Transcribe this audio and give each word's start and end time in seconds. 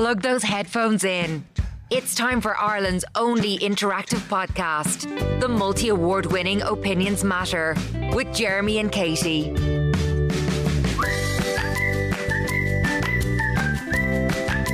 Plug 0.00 0.22
those 0.22 0.42
headphones 0.42 1.04
in. 1.04 1.44
It's 1.90 2.14
time 2.14 2.40
for 2.40 2.56
Ireland's 2.56 3.04
only 3.16 3.58
interactive 3.58 4.20
podcast, 4.30 5.40
the 5.40 5.46
multi 5.46 5.90
award 5.90 6.24
winning 6.24 6.62
Opinions 6.62 7.22
Matter, 7.22 7.76
with 8.14 8.32
Jeremy 8.34 8.78
and 8.78 8.90
Katie. 8.90 9.50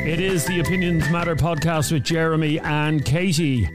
It 0.06 0.20
is 0.20 0.44
the 0.44 0.60
Opinions 0.60 1.10
Matter 1.10 1.34
podcast 1.34 1.90
with 1.90 2.04
Jeremy 2.04 2.60
and 2.60 3.04
Katie. 3.04 3.68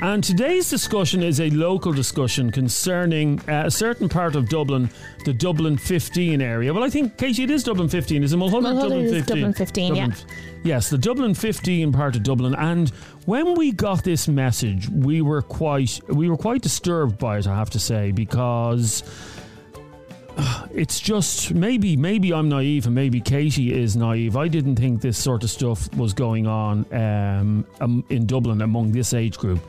And 0.00 0.22
today's 0.22 0.70
discussion 0.70 1.24
is 1.24 1.40
a 1.40 1.50
local 1.50 1.92
discussion 1.92 2.52
concerning 2.52 3.40
uh, 3.48 3.64
a 3.66 3.70
certain 3.70 4.08
part 4.08 4.36
of 4.36 4.48
Dublin, 4.48 4.88
the 5.24 5.32
Dublin 5.32 5.76
15 5.76 6.40
area. 6.40 6.72
Well, 6.72 6.84
I 6.84 6.90
think, 6.90 7.16
Katie, 7.16 7.42
it 7.42 7.50
is 7.50 7.64
Dublin 7.64 7.88
15. 7.88 8.22
isn't 8.22 8.36
it 8.36 8.38
Mulholland? 8.38 8.76
Mulholland 8.76 9.06
Dublin 9.06 9.06
is 9.06 9.26
15? 9.26 9.36
Dublin 9.36 9.52
15, 9.54 9.94
yeah. 9.96 10.08
Yes, 10.62 10.88
the 10.88 10.98
Dublin 10.98 11.34
15 11.34 11.92
part 11.92 12.14
of 12.14 12.22
Dublin. 12.22 12.54
And 12.54 12.90
when 13.26 13.54
we 13.54 13.72
got 13.72 14.04
this 14.04 14.28
message, 14.28 14.88
we 14.88 15.20
were 15.20 15.42
quite 15.42 16.00
we 16.08 16.28
were 16.30 16.36
quite 16.36 16.62
disturbed 16.62 17.18
by 17.18 17.38
it, 17.38 17.48
I 17.48 17.56
have 17.56 17.70
to 17.70 17.80
say, 17.80 18.12
because 18.12 19.02
it's 20.72 21.00
just 21.00 21.52
maybe 21.54 21.96
maybe 21.96 22.32
I'm 22.32 22.48
naive 22.48 22.86
and 22.86 22.94
maybe 22.94 23.20
Katie 23.20 23.72
is 23.72 23.96
naive. 23.96 24.36
I 24.36 24.48
didn't 24.48 24.76
think 24.76 25.00
this 25.00 25.18
sort 25.18 25.42
of 25.44 25.50
stuff 25.50 25.92
was 25.94 26.12
going 26.12 26.46
on 26.46 26.86
um, 26.92 27.66
um, 27.80 28.04
in 28.08 28.26
Dublin 28.26 28.62
among 28.62 28.92
this 28.92 29.14
age 29.14 29.38
group. 29.38 29.60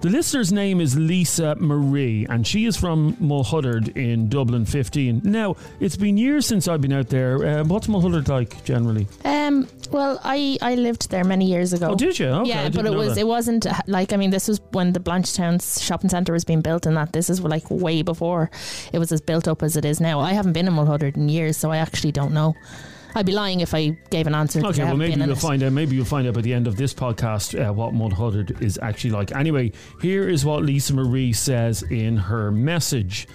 The 0.00 0.10
listener's 0.10 0.52
name 0.52 0.80
is 0.80 0.96
Lisa 0.96 1.56
Marie, 1.56 2.26
and 2.28 2.46
she 2.46 2.66
is 2.66 2.76
from 2.76 3.14
Mulhuddart 3.14 3.96
in 3.96 4.28
Dublin 4.28 4.64
15. 4.64 5.22
Now 5.24 5.56
it's 5.80 5.96
been 5.96 6.16
years 6.16 6.46
since 6.46 6.68
I've 6.68 6.80
been 6.80 6.92
out 6.92 7.08
there. 7.08 7.44
Uh, 7.60 7.64
what's 7.64 7.86
Mulhuddart 7.86 8.28
like 8.28 8.62
generally? 8.64 9.06
Um, 9.24 9.66
well, 9.90 10.20
I, 10.22 10.58
I 10.60 10.74
lived 10.74 11.10
there 11.10 11.24
many 11.24 11.46
years 11.46 11.72
ago. 11.72 11.90
Oh, 11.90 11.94
did 11.94 12.18
you? 12.18 12.26
Okay, 12.26 12.48
yeah, 12.50 12.68
but 12.68 12.86
it 12.86 12.94
was 12.94 13.14
that. 13.14 13.20
it 13.20 13.26
wasn't 13.26 13.66
like 13.86 14.12
I 14.12 14.16
mean 14.16 14.30
this 14.30 14.48
was 14.48 14.60
when 14.72 14.92
the 14.92 15.00
Blanchardstown 15.00 15.82
shopping 15.82 16.10
centre 16.10 16.32
was 16.32 16.44
being 16.44 16.60
built 16.60 16.86
and 16.86 16.96
that 16.96 17.12
this 17.12 17.30
is 17.30 17.40
like 17.40 17.70
way 17.70 18.02
before 18.02 18.50
it 18.92 18.98
was 18.98 19.12
as 19.12 19.20
built 19.20 19.48
up 19.48 19.62
as 19.62 19.76
it 19.76 19.84
is 19.84 20.00
now. 20.00 20.17
I 20.18 20.32
haven't 20.32 20.52
been 20.52 20.66
in 20.66 20.74
Mulhuddart 20.74 21.16
in 21.16 21.28
years, 21.28 21.56
so 21.56 21.70
I 21.70 21.78
actually 21.78 22.12
don't 22.12 22.32
know. 22.32 22.54
I'd 23.14 23.26
be 23.26 23.32
lying 23.32 23.60
if 23.60 23.74
I 23.74 23.88
gave 24.10 24.26
an 24.26 24.34
answer. 24.34 24.64
Okay, 24.64 24.84
well 24.84 24.96
maybe 24.96 25.20
you'll 25.20 25.34
find 25.34 25.62
out. 25.62 25.72
Maybe 25.72 25.96
you'll 25.96 26.04
find 26.04 26.28
out 26.28 26.34
by 26.34 26.40
the 26.42 26.52
end 26.52 26.66
of 26.66 26.76
this 26.76 26.92
podcast 26.94 27.58
uh, 27.58 27.72
what 27.72 27.94
Mulhuddart 27.94 28.62
is 28.62 28.78
actually 28.82 29.10
like. 29.10 29.34
Anyway, 29.34 29.72
here 30.00 30.28
is 30.28 30.44
what 30.44 30.62
Lisa 30.62 30.94
Marie 30.94 31.32
says 31.32 31.82
in 31.84 32.16
her 32.16 32.52
message. 32.52 33.26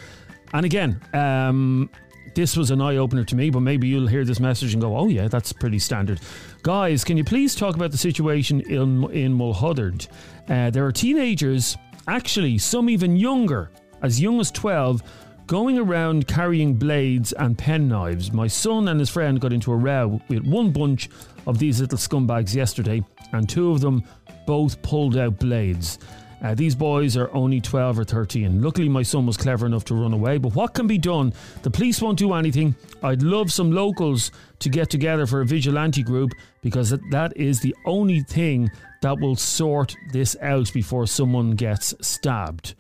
And 0.54 0.66
again, 0.66 1.02
um, 1.14 1.90
this 2.36 2.56
was 2.56 2.72
an 2.72 2.82
eye 2.82 2.98
opener 2.98 3.24
to 3.26 3.36
me, 3.36 3.50
but 3.50 3.62
maybe 3.62 3.88
you'll 3.88 4.08
hear 4.08 4.24
this 4.24 4.40
message 4.40 4.74
and 4.74 4.82
go, 4.82 4.96
"Oh 4.96 5.08
yeah, 5.08 5.28
that's 5.28 5.52
pretty 5.52 5.80
standard." 5.80 6.20
Guys, 6.62 7.04
can 7.04 7.18
you 7.18 7.24
please 7.24 7.56
talk 7.56 7.76
about 7.76 7.92
the 7.92 7.98
situation 7.98 8.62
in 8.62 9.04
in 9.12 9.38
Mulhuddart? 9.38 10.08
Uh, 10.48 10.70
there 10.70 10.86
are 10.86 10.92
teenagers, 10.92 11.78
actually 12.08 12.58
some 12.58 12.90
even 12.90 13.18
younger, 13.18 13.72
as 14.02 14.22
young 14.22 14.40
as 14.40 14.52
twelve, 14.52 15.02
going 15.48 15.78
around 15.78 16.28
carrying 16.28 16.76
blades 16.76 17.34
and 17.34 17.58
pen 17.58 17.88
knives. 17.88 18.32
My 18.32 18.48
son 18.48 18.88
and 18.88 19.00
his 19.00 19.10
friend 19.10 19.40
got 19.40 19.54
into 19.54 19.72
a 19.72 19.78
row 19.78 20.22
with 20.28 20.46
one 20.46 20.72
bunch 20.72 21.10
of 21.46 21.60
these 21.60 21.82
little 21.82 21.98
scumbags 21.98 22.56
yesterday, 22.56 23.04
and 23.32 23.48
two 23.48 23.72
of 23.72 23.82
them 23.82 24.04
both 24.46 24.82
pulled 24.82 25.18
out 25.18 25.40
blades. 25.40 26.00
Uh, 26.44 26.54
these 26.54 26.76
boys 26.76 27.16
are 27.16 27.34
only 27.34 27.62
12 27.62 28.00
or 28.00 28.04
13. 28.04 28.62
Luckily, 28.62 28.90
my 28.90 29.02
son 29.02 29.26
was 29.26 29.38
clever 29.38 29.66
enough 29.66 29.86
to 29.86 29.96
run 29.96 30.12
away, 30.12 30.38
but 30.38 30.54
what 30.54 30.74
can 30.74 30.88
be 30.88 30.98
done? 30.98 31.32
The 31.62 31.72
police 31.72 32.02
won't 32.02 32.20
do 32.20 32.34
anything. 32.34 32.76
I'd 33.02 33.24
love 33.24 33.52
some 33.52 33.72
locals 33.72 34.30
to 34.60 34.70
get 34.70 34.90
together 34.90 35.26
for 35.26 35.40
a 35.40 35.46
vigilante 35.46 36.04
group 36.04 36.32
because 36.62 36.90
that 37.12 37.38
is 37.38 37.62
the 37.62 37.74
only 37.86 38.22
thing 38.22 38.70
that 39.02 39.20
will 39.22 39.38
sort 39.38 39.96
this 40.12 40.36
out 40.42 40.72
before 40.74 41.08
someone 41.08 41.52
gets 41.52 41.94
stabbed. 42.02 42.76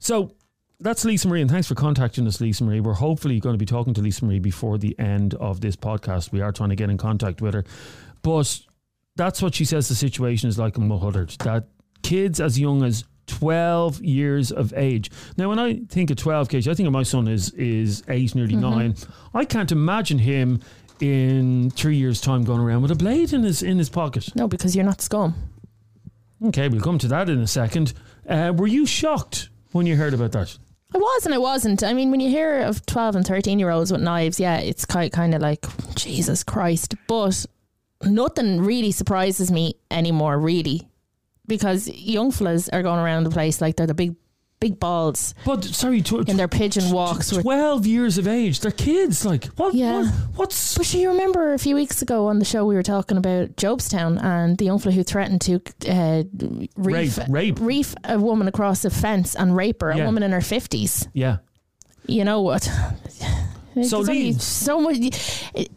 So 0.00 0.34
that's 0.80 1.04
Lisa 1.04 1.28
Marie, 1.28 1.40
and 1.40 1.50
thanks 1.50 1.66
for 1.66 1.74
contacting 1.74 2.26
us, 2.26 2.40
Lisa 2.40 2.64
Marie. 2.64 2.80
We're 2.80 2.94
hopefully 2.94 3.40
going 3.40 3.54
to 3.54 3.58
be 3.58 3.66
talking 3.66 3.94
to 3.94 4.00
Lisa 4.00 4.24
Marie 4.24 4.38
before 4.38 4.78
the 4.78 4.98
end 4.98 5.34
of 5.34 5.60
this 5.60 5.76
podcast. 5.76 6.32
We 6.32 6.40
are 6.40 6.52
trying 6.52 6.70
to 6.70 6.76
get 6.76 6.90
in 6.90 6.98
contact 6.98 7.40
with 7.40 7.54
her, 7.54 7.64
but 8.22 8.60
that's 9.16 9.40
what 9.40 9.54
she 9.54 9.64
says 9.64 9.88
the 9.88 9.94
situation 9.94 10.48
is 10.48 10.58
like 10.58 10.76
in 10.76 10.88
Mulhuddart. 10.88 11.38
That 11.44 11.68
kids 12.02 12.40
as 12.40 12.58
young 12.58 12.82
as 12.82 13.04
12 13.26 14.02
years 14.02 14.52
of 14.52 14.72
age. 14.76 15.10
Now, 15.36 15.48
when 15.48 15.58
I 15.58 15.80
think 15.88 16.10
of 16.10 16.16
12 16.16 16.48
kids, 16.48 16.68
I 16.68 16.74
think 16.74 16.86
of 16.86 16.92
my 16.92 17.02
son 17.02 17.26
is 17.26 17.50
is 17.50 18.02
eight, 18.08 18.34
nearly 18.34 18.56
nine. 18.56 18.94
I 19.34 19.44
can't 19.44 19.72
imagine 19.72 20.18
him 20.18 20.60
in 21.00 21.70
three 21.70 21.96
years' 21.96 22.20
time 22.20 22.44
going 22.44 22.60
around 22.60 22.82
with 22.82 22.90
a 22.90 22.96
blade 22.96 23.32
in 23.32 23.42
his 23.42 23.62
in 23.62 23.78
his 23.78 23.88
pocket. 23.88 24.34
No, 24.36 24.46
because 24.46 24.76
you're 24.76 24.84
not 24.84 25.00
scum. 25.00 25.34
Okay, 26.44 26.68
we'll 26.68 26.82
come 26.82 26.98
to 26.98 27.08
that 27.08 27.30
in 27.30 27.40
a 27.40 27.46
second. 27.46 27.94
Uh, 28.28 28.52
were 28.54 28.66
you 28.66 28.84
shocked 28.86 29.48
when 29.72 29.86
you 29.86 29.96
heard 29.96 30.12
about 30.12 30.32
that? 30.32 30.56
I 30.96 30.98
was 30.98 31.26
and 31.26 31.34
I 31.34 31.38
wasn't. 31.38 31.82
I 31.82 31.92
mean, 31.92 32.10
when 32.10 32.20
you 32.20 32.30
hear 32.30 32.60
of 32.60 32.86
12 32.86 33.16
and 33.16 33.26
13 33.26 33.58
year 33.58 33.68
olds 33.68 33.92
with 33.92 34.00
knives, 34.00 34.40
yeah, 34.40 34.56
it's 34.56 34.86
kind 34.86 35.12
kind 35.12 35.34
of 35.34 35.42
like, 35.42 35.66
Jesus 35.94 36.42
Christ. 36.42 36.94
But 37.06 37.44
nothing 38.02 38.62
really 38.62 38.92
surprises 38.92 39.52
me 39.52 39.74
anymore, 39.90 40.38
really. 40.38 40.88
Because 41.46 41.86
young 41.86 42.30
fellas 42.30 42.70
are 42.70 42.82
going 42.82 42.98
around 42.98 43.24
the 43.24 43.30
place 43.30 43.60
like 43.60 43.76
they're 43.76 43.86
the 43.86 43.92
big, 43.92 44.16
big 44.70 44.80
balls 44.80 45.34
But 45.44 45.64
sorry, 45.64 46.02
tw- 46.02 46.28
in 46.28 46.36
their 46.36 46.48
pigeon 46.48 46.90
walks. 46.90 47.32
with- 47.32 47.42
12 47.42 47.86
years 47.86 48.18
of 48.18 48.26
age. 48.26 48.60
They're 48.60 48.70
kids. 48.70 49.24
Like, 49.24 49.44
what? 49.56 49.74
Yeah. 49.74 50.04
what 50.04 50.12
what's. 50.36 50.76
But 50.76 50.92
you 50.94 51.10
remember 51.10 51.52
a 51.52 51.58
few 51.58 51.74
weeks 51.74 52.02
ago 52.02 52.26
on 52.26 52.38
the 52.38 52.44
show 52.44 52.64
we 52.64 52.74
were 52.74 52.82
talking 52.82 53.16
about 53.16 53.56
Jobstown 53.56 54.22
and 54.22 54.58
the 54.58 54.64
young 54.64 54.78
who 54.92 55.02
threatened 55.02 55.40
to 55.42 55.60
uh, 55.88 56.22
reef, 56.76 57.18
Rape, 57.18 57.28
rape. 57.28 57.58
reef 57.60 57.94
a 58.04 58.18
woman 58.18 58.48
across 58.48 58.84
a 58.84 58.90
fence 58.90 59.34
and 59.34 59.54
rape 59.56 59.80
her, 59.82 59.90
a 59.90 60.04
woman 60.04 60.22
in 60.22 60.32
her 60.32 60.40
50s. 60.40 61.08
Yeah. 61.12 61.38
You 62.06 62.24
know 62.24 62.40
what? 62.42 62.68
So 63.84 64.02
these- 64.02 64.42
so 64.42 64.80
much. 64.80 64.96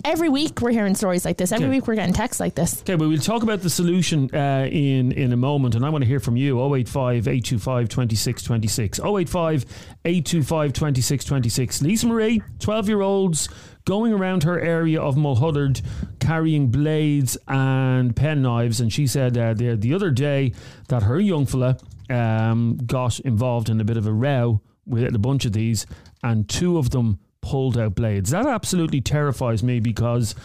Every 0.05 0.29
week 0.29 0.61
we're 0.61 0.71
hearing 0.71 0.95
stories 0.95 1.25
like 1.25 1.37
this. 1.37 1.51
Every 1.51 1.65
Okay. 1.67 1.75
week 1.77 1.87
we're 1.87 1.95
getting 1.95 2.13
texts 2.13 2.39
like 2.39 2.55
this. 2.55 2.81
Okay, 2.81 2.95
but 2.95 3.07
we'll 3.09 3.17
talk 3.19 3.43
about 3.43 3.61
the 3.61 3.69
solution 3.69 4.29
uh, 4.33 4.67
in 4.71 5.11
in 5.11 5.33
a 5.33 5.37
moment, 5.37 5.75
and 5.75 5.85
I 5.85 5.89
want 5.89 6.03
to 6.03 6.07
hear 6.07 6.19
from 6.19 6.37
you. 6.37 6.59
085 6.61 7.27
825 7.27 7.89
2626. 7.89 8.99
085 8.99 9.65
825 10.05 10.73
2626. 10.73 11.81
Lisa 11.81 12.07
Marie, 12.07 12.41
12 12.59 12.87
year 12.87 13.01
olds 13.01 13.49
going 13.85 14.13
around 14.13 14.43
her 14.43 14.59
area 14.59 15.01
of 15.01 15.15
Mulhuddart 15.15 15.81
carrying 16.19 16.67
blades 16.67 17.37
and 17.47 18.15
pen 18.15 18.41
knives, 18.41 18.79
and 18.79 18.93
she 18.93 19.07
said 19.07 19.37
uh, 19.37 19.53
the, 19.53 19.75
the 19.75 19.93
other 19.93 20.11
day 20.11 20.53
that 20.89 21.03
her 21.03 21.19
young 21.19 21.45
fella 21.45 21.77
um, 22.09 22.77
got 22.85 23.19
involved 23.21 23.67
in 23.69 23.81
a 23.81 23.83
bit 23.83 23.97
of 23.97 24.05
a 24.05 24.13
row 24.13 24.61
with 24.85 25.13
a 25.15 25.19
bunch 25.19 25.45
of 25.45 25.53
these, 25.53 25.85
and 26.23 26.47
two 26.47 26.77
of 26.77 26.91
them 26.91 27.19
pulled 27.41 27.77
out 27.77 27.95
blades. 27.95 28.29
That 28.31 28.45
absolutely 28.45 29.01
terrifies 29.01 29.63
me 29.63 29.79
because 29.79 30.35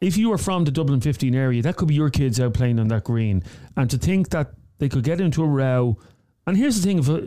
if 0.00 0.16
you 0.16 0.30
were 0.30 0.38
from 0.38 0.64
the 0.64 0.70
Dublin 0.70 1.00
15 1.00 1.34
area, 1.34 1.62
that 1.62 1.76
could 1.76 1.88
be 1.88 1.94
your 1.94 2.10
kids 2.10 2.40
out 2.40 2.54
playing 2.54 2.78
on 2.78 2.88
that 2.88 3.04
green. 3.04 3.42
And 3.76 3.88
to 3.90 3.98
think 3.98 4.30
that 4.30 4.52
they 4.78 4.88
could 4.88 5.04
get 5.04 5.20
into 5.20 5.42
a 5.42 5.46
row. 5.46 5.98
And 6.46 6.56
here's 6.56 6.76
the 6.80 6.82
thing 6.82 6.98
if 6.98 7.08
a, 7.08 7.22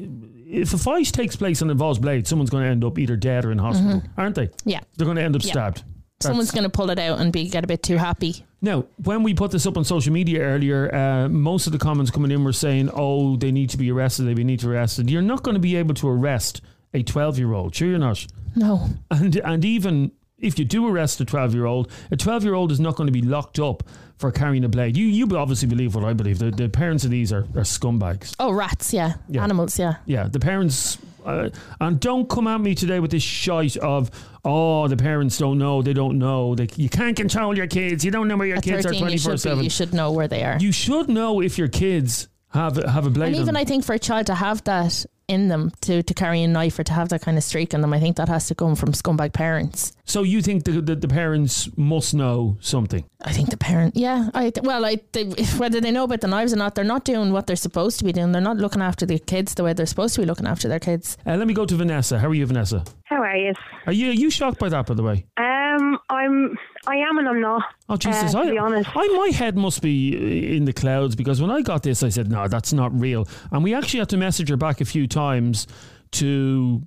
if 0.45 0.73
a 0.73 0.77
fight 0.77 1.05
takes 1.07 1.35
place 1.35 1.61
and 1.61 1.69
involves 1.71 1.99
blades, 1.99 2.29
someone's 2.29 2.49
going 2.49 2.63
to 2.63 2.69
end 2.69 2.83
up 2.83 2.97
either 2.99 3.15
dead 3.15 3.45
or 3.45 3.51
in 3.51 3.57
hospital, 3.59 4.01
aren't 4.17 4.35
they? 4.35 4.49
Yeah. 4.65 4.79
They're 4.97 5.05
going 5.05 5.17
to 5.17 5.23
end 5.23 5.35
up 5.35 5.43
Yeah. 5.43 5.51
stabbed. 5.51 5.83
Someone's 6.19 6.51
going 6.51 6.63
to 6.63 6.69
pull 6.69 6.89
it 6.89 6.99
out 6.99 7.19
and 7.19 7.33
be 7.33 7.49
get 7.49 7.65
a 7.65 7.67
bit 7.67 7.83
too 7.83 7.97
happy. 7.97 8.45
now, 8.61 8.85
when 9.03 9.23
we 9.23 9.33
put 9.33 9.51
this 9.51 9.65
up 9.65 9.77
on 9.77 9.83
social 9.83 10.13
media 10.13 10.39
earlier, 10.39 10.93
uh, 10.95 11.27
most 11.27 11.67
of 11.67 11.73
the 11.73 11.79
comments 11.79 12.11
coming 12.11 12.31
in 12.31 12.45
were 12.45 12.53
saying, 12.53 12.89
"Oh, 12.93 13.35
they 13.35 13.51
need 13.51 13.69
to 13.71 13.77
be 13.77 13.91
arrested. 13.91 14.23
They 14.23 14.33
need 14.41 14.61
to 14.61 14.67
be 14.67 14.71
arrested." 14.71 15.09
You're 15.11 15.21
not 15.21 15.43
going 15.43 15.55
to 15.55 15.59
be 15.59 15.75
able 15.75 15.95
to 15.95 16.07
arrest 16.07 16.61
a 16.93 17.03
12 17.03 17.37
year 17.39 17.51
old. 17.51 17.75
Sure, 17.75 17.89
you're 17.89 17.99
not. 17.99 18.25
No. 18.55 18.87
And 19.11 19.35
and 19.37 19.65
even 19.65 20.11
if 20.39 20.59
you 20.59 20.65
do 20.65 20.87
arrest 20.87 21.21
a 21.21 21.25
12 21.25 21.53
year 21.53 21.65
old, 21.65 21.91
a 22.11 22.17
12 22.17 22.43
year 22.43 22.53
old 22.53 22.71
is 22.71 22.79
not 22.79 22.95
going 22.95 23.07
to 23.07 23.13
be 23.13 23.21
locked 23.21 23.59
up 23.59 23.83
for 24.17 24.31
carrying 24.31 24.63
a 24.63 24.69
blade. 24.69 24.95
You 24.97 25.05
you 25.05 25.25
obviously 25.37 25.67
believe 25.67 25.95
what 25.95 26.03
I 26.03 26.13
believe. 26.13 26.39
The, 26.39 26.51
the 26.51 26.69
parents 26.69 27.03
of 27.05 27.11
these 27.11 27.31
are, 27.31 27.43
are 27.55 27.63
scumbags. 27.63 28.35
Oh, 28.39 28.51
rats. 28.51 28.93
Yeah. 28.93 29.13
Yeah. 29.27 29.43
Animals. 29.43 29.79
Yeah. 29.79 29.95
Yeah, 30.05 30.27
the 30.27 30.39
parents. 30.39 30.97
Uh, 31.25 31.49
and 31.79 32.01
don't 32.01 32.27
come 32.27 32.47
at 32.47 32.59
me 32.59 32.75
today 32.75 32.99
with 32.99 33.09
this 33.11 33.23
shite 33.23 33.77
of 33.77 34.11
oh 34.43 34.89
the 34.89 34.97
parents 34.97 35.37
don't 35.37 35.57
know 35.57 35.81
they 35.81 35.93
don't 35.93 36.19
know 36.19 36.53
they, 36.53 36.67
you 36.75 36.89
can't 36.89 37.15
control 37.15 37.55
your 37.55 37.65
kids 37.65 38.03
you 38.03 38.11
don't 38.11 38.27
know 38.27 38.35
where 38.35 38.47
your 38.47 38.57
At 38.57 38.63
kids 38.63 38.85
are 38.85 38.89
13, 38.89 38.99
you 39.03 39.19
24 39.19 39.31
should, 39.31 39.31
be, 39.31 39.37
7 39.37 39.63
you 39.63 39.69
should 39.69 39.93
know 39.93 40.11
where 40.11 40.27
they 40.27 40.43
are. 40.43 40.57
you 40.59 40.73
should 40.73 41.07
know 41.07 41.39
if 41.39 41.57
your 41.57 41.69
kids 41.69 42.27
have 42.49 42.75
have 42.75 43.05
a 43.05 43.09
blade 43.09 43.27
and 43.27 43.35
even. 43.37 43.55
I 43.55 43.65
think 43.65 43.83
for 43.83 43.93
a 43.93 43.99
child 43.99 44.27
to 44.27 44.35
have 44.35 44.63
that 44.65 45.05
in 45.27 45.47
them 45.47 45.71
to, 45.81 46.03
to 46.03 46.13
carry 46.13 46.43
a 46.43 46.47
knife 46.47 46.77
or 46.77 46.83
to 46.83 46.93
have 46.93 47.09
that 47.09 47.21
kind 47.21 47.37
of 47.37 47.43
streak 47.43 47.73
in 47.73 47.81
them, 47.81 47.93
I 47.93 47.99
think 47.99 48.17
that 48.17 48.27
has 48.29 48.47
to 48.47 48.55
come 48.55 48.75
from 48.75 48.91
scumbag 48.91 49.33
parents. 49.33 49.93
so 50.05 50.23
you 50.23 50.41
think 50.41 50.63
the, 50.65 50.81
the, 50.81 50.95
the 50.95 51.07
parents 51.07 51.69
must 51.77 52.13
know 52.13 52.57
something 52.59 53.03
I 53.25 53.31
think 53.31 53.49
the 53.49 53.57
parent, 53.57 53.95
yeah. 53.95 54.29
I 54.33 54.51
well, 54.63 54.83
I 54.85 54.97
they, 55.13 55.23
whether 55.57 55.79
they 55.79 55.91
know 55.91 56.03
about 56.03 56.19
the 56.21 56.27
knives 56.27 56.51
or 56.51 56.57
not, 56.57 56.75
they're 56.75 56.83
not 56.83 57.05
doing 57.05 57.31
what 57.31 57.47
they're 57.47 57.55
supposed 57.55 57.97
to 57.99 58.03
be 58.05 58.11
doing. 58.11 58.33
They're 58.33 58.41
not 58.41 58.57
looking 58.57 58.81
after 58.81 59.05
the 59.05 59.17
kids 59.17 59.53
the 59.55 59.63
way 59.63 59.71
they're 59.71 59.85
supposed 59.85 60.15
to 60.15 60.21
be 60.21 60.25
looking 60.27 60.45
after 60.45 60.67
their 60.67 60.79
kids. 60.79 61.17
uh, 61.25 61.35
let 61.37 61.47
me 61.47 61.53
go 61.53 61.65
to 61.65 61.75
Vanessa 61.75 62.19
how 62.19 62.27
are 62.27 62.33
you 62.33 62.45
Vanessa 62.45 62.83
How 63.05 63.21
are 63.21 63.37
you? 63.37 63.53
are 63.87 63.93
you 63.93 64.09
are 64.09 64.13
you 64.23 64.29
shocked 64.29 64.59
by 64.59 64.67
that 64.69 64.85
by 64.87 64.93
the 64.93 65.03
way 65.03 65.25
Um, 65.37 65.97
I'm, 66.09 66.57
I 66.85 66.95
am, 66.97 67.17
and 67.17 67.27
I'm 67.29 67.39
not. 67.39 67.63
Oh 67.89 67.95
Jesus! 67.95 68.35
uh, 68.35 68.43
to 68.43 68.47
I, 68.47 68.51
be 68.51 68.57
honest. 68.57 68.89
I, 68.93 69.07
my 69.07 69.31
head 69.33 69.55
must 69.55 69.81
be 69.81 70.55
in 70.57 70.65
the 70.65 70.73
clouds 70.73 71.15
because 71.15 71.41
when 71.41 71.51
I 71.51 71.61
got 71.61 71.83
this, 71.83 72.03
I 72.03 72.09
said, 72.09 72.29
"No, 72.29 72.47
that's 72.47 72.73
not 72.73 72.97
real." 72.99 73.27
And 73.51 73.63
we 73.63 73.73
actually 73.73 73.99
had 73.99 74.09
to 74.09 74.17
message 74.17 74.49
her 74.49 74.57
back 74.57 74.81
a 74.81 74.85
few 74.85 75.07
times 75.07 75.67
to 76.11 76.83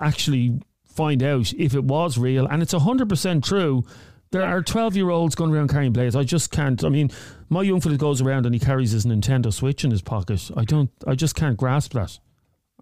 actually 0.00 0.60
find 0.84 1.22
out 1.22 1.52
if 1.52 1.74
it 1.74 1.84
was 1.84 2.18
real, 2.18 2.46
and 2.46 2.62
it's 2.62 2.72
hundred 2.72 3.08
percent 3.08 3.44
true. 3.44 3.84
There 4.32 4.42
are 4.42 4.60
twelve-year-olds 4.60 5.36
going 5.36 5.54
around 5.54 5.68
carrying 5.68 5.92
blades. 5.92 6.16
I 6.16 6.24
just 6.24 6.50
can't. 6.50 6.82
I 6.82 6.88
mean, 6.88 7.10
my 7.48 7.62
young 7.62 7.80
fella 7.80 7.96
goes 7.96 8.20
around 8.20 8.44
and 8.44 8.54
he 8.54 8.58
carries 8.58 8.90
his 8.90 9.06
Nintendo 9.06 9.52
Switch 9.52 9.84
in 9.84 9.92
his 9.92 10.02
pocket. 10.02 10.50
I 10.56 10.64
don't. 10.64 10.90
I 11.06 11.14
just 11.14 11.36
can't 11.36 11.56
grasp 11.56 11.92
that. 11.92 12.18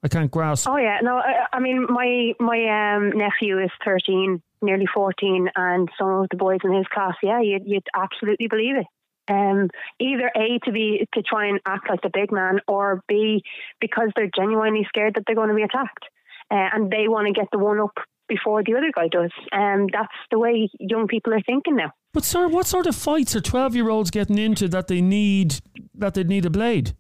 I 0.03 0.09
can't 0.09 0.31
grasp. 0.31 0.69
Oh 0.69 0.77
yeah, 0.77 0.99
no, 1.03 1.17
I, 1.17 1.47
I 1.53 1.61
mean 1.61 1.87
my 1.89 2.33
my 2.41 2.97
um, 2.97 3.11
nephew 3.11 3.59
is 3.59 3.71
thirteen, 3.85 4.43
nearly 4.65 4.87
fourteen, 4.93 5.49
and 5.55 5.89
some 5.99 6.09
of 6.09 6.29
the 6.31 6.37
boys 6.37 6.61
in 6.65 6.73
his 6.73 6.87
class, 6.93 7.15
yeah, 7.23 7.41
you'd, 7.41 7.63
you'd 7.67 7.87
absolutely 7.95 8.49
believe 8.49 8.77
it. 8.77 8.87
Um, 9.27 9.71
either 10.01 10.31
a 10.37 10.59
to 10.65 10.73
be 10.73 11.07
to 11.15 11.23
try 11.23 11.47
and 11.47 11.61
act 11.65 11.89
like 11.89 12.03
the 12.03 12.11
big 12.13 12.31
man, 12.31 12.61
or 12.69 13.03
b 13.09 13.43
because 13.81 14.11
they're 14.15 14.31
genuinely 14.35 14.85
scared 14.89 15.15
that 15.15 15.25
they're 15.27 15.37
going 15.37 15.49
to 15.49 15.55
be 15.55 15.63
attacked, 15.63 16.05
uh, 16.51 16.69
and 16.75 16.91
they 16.91 17.09
want 17.09 17.27
to 17.27 17.33
get 17.33 17.49
the 17.53 17.59
one 17.59 17.81
up 17.81 17.97
before 18.29 18.63
the 18.63 18.75
other 18.75 18.91
guy 18.95 19.09
does. 19.09 19.31
Um, 19.53 19.87
that's 19.93 20.13
the 20.31 20.39
way 20.39 20.69
young 20.79 21.07
people 21.09 21.33
are 21.33 21.43
thinking 21.43 21.77
now. 21.77 21.93
But 22.13 22.25
sir, 22.25 22.49
what 22.49 22.67
sort 22.67 22.87
of 22.87 22.97
fights 22.97 23.35
are 23.35 23.41
twelve-year-olds 23.41 24.11
getting 24.11 24.39
into 24.39 24.69
that 24.69 24.89
they 24.89 25.01
need 25.01 25.61
that 25.95 26.15
they 26.15 26.25
need 26.25 26.45
a 26.45 26.51
blade? 26.51 26.95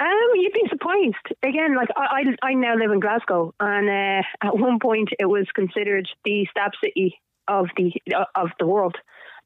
Um, 0.00 0.30
you'd 0.34 0.54
be 0.54 0.66
surprised. 0.70 1.14
Again, 1.42 1.76
like 1.76 1.88
I, 1.94 2.22
I, 2.42 2.48
I 2.48 2.54
now 2.54 2.74
live 2.74 2.90
in 2.90 3.00
Glasgow, 3.00 3.54
and 3.60 3.88
uh, 3.88 4.26
at 4.46 4.56
one 4.58 4.78
point 4.80 5.10
it 5.18 5.26
was 5.26 5.46
considered 5.54 6.08
the 6.24 6.46
stab 6.50 6.72
city 6.82 7.20
of 7.46 7.66
the 7.76 7.92
of 8.34 8.48
the 8.58 8.66
world, 8.66 8.96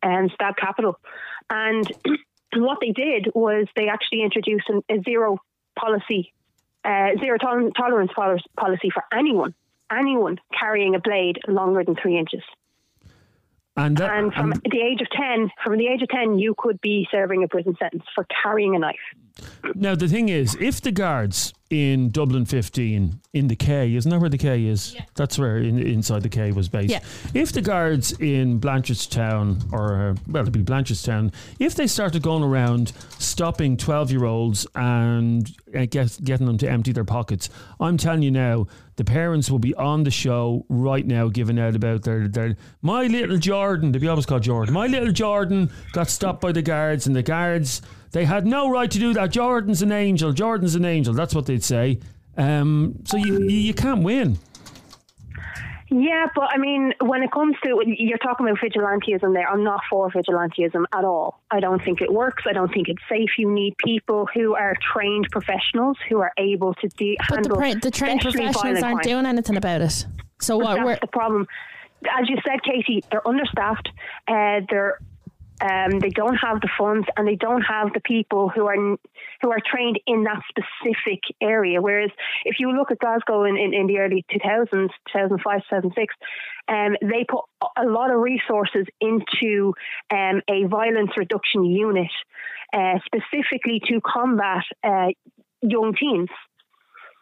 and 0.03 0.31
stab 0.33 0.57
capital. 0.57 0.99
And 1.51 1.91
what 2.55 2.79
they 2.81 2.93
did 2.93 3.29
was 3.35 3.67
they 3.75 3.89
actually 3.89 4.23
introduced 4.23 4.69
an, 4.69 4.83
a 4.89 5.03
zero 5.03 5.39
policy, 5.77 6.33
uh, 6.85 7.11
zero 7.19 7.37
tol- 7.37 7.73
tolerance 7.73 8.13
pol- 8.15 8.39
policy 8.57 8.91
for 8.91 9.03
anyone, 9.13 9.55
anyone 9.91 10.39
carrying 10.57 10.95
a 10.95 11.01
blade 11.01 11.41
longer 11.49 11.83
than 11.83 11.97
three 11.97 12.17
inches. 12.17 12.43
And 13.77 13.97
that, 13.97 14.17
And 14.17 14.33
from 14.33 14.53
and- 14.53 14.63
the 14.71 14.81
age 14.81 15.01
of 15.01 15.11
ten, 15.11 15.51
from 15.65 15.79
the 15.79 15.89
age 15.89 16.03
of 16.03 16.09
ten, 16.11 16.39
you 16.39 16.55
could 16.57 16.81
be 16.81 17.09
serving 17.11 17.43
a 17.43 17.49
prison 17.49 17.77
sentence 17.77 18.05
for 18.15 18.25
carrying 18.43 18.77
a 18.77 18.79
knife. 18.79 18.95
Now 19.75 19.95
the 19.95 20.09
thing 20.09 20.29
is, 20.29 20.57
if 20.61 20.81
the 20.81 20.93
guards 20.93 21.53
in 21.71 22.11
Dublin 22.11 22.45
15 22.45 23.21
in 23.33 23.49
the 23.49 23.57
K, 23.57 23.95
isn't 23.97 24.09
that 24.09 24.21
where 24.21 24.31
the 24.31 24.39
K 24.39 24.67
is? 24.67 24.95
Yeah. 24.95 25.05
That's 25.15 25.39
where 25.39 25.57
in, 25.57 25.79
inside 25.79 26.23
the 26.23 26.29
K 26.29 26.53
was 26.53 26.69
based. 26.69 26.91
Yeah. 26.91 27.01
If 27.33 27.53
the 27.53 27.63
guards 27.63 28.13
in 28.21 28.61
Blanchardstown, 28.61 29.73
or 29.73 30.11
uh, 30.11 30.15
well, 30.29 30.43
it'd 30.43 30.53
be 30.53 30.63
Blanchardstown, 30.63 31.33
if 31.59 31.75
they 31.75 31.87
started 31.87 32.23
going 32.23 32.45
around 32.45 32.93
stopping 33.19 33.77
12 33.77 34.13
year 34.13 34.25
olds 34.25 34.67
and 34.75 35.51
uh, 35.75 35.87
get, 35.87 36.17
getting 36.23 36.47
them 36.47 36.59
to 36.59 36.71
empty 36.71 36.93
their 36.93 37.05
pockets, 37.05 37.51
I'm 37.81 37.97
telling 37.97 38.23
you 38.23 38.31
now, 38.31 38.67
the 38.97 39.05
parents 39.05 39.51
will 39.51 39.59
be 39.59 39.75
on 39.75 40.05
the 40.05 40.11
show 40.11 40.65
right 40.69 41.05
now 41.05 41.29
giving 41.29 41.59
out 41.59 41.75
about 41.75 42.03
their, 42.03 42.29
their 42.29 42.57
my 42.83 43.07
little 43.07 43.39
Jordan, 43.39 43.93
to 43.93 43.99
be 43.99 44.07
always 44.07 44.27
called 44.27 44.43
Jordan, 44.43 44.73
my 44.73 44.87
little 44.87 45.13
Jordan 45.13 45.71
got 45.93 46.09
stopped 46.09 46.41
by 46.41 46.53
the 46.53 46.63
guards 46.63 47.09
and 47.09 47.17
the 47.17 47.23
guards 47.23 47.83
they 48.15 48.25
had 48.25 48.47
no 48.47 48.71
right 48.71 48.89
to 48.89 48.99
do 48.99 49.13
that. 49.13 49.31
Jordan's 49.33 49.83
an 49.83 49.91
angel. 49.91 50.33
Jordan's 50.33 50.77
an 50.77 50.85
angel. 50.85 51.13
That's 51.13 51.35
what 51.35 51.47
they'd 51.47 51.65
say. 51.65 51.99
Um, 52.37 52.95
so 53.05 53.17
you, 53.17 53.41
you 53.41 53.57
you 53.57 53.75
can't 53.75 54.05
win. 54.05 54.39
Yeah, 55.91 56.27
but 56.35 56.49
I 56.51 56.59
mean, 56.59 56.95
when 57.01 57.25
it 57.25 57.33
comes 57.33 57.57
to 57.65 57.83
you're 57.87 58.19
talking 58.19 58.49
about 58.49 58.61
vigilantism, 58.61 59.35
there, 59.35 59.49
I'm 59.49 59.65
not 59.65 59.81
for 59.91 60.11
vigilantism 60.11 60.85
at 60.95 61.05
all. 61.05 61.41
I 61.51 61.59
don't 61.59 61.83
think 61.83 62.01
it 62.01 62.13
works. 62.13 62.45
I 62.49 62.53
don't 62.53 62.73
think 62.73 62.89
it's 62.89 63.03
safe. 63.09 63.31
You 63.37 63.51
need 63.51 63.77
people 63.79 64.29
who 64.33 64.55
are 64.55 64.77
trained 64.93 65.27
professionals 65.33 65.97
who 66.09 66.21
are 66.21 66.33
able 66.39 66.75
to 66.75 66.89
de- 66.97 67.17
But 67.29 67.29
the, 67.29 67.35
handle 67.35 67.57
pra- 67.57 67.75
the 67.81 67.91
trained 67.91 68.21
professionals 68.21 68.83
aren't 68.83 69.03
crime. 69.03 69.03
doing 69.03 69.27
anything 69.27 69.57
about 69.57 69.81
it. 69.81 70.07
So 70.41 70.57
what? 70.57 70.77
That's 70.77 70.87
We're, 70.87 70.99
the 71.01 71.07
problem. 71.09 71.49
As 72.17 72.29
you 72.29 72.37
said, 72.47 72.63
Katie, 72.63 73.03
they're 73.11 73.27
understaffed. 73.27 73.89
Uh, 74.29 74.61
they're 74.71 74.99
um, 75.61 75.99
they 76.01 76.11
don't 76.11 76.37
have 76.37 76.61
the 76.61 76.69
funds 76.77 77.07
and 77.17 77.27
they 77.27 77.37
don't 77.37 77.63
have 77.63 77.93
the 77.93 78.01
people 78.01 78.49
who 78.49 78.67
are 78.67 78.77
who 78.77 79.51
are 79.51 79.61
trained 79.65 80.01
in 80.07 80.25
that 80.25 80.43
specific 80.49 81.21
area. 81.41 81.81
Whereas 81.81 82.11
if 82.45 82.59
you 82.59 82.73
look 82.73 82.91
at 82.91 82.99
Glasgow 82.99 83.45
in, 83.45 83.57
in, 83.57 83.73
in 83.73 83.87
the 83.87 83.99
early 83.99 84.25
2000s, 84.31 84.91
2005, 85.13 85.61
2006, 85.71 86.15
um, 86.67 86.97
they 87.03 87.25
put 87.29 87.45
a 87.77 87.85
lot 87.85 88.11
of 88.11 88.21
resources 88.21 88.87
into 89.01 89.75
um, 90.11 90.43
a 90.49 90.65
violence 90.65 91.11
reduction 91.17 91.65
unit 91.65 92.11
uh, 92.73 92.99
specifically 93.05 93.81
to 93.87 94.01
combat 94.01 94.65
uh, 94.83 95.09
young 95.63 95.95
teens 95.95 96.29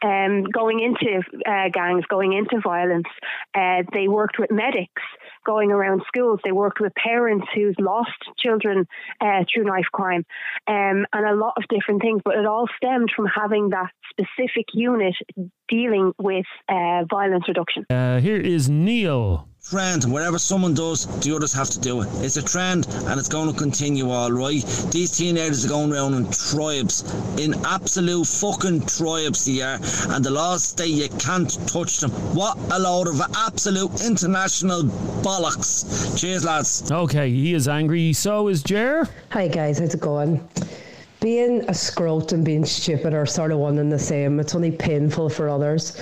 um, 0.03 0.45
going 0.45 0.81
into 0.81 1.21
uh, 1.47 1.69
gangs, 1.73 2.05
going 2.09 2.33
into 2.33 2.61
violence. 2.61 3.09
Uh, 3.55 3.83
they 3.93 4.09
worked 4.09 4.39
with 4.39 4.51
medics 4.51 5.03
going 5.45 5.71
around 5.71 6.03
schools. 6.07 6.41
They 6.45 6.53
worked 6.53 6.81
with 6.81 6.93
parents 6.95 7.47
who's 7.55 7.75
lost 7.79 8.11
children 8.39 8.87
uh, 9.21 9.45
through 9.53 9.65
knife 9.65 9.87
crime, 9.93 10.25
um, 10.69 11.07
and 11.13 11.27
a 11.27 11.35
lot 11.35 11.55
of 11.57 11.65
different 11.69 12.03
things. 12.03 12.23
But 12.25 12.37
it 12.37 12.47
all 12.47 12.69
stemmed 12.77 13.11
from 13.15 13.27
having 13.27 13.71
that 13.71 13.91
specific 14.11 14.67
unit 14.73 15.15
dealing 15.69 16.13
with 16.19 16.47
uh, 16.69 17.05
violence 17.11 17.49
reduction. 17.49 17.87
Uh, 17.91 18.21
here 18.21 18.37
is 18.37 18.69
Neil. 18.69 19.49
Trend. 19.63 20.05
Whatever 20.11 20.39
someone 20.39 20.75
does, 20.75 21.07
the 21.21 21.35
others 21.35 21.53
have 21.53 21.71
to 21.71 21.79
do 21.79 22.03
it. 22.03 22.09
It's 22.17 22.37
a 22.37 22.43
trend 22.43 22.87
and 23.07 23.19
it's 23.19 23.29
going 23.29 23.51
to 23.53 23.57
continue, 23.57 24.11
all 24.11 24.33
right? 24.33 24.63
These 24.91 25.17
teenagers 25.17 25.65
are 25.65 25.69
going 25.69 25.93
around 25.93 26.15
in 26.15 26.31
tribes, 26.31 27.03
in 27.39 27.55
absolute 27.65 28.27
fucking 28.27 28.87
tribes, 28.87 29.47
here. 29.47 29.79
And 30.09 30.25
the 30.25 30.31
laws 30.31 30.65
say 30.65 30.89
you 30.89 31.09
can't 31.11 31.51
touch 31.69 32.01
them. 32.01 32.11
What 32.35 32.59
a 32.73 32.79
load 32.79 33.07
of 33.07 33.21
absolute 33.37 34.05
international 34.05 34.83
bollocks. 35.23 36.19
Cheers, 36.21 36.45
lads. 36.45 36.91
Okay, 36.91 37.31
he 37.31 37.55
is 37.55 37.69
angry. 37.69 38.13
So 38.13 38.49
is 38.49 38.63
Jer. 38.65 39.09
Hi 39.31 39.47
guys, 39.47 39.79
how's 39.79 39.95
it 39.95 40.01
going? 40.01 40.47
Being 41.21 41.61
a 41.69 41.73
scrote 41.73 42.33
and 42.33 42.45
being 42.45 42.65
stupid 42.65 43.15
are 43.15 43.27
sort 43.27 43.53
of 43.53 43.59
one 43.59 43.79
and 43.79 43.93
the 43.93 43.99
same. 43.99 44.41
It's 44.41 44.57
only 44.57 44.73
painful 44.73 45.31
for 45.31 45.49
others. 45.49 45.97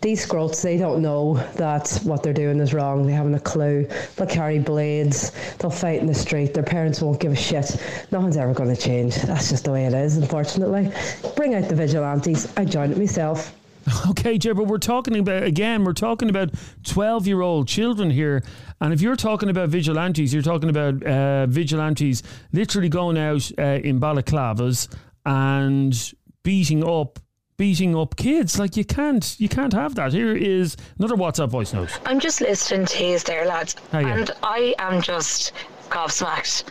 These 0.00 0.24
scrotes, 0.26 0.62
they 0.62 0.76
don't 0.76 1.02
know 1.02 1.34
that 1.56 2.00
what 2.04 2.22
they're 2.22 2.32
doing 2.32 2.60
is 2.60 2.72
wrong. 2.72 3.06
They 3.06 3.12
haven't 3.12 3.34
a 3.34 3.40
clue. 3.40 3.88
They'll 4.16 4.28
carry 4.28 4.60
blades. 4.60 5.32
They'll 5.58 5.70
fight 5.70 6.00
in 6.00 6.06
the 6.06 6.14
street. 6.14 6.54
Their 6.54 6.62
parents 6.62 7.02
won't 7.02 7.18
give 7.18 7.32
a 7.32 7.36
shit. 7.36 7.76
Nothing's 8.12 8.36
ever 8.36 8.54
going 8.54 8.74
to 8.74 8.80
change. 8.80 9.16
That's 9.16 9.50
just 9.50 9.64
the 9.64 9.72
way 9.72 9.86
it 9.86 9.94
is, 9.94 10.16
unfortunately. 10.16 10.92
Bring 11.34 11.54
out 11.54 11.68
the 11.68 11.74
vigilantes. 11.74 12.52
I 12.56 12.64
joined 12.64 12.92
it 12.92 12.98
myself. 12.98 13.54
Okay, 14.10 14.36
Jer, 14.36 14.52
but 14.52 14.64
we're 14.64 14.78
talking 14.78 15.18
about 15.18 15.44
again. 15.44 15.84
We're 15.84 15.94
talking 15.94 16.28
about 16.28 16.50
twelve-year-old 16.84 17.68
children 17.68 18.10
here, 18.10 18.42
and 18.82 18.92
if 18.92 19.00
you're 19.00 19.16
talking 19.16 19.48
about 19.48 19.70
vigilantes, 19.70 20.34
you're 20.34 20.42
talking 20.42 20.68
about 20.68 21.02
uh, 21.02 21.46
vigilantes 21.46 22.22
literally 22.52 22.90
going 22.90 23.16
out 23.16 23.50
uh, 23.58 23.80
in 23.82 23.98
balaclavas 23.98 24.94
and 25.24 26.12
beating 26.42 26.86
up, 26.86 27.18
beating 27.58 27.94
up 27.94 28.16
kids. 28.16 28.58
Like 28.58 28.76
you 28.76 28.84
can't, 28.84 29.38
you 29.38 29.48
can't 29.48 29.72
have 29.74 29.96
that. 29.96 30.12
Here 30.14 30.34
is 30.34 30.76
another 30.98 31.16
WhatsApp 31.16 31.50
voice 31.50 31.74
note. 31.74 31.90
I'm 32.06 32.20
just 32.20 32.40
listening 32.40 32.86
to 32.86 33.04
you 33.04 33.18
there, 33.18 33.44
lads, 33.46 33.76
and 33.92 34.30
I 34.42 34.74
am 34.78 35.02
just 35.02 35.52
gobsmacked 35.90 36.64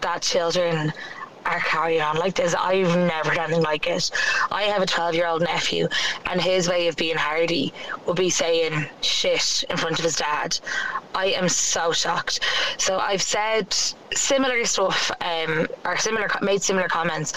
that 0.00 0.22
children 0.22 0.92
are 1.44 1.60
carrying 1.60 2.02
on 2.02 2.16
like 2.18 2.34
this. 2.34 2.54
I've 2.54 2.94
never 2.96 3.34
done 3.34 3.46
anything 3.46 3.64
like 3.64 3.86
it. 3.86 4.10
I 4.50 4.64
have 4.64 4.82
a 4.82 4.86
12 4.86 5.14
year 5.14 5.26
old 5.26 5.42
nephew, 5.42 5.88
and 6.26 6.40
his 6.40 6.68
way 6.68 6.88
of 6.88 6.96
being 6.96 7.16
hardy 7.16 7.72
would 8.06 8.16
be 8.16 8.30
saying 8.30 8.86
shit 9.00 9.64
in 9.68 9.76
front 9.76 9.98
of 9.98 10.04
his 10.04 10.16
dad. 10.16 10.58
I 11.14 11.26
am 11.28 11.48
so 11.48 11.90
shocked. 11.90 12.40
So 12.78 12.98
I've 12.98 13.22
said 13.22 13.74
similar 14.14 14.64
stuff, 14.66 15.10
um, 15.20 15.66
or 15.84 15.96
similar 15.96 16.28
made 16.42 16.62
similar 16.62 16.86
comments. 16.86 17.32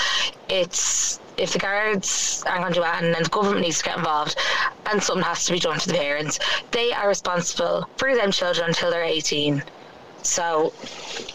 It's 0.50 1.21
if 1.38 1.54
the 1.54 1.60
guards 1.60 2.44
aren't 2.46 2.62
going 2.62 2.74
to 2.74 2.80
do 2.80 2.86
it 2.86 3.04
and 3.04 3.26
the 3.26 3.30
government 3.30 3.62
needs 3.62 3.80
to 3.80 3.86
get 3.86 3.98
involved 3.98 4.36
and 4.88 5.02
something 5.02 5.24
has 5.24 5.46
to 5.46 5.54
be 5.54 5.60
done 5.60 5.80
to 5.80 5.88
the 5.88 5.96
parents, 5.96 6.40
they 6.72 6.92
are 6.94 7.08
responsible 7.08 7.88
for 7.98 8.16
them 8.16 8.32
children 8.32 8.68
until 8.70 8.92
they're 8.92 9.04
18. 9.04 9.64
So 10.24 10.74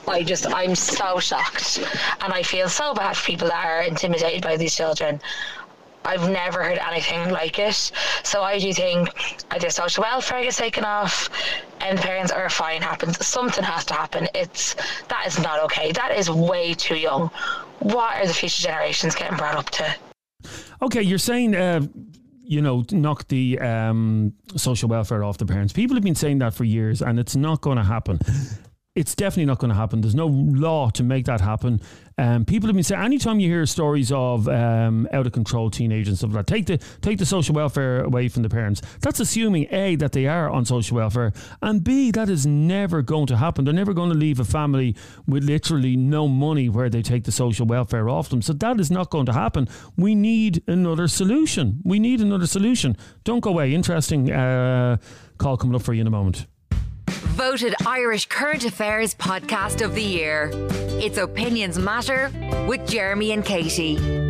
I 0.06 0.22
just, 0.22 0.46
I'm 0.46 0.74
so 0.74 1.18
shocked. 1.18 1.78
And 2.20 2.32
I 2.32 2.42
feel 2.42 2.68
so 2.68 2.94
bad 2.94 3.16
for 3.16 3.26
people 3.26 3.48
that 3.48 3.66
are 3.66 3.82
intimidated 3.82 4.42
by 4.42 4.56
these 4.56 4.74
children. 4.74 5.20
I've 6.06 6.28
never 6.30 6.62
heard 6.62 6.78
anything 6.78 7.30
like 7.30 7.58
it. 7.58 7.92
So 8.22 8.42
I 8.42 8.58
do 8.58 8.72
think 8.72 9.10
either 9.50 9.70
social 9.70 10.02
welfare 10.02 10.42
gets 10.42 10.56
taken 10.56 10.84
off 10.84 11.28
and 11.80 11.98
parents 11.98 12.32
are 12.32 12.48
fine 12.48 12.82
happens. 12.82 13.24
Something 13.26 13.64
has 13.64 13.84
to 13.86 13.94
happen. 13.94 14.28
It's 14.34 14.74
that 15.08 15.24
is 15.26 15.38
not 15.38 15.62
okay. 15.64 15.92
That 15.92 16.16
is 16.16 16.30
way 16.30 16.74
too 16.74 16.96
young. 16.96 17.30
What 17.80 18.16
are 18.16 18.26
the 18.26 18.34
future 18.34 18.62
generations 18.62 19.14
getting 19.14 19.36
brought 19.36 19.56
up 19.56 19.70
to? 19.70 19.96
Okay, 20.82 21.02
you're 21.02 21.18
saying 21.18 21.54
uh, 21.54 21.80
you 22.46 22.62
know, 22.62 22.84
knock 22.92 23.26
the 23.28 23.58
um, 23.58 24.32
social 24.56 24.88
welfare 24.88 25.24
off 25.24 25.36
the 25.38 25.46
parents. 25.46 25.72
People 25.72 25.96
have 25.96 26.04
been 26.04 26.14
saying 26.14 26.38
that 26.38 26.54
for 26.54 26.64
years, 26.64 27.02
and 27.02 27.18
it's 27.18 27.34
not 27.34 27.60
going 27.60 27.76
to 27.76 27.82
happen. 27.82 28.20
It's 28.96 29.14
definitely 29.14 29.44
not 29.44 29.58
going 29.58 29.68
to 29.68 29.74
happen. 29.74 30.00
There's 30.00 30.14
no 30.14 30.26
law 30.26 30.88
to 30.90 31.02
make 31.02 31.26
that 31.26 31.42
happen. 31.42 31.82
Um, 32.16 32.46
people 32.46 32.66
have 32.66 32.74
been 32.74 32.82
saying 32.82 33.02
anytime 33.02 33.40
you 33.40 33.48
hear 33.48 33.66
stories 33.66 34.10
of 34.10 34.48
um, 34.48 35.06
out 35.12 35.26
of 35.26 35.32
control 35.32 35.70
teenagers 35.70 36.08
and 36.08 36.16
stuff 36.16 36.32
like 36.32 36.46
that, 36.46 36.54
take 36.54 36.64
the 36.64 36.78
take 37.02 37.18
the 37.18 37.26
social 37.26 37.54
welfare 37.54 38.02
away 38.02 38.28
from 38.28 38.42
the 38.42 38.48
parents. 38.48 38.80
That's 39.02 39.20
assuming 39.20 39.66
a 39.70 39.96
that 39.96 40.12
they 40.12 40.26
are 40.26 40.48
on 40.48 40.64
social 40.64 40.96
welfare, 40.96 41.34
and 41.60 41.84
b 41.84 42.10
that 42.12 42.30
is 42.30 42.46
never 42.46 43.02
going 43.02 43.26
to 43.26 43.36
happen. 43.36 43.66
They're 43.66 43.74
never 43.74 43.92
going 43.92 44.08
to 44.08 44.16
leave 44.16 44.40
a 44.40 44.46
family 44.46 44.96
with 45.26 45.44
literally 45.44 45.94
no 45.94 46.26
money 46.26 46.70
where 46.70 46.88
they 46.88 47.02
take 47.02 47.24
the 47.24 47.32
social 47.32 47.66
welfare 47.66 48.08
off 48.08 48.30
them. 48.30 48.40
So 48.40 48.54
that 48.54 48.80
is 48.80 48.90
not 48.90 49.10
going 49.10 49.26
to 49.26 49.34
happen. 49.34 49.68
We 49.98 50.14
need 50.14 50.62
another 50.66 51.06
solution. 51.06 51.82
We 51.84 51.98
need 51.98 52.22
another 52.22 52.46
solution. 52.46 52.96
Don't 53.24 53.40
go 53.40 53.50
away. 53.50 53.74
Interesting 53.74 54.32
uh, 54.32 54.96
call 55.36 55.58
coming 55.58 55.76
up 55.76 55.82
for 55.82 55.92
you 55.92 56.00
in 56.00 56.06
a 56.06 56.10
moment 56.10 56.46
voted 57.36 57.74
Irish 57.84 58.24
Current 58.26 58.64
Affairs 58.64 59.14
Podcast 59.14 59.84
of 59.84 59.94
the 59.94 60.02
Year. 60.02 60.50
It's 61.02 61.18
Opinions 61.18 61.78
Matter 61.78 62.30
with 62.66 62.88
Jeremy 62.88 63.32
and 63.32 63.44
Katie. 63.44 64.25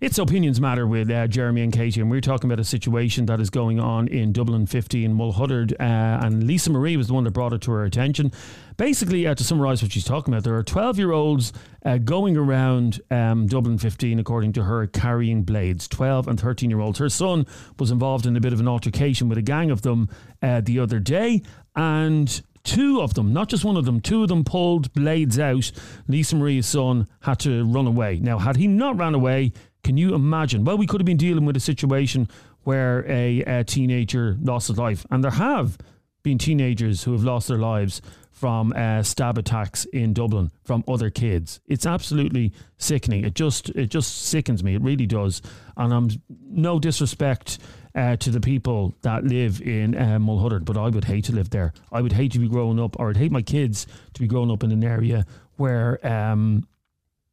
It's 0.00 0.16
Opinions 0.16 0.62
Matter 0.62 0.86
with 0.86 1.10
uh, 1.10 1.26
Jeremy 1.26 1.60
and 1.60 1.70
Katie, 1.70 2.00
and 2.00 2.10
we're 2.10 2.22
talking 2.22 2.50
about 2.50 2.58
a 2.58 2.64
situation 2.64 3.26
that 3.26 3.38
is 3.38 3.50
going 3.50 3.78
on 3.78 4.08
in 4.08 4.32
Dublin 4.32 4.64
15 4.64 5.12
Mulhuddart. 5.12 5.72
Uh, 5.72 6.24
and 6.24 6.46
Lisa 6.46 6.70
Marie 6.70 6.96
was 6.96 7.08
the 7.08 7.12
one 7.12 7.24
that 7.24 7.32
brought 7.32 7.52
it 7.52 7.60
to 7.60 7.70
her 7.72 7.84
attention. 7.84 8.32
Basically, 8.78 9.26
uh, 9.26 9.34
to 9.34 9.44
summarise 9.44 9.82
what 9.82 9.92
she's 9.92 10.06
talking 10.06 10.32
about, 10.32 10.44
there 10.44 10.54
are 10.54 10.62
12 10.62 10.96
year 10.96 11.12
olds 11.12 11.52
uh, 11.84 11.98
going 11.98 12.38
around 12.38 13.02
um, 13.10 13.46
Dublin 13.46 13.76
15, 13.76 14.18
according 14.18 14.54
to 14.54 14.62
her, 14.62 14.86
carrying 14.86 15.42
blades. 15.42 15.86
12 15.86 16.28
and 16.28 16.40
13 16.40 16.70
year 16.70 16.80
olds. 16.80 16.98
Her 16.98 17.10
son 17.10 17.44
was 17.78 17.90
involved 17.90 18.24
in 18.24 18.34
a 18.38 18.40
bit 18.40 18.54
of 18.54 18.60
an 18.60 18.68
altercation 18.68 19.28
with 19.28 19.36
a 19.36 19.42
gang 19.42 19.70
of 19.70 19.82
them 19.82 20.08
uh, 20.40 20.62
the 20.62 20.78
other 20.78 20.98
day, 20.98 21.42
and 21.76 22.40
two 22.64 23.00
of 23.00 23.14
them, 23.14 23.32
not 23.32 23.48
just 23.48 23.64
one 23.64 23.76
of 23.76 23.84
them, 23.84 24.00
two 24.00 24.22
of 24.22 24.28
them 24.28 24.44
pulled 24.44 24.92
blades 24.92 25.38
out. 25.38 25.70
Lisa 26.08 26.36
Marie's 26.36 26.66
son 26.66 27.06
had 27.20 27.38
to 27.40 27.64
run 27.64 27.86
away. 27.86 28.18
Now, 28.20 28.38
had 28.38 28.56
he 28.56 28.66
not 28.66 28.98
run 28.98 29.14
away, 29.14 29.52
can 29.82 29.96
you 29.96 30.14
imagine? 30.14 30.64
Well, 30.64 30.78
we 30.78 30.86
could 30.86 31.00
have 31.00 31.06
been 31.06 31.16
dealing 31.16 31.44
with 31.44 31.56
a 31.56 31.60
situation 31.60 32.28
where 32.64 33.04
a, 33.08 33.40
a 33.42 33.64
teenager 33.64 34.36
lost 34.40 34.68
his 34.68 34.78
life, 34.78 35.06
and 35.10 35.24
there 35.24 35.30
have 35.30 35.78
been 36.22 36.38
teenagers 36.38 37.04
who 37.04 37.12
have 37.12 37.24
lost 37.24 37.48
their 37.48 37.58
lives 37.58 38.02
from 38.30 38.72
uh, 38.74 39.02
stab 39.02 39.36
attacks 39.38 39.84
in 39.86 40.12
Dublin 40.12 40.50
from 40.64 40.84
other 40.88 41.10
kids. 41.10 41.60
It's 41.66 41.86
absolutely 41.86 42.52
sickening. 42.78 43.24
It 43.24 43.34
just 43.34 43.70
it 43.70 43.86
just 43.86 44.22
sickens 44.26 44.62
me. 44.62 44.74
It 44.74 44.82
really 44.82 45.06
does. 45.06 45.42
And 45.76 45.92
I'm 45.92 46.08
no 46.28 46.78
disrespect 46.78 47.58
uh, 47.94 48.16
to 48.16 48.30
the 48.30 48.40
people 48.40 48.94
that 49.02 49.24
live 49.24 49.60
in 49.60 49.96
uh, 49.96 50.18
Mulhuddart, 50.18 50.64
but 50.64 50.76
I 50.76 50.88
would 50.88 51.04
hate 51.04 51.24
to 51.26 51.34
live 51.34 51.50
there. 51.50 51.72
I 51.92 52.00
would 52.00 52.12
hate 52.12 52.32
to 52.32 52.38
be 52.38 52.48
growing 52.48 52.78
up, 52.80 52.98
or 52.98 53.10
I'd 53.10 53.16
hate 53.16 53.32
my 53.32 53.42
kids 53.42 53.86
to 54.14 54.20
be 54.20 54.26
growing 54.26 54.50
up 54.50 54.62
in 54.62 54.72
an 54.72 54.84
area 54.84 55.26
where, 55.56 56.04
um, 56.06 56.66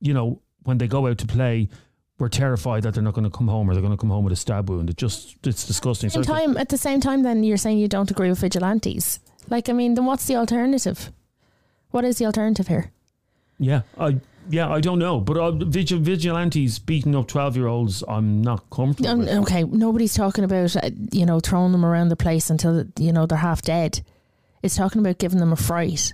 you 0.02 0.14
know, 0.14 0.42
when 0.64 0.78
they 0.78 0.88
go 0.88 1.08
out 1.08 1.20
to 1.20 1.28
play, 1.28 1.70
we're 2.20 2.30
terrified 2.30 2.84
that 2.84 2.94
they're 2.94 3.04
not 3.04 3.14
going 3.14 3.30
to 3.30 3.36
come 3.36 3.48
home 3.48 3.70
or 3.70 3.74
they're 3.74 3.82
going 3.82 3.96
to 3.96 3.98
come 3.98 4.10
home 4.10 4.24
with 4.24 4.34
a 4.34 4.38
stab 4.38 4.70
wound. 4.70 4.90
It 4.90 4.98
just 4.98 5.38
it's 5.46 5.66
disgusting. 5.66 6.10
So 6.10 6.24
time, 6.24 6.58
at 6.58 6.70
the 6.70 6.78
same 6.78 7.00
time, 7.00 7.24
then 7.24 7.44
you're 7.44 7.58
saying 7.58 7.78
you 7.78 7.88
don't 7.88 8.10
agree 8.10 8.30
with 8.30 8.40
vigilantes. 8.40 9.20
Like, 9.50 9.70
I 9.70 9.74
mean, 9.74 9.94
then 9.94 10.06
what's 10.06 10.26
the 10.26 10.36
alternative? 10.36 11.12
What 11.92 12.06
is 12.06 12.18
the 12.18 12.26
alternative 12.26 12.68
here? 12.68 12.92
Yeah, 13.60 13.82
I 13.98 14.20
yeah 14.50 14.70
I 14.70 14.82
don't 14.82 15.00
know, 15.00 15.20
but 15.20 15.38
uh, 15.38 15.52
vigil, 15.52 16.00
vigilantes 16.00 16.80
beating 16.80 17.16
up 17.16 17.28
twelve 17.28 17.56
year 17.56 17.68
olds, 17.68 18.04
I'm 18.08 18.42
not 18.42 18.70
comfortable. 18.70 19.10
Um, 19.10 19.44
okay, 19.44 19.64
nobody's 19.64 20.14
talking 20.14 20.44
about 20.44 20.76
uh, 20.76 20.90
you 21.12 21.26
know 21.26 21.40
throwing 21.40 21.72
them 21.72 21.86
around 21.86 22.10
the 22.10 22.16
place 22.16 22.50
until 22.50 22.86
you 23.00 23.12
know 23.12 23.26
they're 23.26 23.38
half 23.38 23.62
dead. 23.62 24.02
It's 24.62 24.76
talking 24.76 25.00
about 25.00 25.18
giving 25.18 25.40
them 25.40 25.54
a 25.54 25.56
fright 25.56 26.14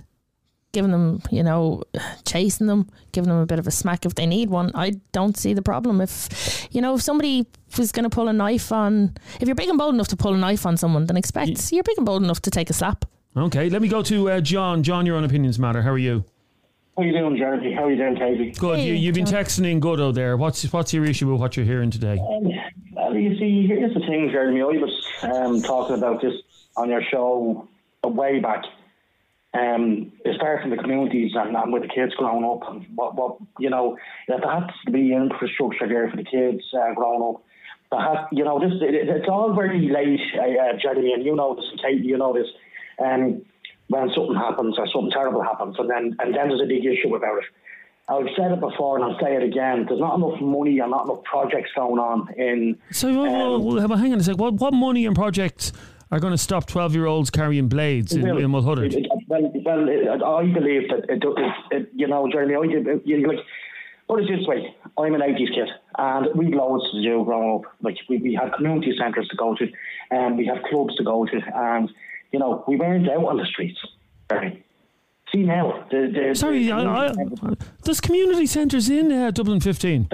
giving 0.74 0.90
them, 0.90 1.22
you 1.30 1.42
know, 1.42 1.82
chasing 2.26 2.66
them, 2.66 2.90
giving 3.12 3.30
them 3.30 3.38
a 3.38 3.46
bit 3.46 3.58
of 3.58 3.66
a 3.66 3.70
smack 3.70 4.04
if 4.04 4.14
they 4.14 4.26
need 4.26 4.50
one. 4.50 4.70
I 4.74 4.92
don't 5.12 5.36
see 5.36 5.54
the 5.54 5.62
problem. 5.62 6.02
If, 6.02 6.68
you 6.70 6.82
know, 6.82 6.96
if 6.96 7.02
somebody 7.02 7.46
was 7.78 7.92
going 7.92 8.04
to 8.04 8.10
pull 8.10 8.28
a 8.28 8.32
knife 8.34 8.70
on, 8.70 9.16
if 9.40 9.48
you're 9.48 9.54
big 9.54 9.70
and 9.70 9.78
bold 9.78 9.94
enough 9.94 10.08
to 10.08 10.16
pull 10.16 10.34
a 10.34 10.36
knife 10.36 10.66
on 10.66 10.76
someone, 10.76 11.06
then 11.06 11.16
expect 11.16 11.48
yeah. 11.48 11.76
you're 11.76 11.84
big 11.84 11.96
and 11.96 12.04
bold 12.04 12.22
enough 12.22 12.42
to 12.42 12.50
take 12.50 12.68
a 12.68 12.74
slap. 12.74 13.06
Okay, 13.36 13.70
let 13.70 13.80
me 13.80 13.88
go 13.88 14.02
to 14.02 14.30
uh, 14.30 14.40
John. 14.40 14.82
John, 14.82 15.06
your 15.06 15.16
own 15.16 15.24
opinions 15.24 15.58
matter. 15.58 15.82
How 15.82 15.90
are 15.90 15.98
you? 15.98 16.24
How 16.96 17.02
are 17.02 17.06
you 17.06 17.12
doing, 17.12 17.36
Jeremy? 17.36 17.74
How 17.74 17.84
are 17.84 17.90
you 17.90 17.96
doing, 17.96 18.14
Katie? 18.14 18.52
Good. 18.52 18.78
Hey, 18.78 18.94
you, 18.94 19.06
have 19.06 19.14
been 19.16 19.24
texting 19.24 19.68
in 19.68 19.80
good 19.80 20.00
out 20.00 20.14
there. 20.14 20.36
What's 20.36 20.72
what's 20.72 20.92
your 20.92 21.04
issue 21.04 21.32
with 21.32 21.40
what 21.40 21.56
you're 21.56 21.66
hearing 21.66 21.90
today? 21.90 22.16
Um, 22.20 22.48
well, 22.92 23.16
you 23.16 23.36
see, 23.36 23.66
here's 23.66 23.92
the 23.92 24.00
thing, 24.00 24.28
Jeremy. 24.30 24.60
I 24.60 24.64
was 24.64 25.06
um, 25.22 25.62
talking 25.62 25.96
about 25.96 26.22
this 26.22 26.34
on 26.76 26.90
your 26.90 27.02
show 27.02 27.68
way 28.04 28.38
back 28.38 28.62
um, 29.54 30.10
it 30.24 30.34
starts 30.36 30.64
in 30.64 30.70
the 30.70 30.76
communities 30.76 31.32
and, 31.34 31.56
and 31.56 31.72
with 31.72 31.82
the 31.82 31.88
kids 31.88 32.12
growing 32.14 32.44
up 32.44 32.68
and 32.68 32.84
what, 32.96 33.14
what 33.14 33.38
you 33.60 33.70
know, 33.70 33.96
there 34.26 34.40
has 34.40 34.64
to 34.84 34.90
be 34.90 35.12
infrastructure 35.12 35.86
there 35.86 36.10
for 36.10 36.16
the 36.16 36.24
kids 36.24 36.62
uh, 36.74 36.92
growing 36.94 37.22
up. 37.22 37.42
There 37.92 38.00
has, 38.00 38.26
you 38.32 38.44
know, 38.44 38.58
this 38.58 38.72
it, 38.82 39.08
it's 39.08 39.28
all 39.28 39.54
very 39.54 39.88
late, 39.88 40.20
uh, 40.34 40.76
Jeremy, 40.82 41.12
and 41.12 41.24
you 41.24 41.36
know 41.36 41.54
this, 41.54 41.66
and 41.70 41.80
Kate, 41.80 42.02
you 42.02 42.18
know 42.18 42.32
this. 42.32 42.48
Um, 42.98 43.42
when 43.88 44.10
something 44.14 44.34
happens 44.34 44.76
or 44.78 44.88
something 44.88 45.10
terrible 45.12 45.42
happens, 45.42 45.76
and 45.78 45.88
then 45.88 46.16
and 46.18 46.34
then 46.34 46.48
there's 46.48 46.62
a 46.62 46.66
big 46.66 46.84
issue 46.84 47.14
about 47.14 47.38
it. 47.38 47.44
I've 48.06 48.26
said 48.36 48.52
it 48.52 48.60
before 48.60 48.96
and 48.96 49.04
I'll 49.04 49.18
say 49.18 49.34
it 49.34 49.42
again. 49.42 49.86
There's 49.88 50.00
not 50.00 50.16
enough 50.16 50.38
money 50.40 50.78
and 50.78 50.90
not 50.90 51.06
enough 51.06 51.24
projects 51.24 51.70
going 51.74 51.98
on 51.98 52.34
in. 52.34 52.76
So, 52.92 53.08
um, 53.08 53.64
well, 53.64 53.88
well, 53.88 53.96
hang 53.96 54.12
on 54.12 54.20
a 54.20 54.22
sec. 54.22 54.36
What, 54.36 54.54
what 54.54 54.74
money 54.74 55.06
and 55.06 55.16
projects 55.16 55.72
are 56.14 56.20
going 56.20 56.32
to 56.32 56.38
stop 56.38 56.66
12 56.66 56.94
year 56.94 57.06
olds 57.06 57.30
carrying 57.30 57.68
blades 57.68 58.12
in, 58.12 58.26
in 58.26 58.50
Mulhuddart? 58.50 58.94
Well, 59.26 59.50
well, 59.64 60.36
I 60.36 60.46
believe 60.46 60.88
that, 60.88 61.06
it, 61.08 61.24
it, 61.24 61.54
it, 61.72 61.90
you 61.94 62.06
know, 62.06 62.28
Jeremy, 62.30 62.54
I, 62.54 63.00
you, 63.04 63.26
like, 63.26 63.38
put 64.08 64.22
it 64.22 64.28
this 64.28 64.46
way 64.46 64.76
I'm 64.96 65.14
an 65.14 65.20
80s 65.20 65.54
kid, 65.54 65.68
and 65.98 66.28
we 66.36 66.46
have 66.46 66.54
loads 66.54 66.90
to 66.92 67.02
do 67.02 67.24
growing 67.24 67.64
up. 67.64 67.72
Like, 67.82 67.96
we, 68.08 68.18
we 68.18 68.34
had 68.34 68.52
community 68.52 68.94
centres 68.96 69.26
to 69.28 69.36
go 69.36 69.56
to, 69.56 69.66
and 70.10 70.38
we 70.38 70.46
have 70.46 70.58
clubs 70.70 70.94
to 70.96 71.04
go 71.04 71.26
to, 71.26 71.40
and, 71.52 71.90
you 72.30 72.38
know, 72.38 72.64
we 72.68 72.76
weren't 72.76 73.08
out 73.10 73.24
on 73.24 73.38
the 73.38 73.46
streets. 73.46 73.78
Right? 74.30 74.64
See 75.32 75.42
now, 75.42 75.84
the, 75.90 76.12
the, 76.14 76.34
sorry, 76.36 76.64
the 76.64 76.72
I, 76.72 77.08
I, 77.08 77.14
there's 77.82 78.00
community 78.00 78.46
centres 78.46 78.88
in 78.88 79.10
uh, 79.10 79.32
Dublin 79.32 79.58
15. 79.58 80.08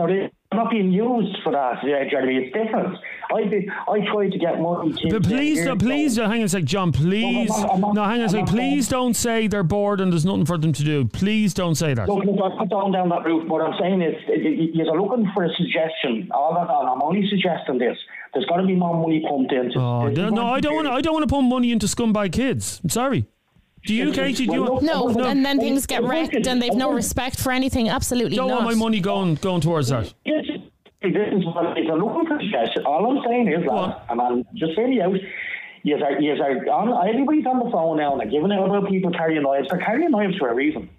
They're 0.51 0.65
not 0.65 0.73
being 0.73 0.91
used 0.91 1.37
for 1.45 1.53
that, 1.53 1.79
yeah, 1.85 2.03
Jeremy. 2.11 2.35
It's 2.35 2.53
different. 2.53 2.99
I 3.33 3.45
be, 3.45 3.69
I 3.87 4.01
tried 4.13 4.33
to 4.33 4.39
get 4.39 4.61
money. 4.61 4.93
But 5.09 5.23
please, 5.23 5.65
don't, 5.65 5.79
please, 5.79 6.17
hang 6.17 6.41
on 6.41 6.41
a 6.41 6.49
sec, 6.49 6.65
John. 6.65 6.91
Please, 6.91 7.49
no, 7.51 7.55
I'm 7.55 7.61
not, 7.61 7.73
I'm 7.75 7.81
not, 7.81 7.95
no, 7.95 8.05
hang 8.05 8.19
on 8.19 8.27
a 8.27 8.29
sec. 8.31 8.47
Please 8.47 8.89
don't 8.89 9.15
say 9.15 9.47
they're 9.47 9.63
bored 9.63 10.01
and 10.01 10.13
there's 10.13 10.25
nothing 10.25 10.47
for 10.47 10.59
them 10.59 10.73
to 10.73 10.83
do. 10.83 11.05
Please 11.05 11.55
don't 11.55 11.77
say 11.77 11.95
that. 11.95 12.09
Look, 12.09 12.25
look, 12.25 12.37
I 12.43 12.59
put 12.59 12.69
down 12.69 12.91
down 12.91 13.11
that 13.11 13.25
route. 13.25 13.49
What 13.49 13.63
I'm 13.63 13.79
saying 13.79 14.03
is, 14.03 14.17
you're 14.27 15.01
looking 15.01 15.31
for 15.35 15.45
a 15.45 15.55
suggestion. 15.55 16.29
All 16.33 16.53
that, 16.55 16.69
I'm 16.69 17.01
only 17.01 17.29
suggesting 17.31 17.79
this. 17.79 17.97
There's 18.35 18.47
got 18.47 18.57
to 18.57 18.67
be 18.67 18.75
more 18.75 19.01
money 19.01 19.25
pumped 19.29 19.53
into. 19.53 19.79
Oh, 19.79 20.09
no, 20.09 20.47
I 20.47 20.59
don't 20.59 20.75
want. 20.75 20.89
I 20.89 21.01
don't 21.01 21.13
want 21.13 21.29
to 21.29 21.33
pump 21.33 21.49
money 21.49 21.71
into 21.71 21.87
scumbag 21.87 22.33
kids. 22.33 22.81
I'm 22.83 22.91
sorry. 22.91 23.25
Do 23.87 23.95
you, 23.95 24.13
Katie? 24.13 24.47
Do 24.47 24.53
you 24.53 24.65
want, 24.65 24.83
no, 24.83 25.07
no, 25.09 25.25
and 25.25 25.45
then 25.45 25.59
things 25.59 25.87
get 25.87 26.03
wrecked, 26.05 26.47
and 26.47 26.61
they've 26.61 26.75
no 26.75 26.93
respect 26.93 27.41
for 27.41 27.51
anything. 27.51 27.89
Absolutely 27.89 28.37
don't 28.37 28.49
not. 28.49 28.65
want 28.65 28.77
my 28.77 28.85
money 28.85 29.01
going 29.01 29.37
going 29.37 29.61
towards 29.61 29.89
that. 29.89 30.13
This 31.03 31.17
is 31.33 31.47
what 31.47 31.79
it's 31.79 31.89
a 31.89 31.95
looking 31.95 32.27
for 32.27 32.39
suggestion. 32.41 32.85
All 32.85 33.11
I'm 33.11 33.25
saying 33.27 33.49
is 33.49 33.65
that, 33.65 34.05
and 34.11 34.21
I'm 34.21 34.45
just 34.55 34.77
saying 34.77 34.93
you 34.93 35.03
out. 35.03 35.17
Yes, 35.83 36.03
are, 36.05 36.21
yes, 36.21 36.39
are 36.41 36.69
on, 36.69 37.09
everybody's 37.09 37.47
on 37.47 37.65
the 37.65 37.71
phone 37.71 37.97
now 37.97 38.13
and 38.13 38.21
they're 38.21 38.29
giving 38.29 38.53
out 38.53 38.67
about 38.67 38.91
people 38.91 39.11
carrying 39.13 39.43
knives. 39.43 39.69
They're 39.71 39.81
carrying 39.81 40.11
knives 40.11 40.37
for 40.37 40.51
a 40.51 40.55
reason. 40.55 40.91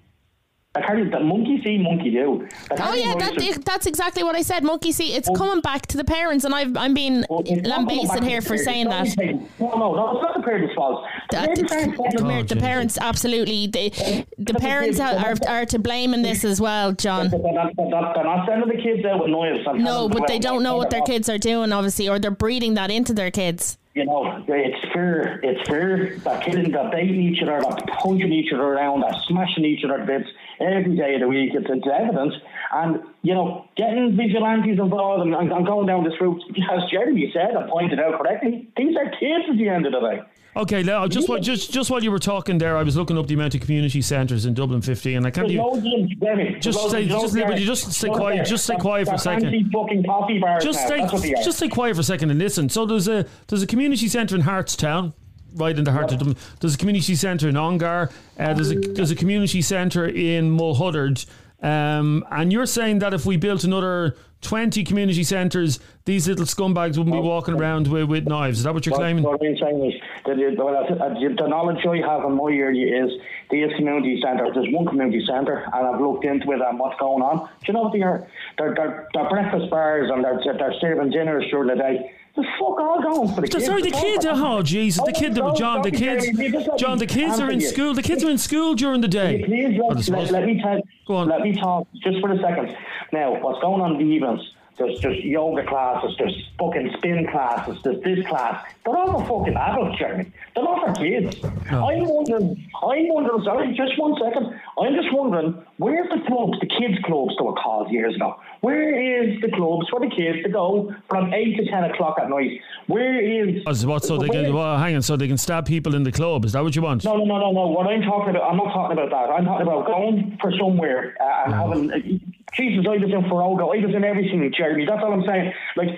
I 0.73 0.81
carry 0.81 1.09
the 1.09 1.19
monkey 1.19 1.61
see, 1.65 1.77
monkey 1.77 2.11
do. 2.11 2.47
Oh 2.79 2.93
yeah, 2.93 3.13
that, 3.15 3.61
that's 3.65 3.85
exactly 3.85 4.23
what 4.23 4.37
I 4.37 4.41
said. 4.41 4.63
Monkey 4.63 4.93
see, 4.93 5.13
it's 5.13 5.29
coming 5.35 5.59
back 5.59 5.85
to 5.87 5.97
the 5.97 6.05
parents, 6.05 6.45
and 6.45 6.55
I've, 6.55 6.77
I'm 6.77 6.93
being 6.93 7.25
well, 7.29 7.43
lambasted 7.43 8.23
here 8.23 8.41
for 8.41 8.57
saying 8.57 8.87
that. 8.87 9.05
No, 9.17 9.75
no, 9.75 9.93
no, 9.93 10.11
it's 10.13 10.21
not 10.21 10.37
the 10.37 10.43
parents' 10.43 10.73
fault. 10.73 11.05
The, 11.29 11.37
parents, 11.67 11.97
the, 11.97 12.45
the 12.47 12.55
parents 12.55 12.97
absolutely. 13.01 13.67
They, 13.67 13.89
the 14.37 14.53
parents 14.53 14.97
are, 15.01 15.15
are, 15.15 15.35
are 15.45 15.65
to 15.65 15.77
blame 15.77 16.13
in 16.13 16.21
this 16.21 16.45
as 16.45 16.61
well, 16.61 16.93
John. 16.93 17.27
They're 17.27 17.39
not, 17.51 17.75
they're 17.75 17.89
not 17.89 18.47
sending 18.47 18.69
the 18.69 18.81
kids 18.81 19.05
out 19.05 19.23
with 19.23 19.29
knives. 19.29 19.67
No, 19.75 20.07
but 20.07 20.27
they 20.27 20.39
don't 20.39 20.63
know 20.63 20.77
what 20.77 20.89
their 20.89 21.01
kids 21.01 21.27
are 21.27 21.37
doing, 21.37 21.73
obviously, 21.73 22.07
or 22.07 22.17
they're 22.17 22.31
breeding 22.31 22.75
that 22.75 22.91
into 22.91 23.13
their 23.13 23.31
kids 23.31 23.77
you 23.93 24.05
know, 24.05 24.43
it's 24.47 24.93
fair. 24.93 25.39
it's 25.43 25.67
fear 25.67 26.17
that 26.23 26.43
killing, 26.43 26.71
that 26.71 26.91
beating 26.91 27.21
each 27.21 27.41
other, 27.43 27.59
that 27.59 27.87
punching 27.87 28.31
each 28.31 28.53
other 28.53 28.63
around, 28.63 29.01
that 29.01 29.15
smashing 29.27 29.65
each 29.65 29.83
other 29.83 29.97
to 29.97 30.05
bits 30.05 30.29
every 30.61 30.95
day 30.95 31.15
of 31.15 31.21
the 31.21 31.27
week. 31.27 31.51
It's, 31.53 31.67
it's 31.69 31.87
evidence. 31.91 32.35
And, 32.71 33.03
you 33.21 33.33
know, 33.33 33.67
getting 33.75 34.15
vigilantes 34.15 34.79
involved 34.79 35.27
and, 35.27 35.35
and, 35.35 35.65
going 35.65 35.87
down 35.87 36.05
this 36.05 36.13
route, 36.21 36.41
as 36.71 36.89
Jeremy 36.89 37.31
said 37.33 37.51
and 37.51 37.69
pointed 37.69 37.99
out 37.99 38.17
correctly, 38.17 38.69
these 38.77 38.95
are 38.95 39.11
kids 39.11 39.45
at 39.49 39.57
the 39.57 39.67
end 39.67 39.85
of 39.85 39.91
the 39.91 39.99
day. 39.99 40.21
Okay, 40.53 40.83
now 40.83 41.07
just 41.07 41.29
while 41.29 41.39
just 41.39 41.71
just 41.71 41.89
while 41.89 42.03
you 42.03 42.11
were 42.11 42.19
talking 42.19 42.57
there, 42.57 42.75
I 42.75 42.83
was 42.83 42.97
looking 42.97 43.17
up 43.17 43.27
the 43.27 43.35
amount 43.35 43.55
of 43.55 43.61
community 43.61 44.01
centres 44.01 44.45
in 44.45 44.53
Dublin 44.53 44.81
15, 44.81 45.17
and 45.17 45.25
I 45.25 45.31
can't 45.31 45.49
even. 45.49 45.63
loads 45.63 45.77
of 45.77 45.83
them, 45.83 46.59
Just 46.59 46.89
stay- 46.89 47.07
just 47.07 47.33
there. 47.33 47.57
just 47.57 47.91
stay 47.93 48.09
quiet- 48.09 48.35
there. 48.35 48.43
just 48.45 48.63
stay 48.65 48.75
quiet 48.75 49.07
for 49.07 49.13
a 49.15 49.17
second. 49.17 49.71
fucking 49.71 50.03
coffee 50.03 50.39
bars 50.39 50.63
Just 50.63 50.85
stay, 50.85 50.99
That's 50.99 51.13
what 51.13 51.21
they 51.21 51.33
are. 51.33 51.43
just 51.43 51.57
stay 51.57 51.69
quiet 51.69 51.95
for 51.95 52.01
a 52.01 52.03
second 52.03 52.31
and 52.31 52.39
listen. 52.39 52.67
So 52.67 52.85
there's 52.85 53.07
a 53.07 53.25
there's 53.47 53.61
a 53.63 53.67
community 53.67 54.09
centre 54.09 54.35
in 54.35 54.41
Hartstown, 54.41 55.13
right 55.55 55.77
in 55.77 55.85
the 55.85 55.93
heart 55.93 56.11
of 56.11 56.19
Dublin. 56.19 56.35
There's 56.59 56.75
a 56.75 56.77
community 56.77 57.15
centre 57.15 57.47
in 57.47 57.55
Ongar. 57.55 58.09
Uh, 58.37 58.53
there's 58.53 58.71
a 58.71 58.75
there's 58.75 59.11
a 59.11 59.15
community 59.15 59.61
centre 59.61 60.05
in 60.05 60.57
Mulhuddart. 60.57 61.25
Um, 61.63 62.25
and 62.29 62.51
you're 62.51 62.65
saying 62.65 62.99
that 62.99 63.13
if 63.13 63.25
we 63.25 63.37
built 63.37 63.63
another 63.63 64.17
20 64.41 64.83
community 64.83 65.23
centres, 65.23 65.79
these 66.05 66.27
little 66.27 66.45
scumbags 66.45 66.97
wouldn't 66.97 67.15
be 67.15 67.19
walking 67.19 67.53
around 67.53 67.87
with, 67.87 68.05
with 68.09 68.27
knives. 68.27 68.59
Is 68.59 68.63
that 68.63 68.73
what 68.73 68.85
you're 68.85 68.93
What, 68.93 68.99
claiming? 68.99 69.23
what 69.23 69.41
I'm 69.41 69.57
saying 69.57 69.85
is 69.85 70.01
that 70.25 70.33
uh, 70.33 71.13
the 71.37 71.47
knowledge 71.47 71.85
I 71.85 71.97
have 71.97 72.25
in 72.25 72.35
my 72.35 72.51
area 72.51 73.05
is 73.05 73.11
these 73.49 73.69
community 73.77 74.19
centres. 74.21 74.49
There's 74.55 74.67
one 74.73 74.85
community 74.87 75.23
centre, 75.25 75.63
and 75.73 75.87
I've 75.87 76.01
looked 76.01 76.25
into 76.25 76.51
it 76.51 76.61
and 76.61 76.79
what's 76.79 76.99
going 76.99 77.21
on. 77.21 77.45
Do 77.45 77.65
you 77.67 77.73
know 77.73 77.81
what 77.83 77.93
they 77.93 78.01
are? 78.01 78.27
They're, 78.57 78.73
they're, 78.75 79.07
they're 79.13 79.29
breakfast 79.29 79.69
bars 79.69 80.09
and 80.11 80.23
they're, 80.23 80.39
they're 80.57 80.73
serving 80.81 81.11
dinners 81.11 81.45
during 81.51 81.67
the 81.69 81.75
day. 81.75 82.13
The 82.35 82.43
fuck 82.57 82.79
all 82.79 83.01
going 83.01 83.35
for 83.35 83.41
the 83.41 83.47
kids. 83.47 83.65
Sorry, 83.65 83.81
the 83.81 83.91
kids. 83.91 84.25
are. 84.25 84.33
Oh, 84.35 84.61
Jesus, 84.61 85.03
the 85.03 85.11
kid. 85.11 85.33
no, 85.33 85.53
John, 85.53 85.81
the 85.81 85.91
kids. 85.91 86.25
Jeremy, 86.25 86.45
you 86.45 86.51
just 86.51 86.67
let 86.67 86.79
John, 86.79 86.97
the 86.97 87.05
kids 87.05 87.39
are 87.39 87.51
in 87.51 87.59
school. 87.59 87.93
The 87.93 88.01
kids 88.01 88.23
are 88.23 88.29
in 88.29 88.37
school 88.37 88.73
during 88.73 89.01
the 89.01 89.07
day. 89.07 89.43
Please 89.45 89.79
uh, 89.79 89.87
let, 89.87 90.09
let, 90.09 90.31
let 90.31 90.45
me 90.45 90.61
tell. 90.61 90.81
Go 91.07 91.15
on. 91.17 91.27
Let 91.27 91.41
me 91.41 91.53
talk 91.53 91.87
just 92.01 92.19
for 92.21 92.31
a 92.31 92.37
second. 92.37 92.75
Now, 93.11 93.41
what's 93.41 93.61
going 93.61 93.81
on 93.81 93.99
in 93.99 94.07
the 94.07 94.13
evenings? 94.13 94.41
There's 94.77 94.99
just 94.99 95.23
yoga 95.23 95.65
classes. 95.67 96.15
There's 96.17 96.49
fucking 96.57 96.91
spin 96.97 97.27
classes. 97.29 97.77
There's 97.83 98.01
this 98.03 98.25
class. 98.25 98.65
They're 98.85 98.97
all 98.97 99.23
for 99.25 99.39
fucking 99.39 99.55
adults, 99.55 99.99
Jeremy. 99.99 100.31
They're 100.55 100.63
not 100.63 100.87
for 100.87 100.93
kids. 101.03 101.37
I'm 101.69 102.05
wondering. 102.05 102.69
I'm 102.81 103.07
wondering. 103.09 103.43
Sorry, 103.43 103.75
just 103.75 103.99
one 103.99 104.15
second. 104.21 104.59
I'm 104.79 104.95
just 104.95 105.13
wondering 105.13 105.63
where's 105.77 106.09
the 106.09 106.25
clubs, 106.25 106.59
the 106.59 106.67
kids 106.67 106.97
clubs 107.03 107.35
that 107.37 107.43
were 107.43 107.53
called 107.53 107.91
years 107.91 108.15
ago. 108.15 108.39
Where 108.61 109.23
is 109.23 109.41
the 109.41 109.49
clubs 109.49 109.87
for 109.89 109.99
the 109.99 110.09
kids 110.09 110.43
to 110.43 110.49
go 110.49 110.95
from 111.09 111.33
eight 111.33 111.57
to 111.57 111.65
ten 111.69 111.83
o'clock 111.83 112.17
at 112.21 112.29
night? 112.29 112.61
Where 112.87 113.19
is 113.19 113.63
As 113.67 113.85
what? 113.85 114.03
So 114.03 114.17
they 114.17 114.29
can. 114.29 114.53
Well, 114.53 114.77
hang 114.77 114.95
on. 114.95 115.01
So 115.01 115.15
they 115.17 115.27
can 115.27 115.37
stab 115.37 115.65
people 115.65 115.95
in 115.95 116.03
the 116.03 116.11
club. 116.11 116.45
Is 116.45 116.53
that 116.53 116.63
what 116.63 116.75
you 116.75 116.81
want? 116.81 117.03
no, 117.03 117.17
no, 117.17 117.25
no, 117.25 117.37
no, 117.37 117.51
no. 117.51 117.67
What 117.67 117.87
I'm 117.87 118.01
talking 118.01 118.35
about, 118.35 118.49
I'm 118.49 118.57
not 118.57 118.73
talking 118.73 118.97
about 118.97 119.09
that. 119.09 119.33
I'm 119.33 119.45
talking 119.45 119.67
about 119.67 119.85
going 119.85 120.37
for 120.41 120.51
somewhere 120.57 121.15
uh, 121.19 121.43
and 121.45 121.53
having. 121.53 121.91
Uh, 121.91 122.40
Jesus, 122.53 122.85
I 122.85 122.97
was 122.97 123.11
in 123.11 123.23
Foróige. 123.29 123.61
I 123.61 123.85
was 123.85 123.95
in 123.95 124.03
everything, 124.03 124.43
in 124.43 124.51
Jeremy. 124.55 124.85
That's 124.85 125.01
all 125.03 125.13
I'm 125.13 125.23
saying. 125.25 125.53
Like, 125.77 125.89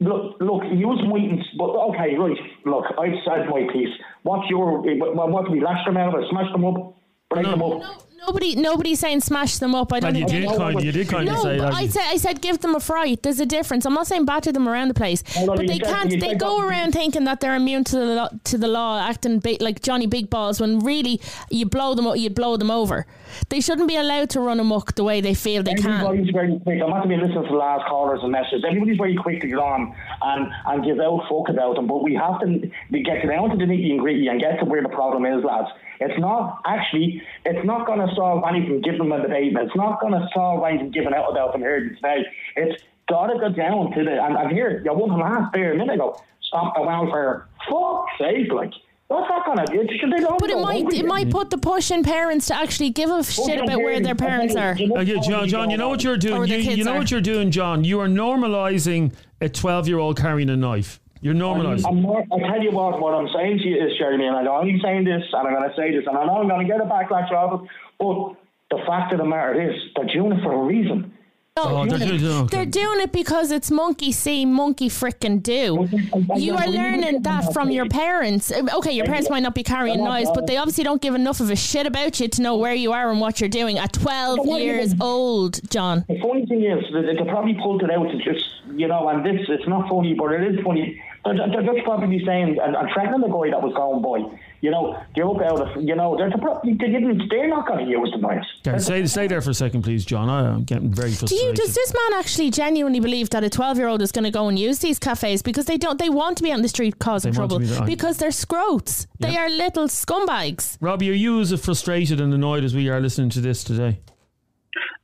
look, 0.00 0.36
look, 0.40 0.62
use 0.72 1.02
meetings. 1.06 1.44
But 1.56 1.70
okay, 1.94 2.16
right. 2.18 2.38
Look, 2.66 2.84
I've 2.98 3.18
said 3.24 3.48
my 3.48 3.66
piece. 3.72 3.94
What's 4.22 4.48
your? 4.50 4.82
Eh, 4.88 4.98
what, 4.98 5.30
what 5.30 5.46
do 5.46 5.52
we 5.52 5.60
lash 5.60 5.84
them 5.86 5.96
out 5.96 6.14
of? 6.14 6.22
it, 6.22 6.26
Smash 6.30 6.50
them 6.52 6.64
up? 6.64 6.94
Break 7.30 7.46
them 7.46 7.62
up? 7.62 8.11
Nobody, 8.24 8.54
nobody's 8.54 9.00
saying 9.00 9.20
smash 9.22 9.58
them 9.58 9.74
up. 9.74 9.92
I 9.92 9.98
don't 9.98 10.10
And 10.10 10.18
you 10.18 10.26
think 10.28 10.48
did 10.48 10.56
kind. 10.56 10.80
You 10.84 10.92
did 10.92 11.08
kind 11.08 11.28
of 11.28 11.34
No, 11.34 11.42
say 11.42 11.58
but 11.58 11.70
that. 11.70 11.74
I 11.74 11.88
said 11.88 12.02
I 12.06 12.16
said 12.18 12.40
give 12.40 12.60
them 12.60 12.76
a 12.76 12.80
fright. 12.80 13.22
There's 13.24 13.40
a 13.40 13.46
difference. 13.46 13.84
I'm 13.84 13.94
not 13.94 14.06
saying 14.06 14.26
batter 14.26 14.52
them 14.52 14.68
around 14.68 14.88
the 14.88 14.94
place, 14.94 15.24
Hold 15.34 15.50
on, 15.50 15.56
but 15.56 15.62
you 15.62 15.68
they 15.72 15.78
said- 15.78 15.92
can't. 15.94 16.10
you 16.12 16.20
They 16.20 16.28
said 16.28 16.38
go 16.38 16.60
that- 16.60 16.68
around 16.68 16.92
thinking 16.92 17.24
that 17.24 17.40
they're 17.40 17.56
immune 17.56 17.82
to 17.84 17.96
the 17.96 18.04
law, 18.14 18.28
to 18.44 18.58
the 18.58 18.68
law, 18.68 19.00
acting 19.00 19.40
big, 19.40 19.60
like 19.60 19.82
Johnny 19.82 20.06
Big 20.06 20.30
Balls. 20.30 20.60
When 20.60 20.78
really 20.78 21.20
you 21.50 21.66
blow 21.66 21.94
them, 21.94 22.06
o- 22.06 22.14
you 22.14 22.30
blow 22.30 22.56
them 22.56 22.70
over. 22.70 23.06
They 23.48 23.60
shouldn't 23.60 23.88
be 23.88 23.96
allowed 23.96 24.30
to 24.30 24.40
run 24.40 24.60
amok 24.60 24.94
the 24.94 25.02
way 25.04 25.20
they 25.20 25.34
feel 25.34 25.62
they 25.64 25.74
can. 25.74 25.90
Everybody's 25.90 26.30
very 26.32 26.60
quick. 26.60 26.80
I'm 26.80 26.90
not 26.90 27.04
going 27.04 27.10
to 27.10 27.16
be 27.16 27.22
listening 27.26 27.44
to 27.44 27.50
the 27.50 27.56
last 27.56 27.86
callers 27.88 28.20
and 28.22 28.30
messages. 28.30 28.62
Everybody's 28.64 28.98
very 28.98 29.16
quick 29.16 29.40
to 29.40 29.48
get 29.48 29.58
on 29.58 29.94
and, 30.22 30.48
and 30.66 30.84
give 30.84 31.00
out 31.00 31.22
fuck 31.28 31.48
about 31.48 31.74
them. 31.76 31.86
But 31.88 32.02
we 32.04 32.14
have 32.14 32.38
to 32.40 32.70
we 32.90 33.02
get 33.02 33.26
down 33.26 33.50
to 33.50 33.56
the 33.56 33.64
nitty 33.64 33.90
and 33.90 33.98
gritty 34.00 34.28
and 34.28 34.38
get 34.40 34.60
to 34.60 34.64
where 34.64 34.82
the 34.82 34.90
problem 34.90 35.26
is, 35.26 35.42
lads. 35.42 35.68
It's 36.04 36.18
not 36.18 36.60
actually, 36.66 37.22
it's 37.44 37.64
not 37.64 37.86
going 37.86 38.00
to 38.00 38.11
solve 38.14 38.44
anything 38.48 38.80
given 38.80 39.08
them 39.08 39.12
a 39.12 39.22
debate. 39.22 39.52
It's 39.56 39.76
not 39.76 40.00
going 40.00 40.12
to 40.12 40.28
solve 40.34 40.64
anything 40.64 40.90
given 40.90 41.14
out 41.14 41.30
about 41.30 41.52
them 41.52 41.62
here 41.62 41.88
today. 41.88 42.24
It's 42.56 42.82
got 43.08 43.26
to 43.26 43.38
go 43.38 43.48
down 43.50 43.92
to 43.92 44.04
the, 44.04 44.22
and, 44.22 44.36
and 44.36 44.50
here, 44.50 44.82
you 44.84 44.92
won 44.92 45.18
last 45.18 45.52
there 45.52 45.72
a 45.72 45.76
minute 45.76 45.94
ago. 45.94 46.20
Stop 46.42 46.74
the 46.76 46.82
welfare. 46.82 47.48
Fuck's 47.68 48.12
sake, 48.18 48.52
like. 48.52 48.72
What's 49.08 49.28
that 49.28 49.44
going 49.44 49.58
to 49.58 49.86
do? 49.86 49.98
Should 49.98 50.10
they 50.10 50.24
all 50.24 50.38
But 50.38 50.48
it 50.48 50.58
might 50.58 50.90
it 50.90 51.04
might 51.04 51.28
put 51.28 51.50
the 51.50 51.58
push 51.58 51.90
in 51.90 52.02
parents 52.02 52.46
to 52.46 52.54
actually 52.54 52.88
give 52.88 53.10
a 53.10 53.22
shit 53.22 53.62
about 53.62 53.76
where 53.82 54.00
their 54.00 54.14
parents 54.14 54.56
are. 54.56 54.72
Okay, 54.72 55.20
John, 55.20 55.46
John, 55.48 55.68
you 55.68 55.76
know 55.76 55.90
what 55.90 56.02
you're 56.02 56.16
doing. 56.16 56.48
You, 56.48 56.56
you 56.56 56.82
know 56.82 56.94
are. 56.94 56.98
what 56.98 57.10
you're 57.10 57.20
doing, 57.20 57.50
John. 57.50 57.84
You 57.84 58.00
are 58.00 58.08
normalising 58.08 59.12
a 59.42 59.50
12 59.50 59.86
year 59.86 59.98
old 59.98 60.16
carrying 60.16 60.48
a 60.48 60.56
knife. 60.56 60.98
You're 61.22 61.34
normalising. 61.34 61.86
I'm 61.86 62.02
more, 62.02 62.24
I 62.32 62.38
tell 62.40 62.60
you 62.62 62.72
what, 62.72 63.00
what 63.00 63.14
I'm 63.14 63.28
saying 63.34 63.58
to 63.58 63.64
you 63.64 63.76
is, 63.86 63.96
Jeremy, 63.96 64.26
and 64.26 64.36
I'm 64.36 64.48
only 64.48 64.80
saying 64.82 65.04
this, 65.04 65.22
and 65.32 65.46
I'm 65.48 65.54
going 65.54 65.70
to 65.70 65.76
say 65.76 65.92
this, 65.96 66.04
and 66.06 66.16
I 66.18 66.24
know 66.26 66.38
I'm 66.42 66.48
going 66.48 66.66
to 66.66 66.70
get 66.70 66.80
a 66.80 66.84
backlash 66.84 67.32
of 67.32 67.62
it, 67.62 67.70
but 67.98 68.76
the 68.76 68.84
fact 68.84 69.12
of 69.12 69.18
the 69.18 69.24
matter 69.24 69.70
is, 69.70 69.74
they're 69.96 70.06
doing 70.06 70.32
it 70.32 70.42
for 70.42 70.52
a 70.52 70.64
reason. 70.64 71.12
Oh, 71.54 71.84
they're 71.86 71.98
doing- 71.98 72.24
okay. 72.24 72.56
They're 72.56 72.64
doing 72.66 73.00
it 73.02 73.12
because 73.12 73.50
it's 73.52 73.70
monkey 73.70 74.10
see, 74.10 74.46
monkey 74.46 74.88
frickin' 74.88 75.42
do. 75.42 75.86
You 76.34 76.56
are 76.56 76.66
learning 76.66 77.22
that 77.22 77.52
from 77.52 77.70
your 77.70 77.86
parents. 77.90 78.50
Okay, 78.50 78.92
your 78.92 79.04
parents 79.04 79.28
might 79.28 79.42
not 79.42 79.54
be 79.54 79.62
carrying 79.62 80.02
knives, 80.02 80.30
but 80.34 80.46
they 80.46 80.56
obviously 80.56 80.82
don't 80.82 81.02
give 81.02 81.14
enough 81.14 81.40
of 81.40 81.50
a 81.50 81.56
shit 81.56 81.86
about 81.86 82.18
you 82.20 82.28
to 82.28 82.40
know 82.42 82.56
where 82.56 82.72
you 82.74 82.92
are 82.92 83.10
and 83.10 83.20
what 83.20 83.38
you're 83.38 83.50
doing 83.50 83.78
at 83.78 83.92
12 83.92 84.46
years 84.58 84.94
old, 84.98 85.60
John. 85.70 86.06
The 86.08 86.18
funny 86.20 86.46
thing 86.46 86.64
is, 86.64 86.90
that 86.94 87.02
they 87.02 87.30
probably 87.30 87.54
pulled 87.54 87.82
it 87.82 87.90
out 87.90 88.10
to 88.10 88.16
just, 88.16 88.46
you 88.74 88.88
know, 88.88 89.06
and 89.10 89.22
this, 89.24 89.46
it's 89.50 89.68
not 89.68 89.90
funny, 89.90 90.14
but 90.14 90.32
it 90.32 90.54
is 90.54 90.64
funny. 90.64 91.02
They're, 91.24 91.34
they're 91.36 91.62
just 91.74 91.84
probably 91.84 92.20
saying, 92.26 92.58
and, 92.60 92.74
and 92.74 92.88
threatening 92.92 93.20
the 93.20 93.28
guy 93.28 93.50
that 93.50 93.62
was 93.62 93.72
going 93.76 94.02
by, 94.02 94.36
you 94.60 94.72
know, 94.72 95.00
get 95.14 95.24
up 95.24 95.40
out 95.40 95.60
of, 95.76 95.82
you 95.82 95.94
know, 95.94 96.16
they're, 96.16 96.30
probably, 96.32 96.72
they 96.74 96.88
didn't, 96.88 97.28
they're 97.30 97.46
not 97.46 97.68
going 97.68 97.84
to 97.84 97.90
use 97.90 98.10
the 98.12 98.18
knives. 98.18 98.46
Okay, 98.66 98.78
stay, 98.78 99.06
stay 99.06 99.26
there 99.28 99.40
for 99.40 99.50
a 99.50 99.54
second, 99.54 99.82
please, 99.82 100.04
John. 100.04 100.28
I, 100.28 100.48
am 100.52 100.64
getting 100.64 100.92
very 100.92 101.10
Do 101.10 101.16
frustrated. 101.18 101.46
you, 101.46 101.54
does 101.54 101.74
this 101.76 101.92
man 101.94 102.18
actually 102.18 102.50
genuinely 102.50 102.98
believe 102.98 103.30
that 103.30 103.44
a 103.44 103.50
12 103.50 103.78
year 103.78 103.86
old 103.86 104.02
is 104.02 104.10
going 104.10 104.24
to 104.24 104.32
go 104.32 104.48
and 104.48 104.58
use 104.58 104.80
these 104.80 104.98
cafes 104.98 105.42
because 105.42 105.66
they 105.66 105.78
don't, 105.78 105.98
they 106.00 106.10
want 106.10 106.38
to 106.38 106.42
be 106.42 106.50
on 106.50 106.62
the 106.62 106.68
street 106.68 106.98
causing 106.98 107.30
They 107.32 107.38
want 107.38 107.50
to 107.52 107.58
trouble 107.58 107.68
be 107.68 107.72
the- 107.80 107.84
because 107.96 108.16
they're 108.18 108.30
scroats. 108.32 109.06
They 109.20 109.36
are 109.36 109.48
little 109.48 109.86
scumbags. 109.86 110.76
Robbie, 110.80 111.10
are 111.10 111.14
you 111.14 111.40
as 111.40 111.52
frustrated 111.64 112.20
and 112.20 112.34
annoyed 112.34 112.64
as 112.64 112.74
we 112.74 112.88
are 112.88 113.00
listening 113.00 113.30
to 113.30 113.40
this 113.40 113.62
today? 113.62 114.00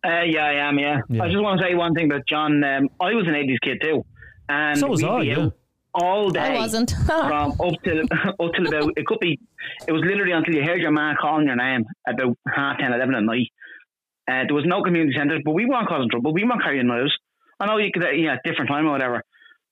Uh, 0.04 0.22
yeah, 0.22 0.46
I 0.46 0.68
am. 0.68 0.78
Yeah. 0.78 1.00
Yeah. 1.08 1.22
I 1.22 1.28
just 1.28 1.40
want 1.42 1.60
to 1.60 1.66
say 1.66 1.74
one 1.74 1.94
thing 1.94 2.06
about 2.10 2.22
John. 2.28 2.62
Um, 2.64 2.88
I 3.00 3.14
was 3.14 3.26
an 3.26 3.34
'80s 3.34 3.60
kid 3.62 3.78
too, 3.82 4.04
and 4.48 4.78
So 4.78 4.86
was 4.86 5.02
I, 5.02 5.20
yeah. 5.22 5.38
out 5.40 5.52
all 5.94 6.30
day. 6.30 6.40
I 6.40 6.58
wasn't. 6.58 6.90
from 7.06 7.52
up 7.52 7.74
till 7.84 8.00
up 8.40 8.50
till 8.54 8.66
about 8.66 8.92
it 8.96 9.06
could 9.06 9.20
be. 9.20 9.38
It 9.86 9.92
was 9.92 10.02
literally 10.04 10.32
until 10.32 10.54
you 10.54 10.62
heard 10.62 10.80
your 10.80 10.90
man 10.90 11.16
calling 11.20 11.46
your 11.46 11.56
name 11.56 11.84
about 12.06 12.36
half 12.54 12.78
10, 12.78 12.92
11 12.92 13.14
at 13.14 13.22
night. 13.22 13.46
Uh, 14.30 14.44
there 14.46 14.54
was 14.54 14.64
no 14.66 14.82
community 14.82 15.16
centres, 15.16 15.40
but 15.44 15.52
we 15.52 15.64
weren't 15.64 15.88
causing 15.88 16.10
trouble. 16.10 16.34
We 16.34 16.44
weren't 16.44 16.62
carrying 16.62 16.86
knives. 16.86 17.16
I 17.60 17.66
know 17.66 17.78
you 17.78 17.90
could, 17.92 18.04
uh, 18.04 18.10
yeah, 18.10 18.36
different 18.44 18.68
time 18.70 18.86
or 18.86 18.92
whatever, 18.92 19.22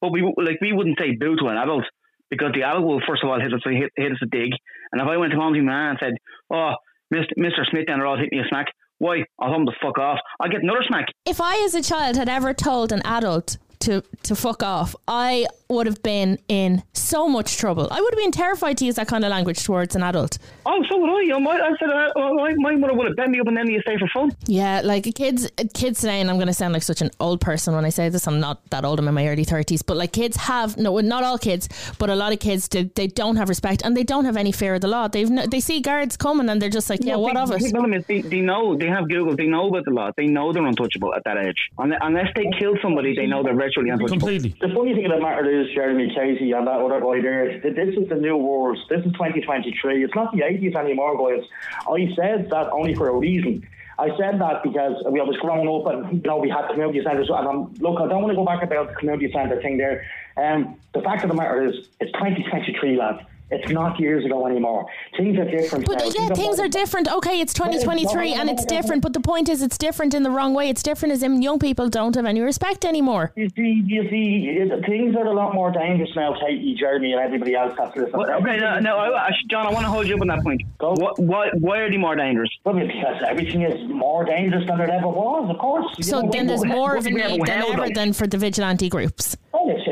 but 0.00 0.12
we 0.12 0.22
like 0.22 0.61
we 0.61 0.72
wouldn't 0.72 0.98
say 0.98 1.14
boo 1.18 1.37
to 1.37 1.46
an 1.48 1.57
adult 1.57 1.85
because 2.31 2.52
the 2.55 2.62
adult 2.62 2.85
will 2.85 3.00
first 3.07 3.22
of 3.22 3.31
all 3.31 3.40
hit 3.40 3.52
us 3.52 3.61
hit, 3.64 3.92
hit 3.96 4.12
us 4.12 4.18
a 4.22 4.26
dig. 4.26 4.52
And 4.92 5.00
if 5.00 5.09
I 5.09 5.16
went 5.16 5.33
to 5.33 5.38
home 5.38 5.55
to 5.55 5.62
my 5.62 5.72
man 5.72 5.90
and 5.90 5.98
said, 6.00 6.14
"Oh, 6.50 6.74
Mr. 7.12 7.33
Mr. 7.38 7.68
Smith 7.70 7.87
down 7.87 7.98
the 7.98 8.05
road 8.05 8.18
hit 8.18 8.33
me 8.33 8.40
a 8.40 8.48
smack," 8.48 8.66
why? 8.98 9.24
I'll 9.38 9.50
tell 9.50 9.64
the 9.64 9.74
fuck 9.83 9.98
off. 9.98 10.18
I'll 10.40 10.48
get 10.48 10.62
another 10.62 10.83
smack. 10.87 11.07
if 11.26 11.40
I, 11.40 11.62
as 11.64 11.74
a 11.74 11.83
child, 11.83 12.16
had 12.16 12.29
ever 12.29 12.55
told 12.55 12.92
an 12.92 13.02
adult 13.05 13.59
to 13.80 14.02
to 14.24 14.34
fuck 14.36 14.62
off, 14.62 14.94
I 15.08 15.46
would 15.68 15.86
have 15.86 16.00
been 16.02 16.38
in 16.48 16.82
so 16.92 17.28
much 17.28 17.56
trouble. 17.56 17.88
I 17.90 18.00
would 18.00 18.14
have 18.14 18.18
been 18.22 18.30
terrified 18.30 18.78
to 18.78 18.84
use 18.84 18.94
that 18.94 19.08
kind 19.08 19.24
of 19.24 19.30
language 19.30 19.64
towards 19.64 19.96
an 19.96 20.02
adult. 20.04 20.38
Oh, 20.64 20.80
so 20.88 20.96
would 20.98 21.10
I. 21.10 21.22
You 21.22 21.28
know, 21.32 21.40
my, 21.40 21.52
I 21.56 21.70
said, 21.80 21.90
uh, 21.90 22.12
uh, 22.16 22.30
my, 22.34 22.54
my 22.58 22.76
mother 22.76 22.94
would 22.94 23.06
have 23.08 23.16
bent 23.16 23.30
me 23.30 23.40
up 23.40 23.48
and 23.48 23.56
then 23.56 23.68
you 23.68 23.80
stay 23.80 23.96
for 23.98 24.06
fun. 24.14 24.30
Yeah, 24.46 24.80
like 24.84 25.12
kids, 25.16 25.50
kids 25.74 26.00
today, 26.00 26.20
and 26.20 26.30
I'm 26.30 26.36
going 26.36 26.46
to 26.46 26.54
sound 26.54 26.72
like 26.72 26.84
such 26.84 27.00
an 27.02 27.10
old 27.18 27.40
person 27.40 27.74
when 27.74 27.84
I 27.84 27.88
say 27.88 28.08
this. 28.10 28.28
I'm 28.28 28.38
not 28.38 28.64
that 28.70 28.84
old. 28.84 29.00
I'm 29.00 29.08
in 29.08 29.14
my 29.14 29.26
early 29.26 29.42
thirties, 29.42 29.82
but 29.82 29.96
like 29.96 30.12
kids 30.12 30.36
have 30.36 30.76
no, 30.76 30.96
not 31.00 31.24
all 31.24 31.36
kids, 31.36 31.68
but 31.98 32.10
a 32.10 32.14
lot 32.14 32.32
of 32.32 32.38
kids, 32.38 32.68
they, 32.68 32.84
they 32.84 33.08
don't 33.08 33.34
have 33.34 33.48
respect 33.48 33.82
and 33.84 33.96
they 33.96 34.04
don't 34.04 34.24
have 34.24 34.36
any 34.36 34.52
fear 34.52 34.74
of 34.76 34.82
the 34.82 34.88
law. 34.88 35.08
They've 35.08 35.28
no, 35.28 35.46
they 35.46 35.58
see 35.58 35.80
guards 35.80 36.16
coming 36.16 36.48
and 36.48 36.62
they're 36.62 36.70
just 36.70 36.88
like, 36.88 37.00
yeah, 37.02 37.14
No, 37.14 37.18
what 37.20 37.34
the- 37.34 37.40
of 37.40 37.48
the 37.48 37.56
it? 37.66 37.72
problem 37.72 37.94
is 37.94 38.06
they, 38.06 38.20
they 38.20 38.40
know, 38.40 38.76
they 38.76 38.86
have 38.86 39.08
Google, 39.08 39.34
they 39.34 39.46
know 39.46 39.66
about 39.66 39.84
the 39.84 39.90
law, 39.90 40.12
they 40.16 40.26
know 40.28 40.52
they're 40.52 40.64
untouchable 40.64 41.12
at 41.12 41.24
that 41.24 41.38
age. 41.38 41.70
Unless 41.78 42.28
they 42.36 42.48
kill 42.56 42.74
somebody, 42.80 43.16
they 43.16 43.26
know 43.26 43.42
they're 43.42 43.54
virtually 43.66 43.90
untouchable. 43.90 44.18
Completely. 44.18 44.57
The 44.61 44.74
funny 44.74 44.94
thing 44.94 45.07
of 45.07 45.12
the 45.12 45.20
matter 45.20 45.48
is, 45.48 45.74
Jeremy 45.74 46.12
Casey 46.14 46.52
and 46.52 46.66
that 46.66 46.81
other 46.81 47.00
guy 47.00 47.20
there, 47.20 47.61
th- 47.61 47.74
this 47.74 47.96
is 47.96 48.09
the 48.09 48.16
new 48.16 48.37
world. 48.37 48.79
This 48.88 49.05
is 49.05 49.12
2023. 49.12 50.05
It's 50.05 50.14
not 50.14 50.33
the 50.33 50.42
80s 50.42 50.76
anymore, 50.76 51.16
guys. 51.16 51.44
I 51.88 52.14
said 52.14 52.50
that 52.50 52.70
only 52.72 52.94
for 52.94 53.09
a 53.09 53.16
reason. 53.16 53.66
I 53.98 54.09
said 54.18 54.38
that 54.40 54.62
because 54.62 55.02
we 55.11 55.20
was 55.20 55.37
growing 55.38 55.66
up 55.68 55.87
and 55.90 56.22
you 56.22 56.29
know 56.29 56.37
we 56.37 56.50
had 56.50 56.68
community 56.68 57.02
centres. 57.02 57.31
And 57.31 57.48
I'm, 57.48 57.74
look, 57.74 57.98
I 58.00 58.07
don't 58.07 58.22
want 58.22 58.31
to 58.31 58.37
go 58.37 58.44
back 58.44 58.62
about 58.62 58.88
the 58.88 58.94
community 58.94 59.33
centre 59.33 59.61
thing 59.62 59.79
there. 59.79 60.07
Um, 60.37 60.79
the 60.92 61.00
fact 61.00 61.24
of 61.24 61.31
the 61.31 61.35
matter 61.35 61.64
is, 61.64 61.88
it's 61.98 62.12
2023, 62.12 62.98
lads. 62.98 63.22
It's 63.50 63.70
not 63.70 64.00
years 64.00 64.24
ago 64.24 64.46
anymore. 64.46 64.87
Things 65.16 65.38
are 65.38 65.44
different. 65.48 65.87
But 65.87 65.98
now. 66.00 66.11
yeah, 66.18 66.28
things 66.35 66.59
are 66.59 66.66
different. 66.66 67.06
Okay, 67.09 67.40
it's 67.40 67.54
2023 67.54 68.35
and 68.35 68.50
it's 68.50 68.64
different, 68.64 69.02
but 69.02 69.12
the 69.12 69.20
point 69.20 69.48
is 69.48 69.62
it's 69.62 69.78
different 69.78 70.14
in 70.14 70.24
the 70.24 70.30
wrong 70.30 70.52
way. 70.52 70.68
It's 70.68 70.82
different 70.82 71.12
as 71.12 71.22
in 71.22 71.40
young 71.40 71.61
people 71.61 71.88
don't 71.88 72.14
have 72.16 72.24
any 72.26 72.40
respect 72.40 72.85
anymore. 72.85 73.32
You 73.37 73.48
see, 73.54 73.82
you 73.87 74.02
see, 74.11 74.59
things 74.87 75.14
are 75.14 75.26
a 75.26 75.32
lot 75.32 75.54
more 75.54 75.70
dangerous 75.70 76.11
now, 76.16 76.35
Katie, 76.40 76.74
Jeremy, 76.78 77.12
and 77.12 77.20
everybody 77.20 77.54
else 77.54 77.72
has 77.78 77.94
to 77.94 78.00
listen. 78.00 78.18
Well, 78.18 78.30
okay, 78.40 78.56
no, 78.56 78.80
no 78.80 78.96
I, 78.98 79.26
I, 79.26 79.30
John, 79.48 79.66
I 79.66 79.70
want 79.70 79.85
to 79.85 79.90
hold 79.90 80.09
you 80.09 80.16
up 80.16 80.22
on 80.22 80.26
that 80.28 80.42
point. 80.42 80.62
What, 80.80 81.18
why, 81.20 81.50
why 81.61 81.78
are 81.78 81.90
they 81.90 81.98
more 81.98 82.16
dangerous? 82.16 82.50
Well, 82.64 82.74
because 82.74 83.22
everything 83.28 83.62
is 83.62 83.88
more 83.88 84.24
dangerous 84.24 84.66
than 84.66 84.80
it 84.80 84.90
ever 84.90 85.06
was, 85.09 85.48
of 85.50 85.59
course. 85.59 85.87
You 85.98 86.04
So 86.04 86.20
know, 86.22 86.30
then 86.32 86.48
there's 86.48 86.64
more 86.64 86.96
of 86.96 87.06
a 87.06 87.11
we- 87.11 87.22
need 87.22 87.46
than 87.46 87.62
ever 87.62 87.82
though. 87.87 87.94
than 87.94 88.12
for 88.12 88.26
the 88.26 88.38
vigilante 88.38 88.88
groups. 88.88 89.37
Well, 89.52 89.64
it's, 89.68 89.82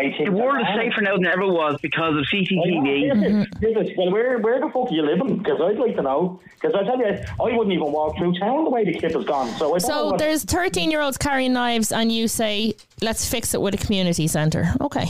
it's 0.00 0.16
the 0.16 0.24
way 0.24 0.30
things 0.30 0.38
The 0.38 0.44
world 0.44 0.60
is 0.60 0.66
safer 0.74 1.00
now 1.02 1.14
than 1.16 1.26
it 1.26 1.32
ever 1.32 1.46
was 1.46 1.78
because 1.82 2.16
of 2.16 2.24
CCTV. 2.32 3.12
Mm-hmm. 3.12 4.00
Well, 4.00 4.10
where, 4.10 4.38
where 4.38 4.60
the 4.60 4.66
fuck 4.66 4.90
are 4.90 4.94
you 4.94 5.02
living? 5.02 5.38
Because 5.38 5.60
I'd 5.60 5.78
like 5.78 5.96
to 5.96 6.02
know. 6.02 6.40
Because 6.60 6.74
I 6.74 6.84
tell 6.84 6.98
you, 6.98 7.06
I 7.06 7.56
wouldn't 7.56 7.72
even 7.72 7.92
walk 7.92 8.16
through 8.16 8.38
town 8.38 8.64
the 8.64 8.70
way 8.70 8.84
the 8.84 8.94
kid 8.94 9.12
has 9.12 9.24
gone. 9.24 9.48
So 9.58 9.74
I 9.74 9.78
So 9.78 10.06
what- 10.10 10.18
there's 10.18 10.44
13 10.44 10.90
year 10.90 11.00
olds 11.00 11.18
carrying 11.18 11.52
knives, 11.52 11.92
and 11.92 12.10
you 12.10 12.28
say, 12.28 12.74
let's 13.02 13.28
fix 13.28 13.54
it 13.54 13.60
with 13.60 13.74
a 13.74 13.78
community 13.78 14.26
centre. 14.26 14.72
Okay, 14.80 15.06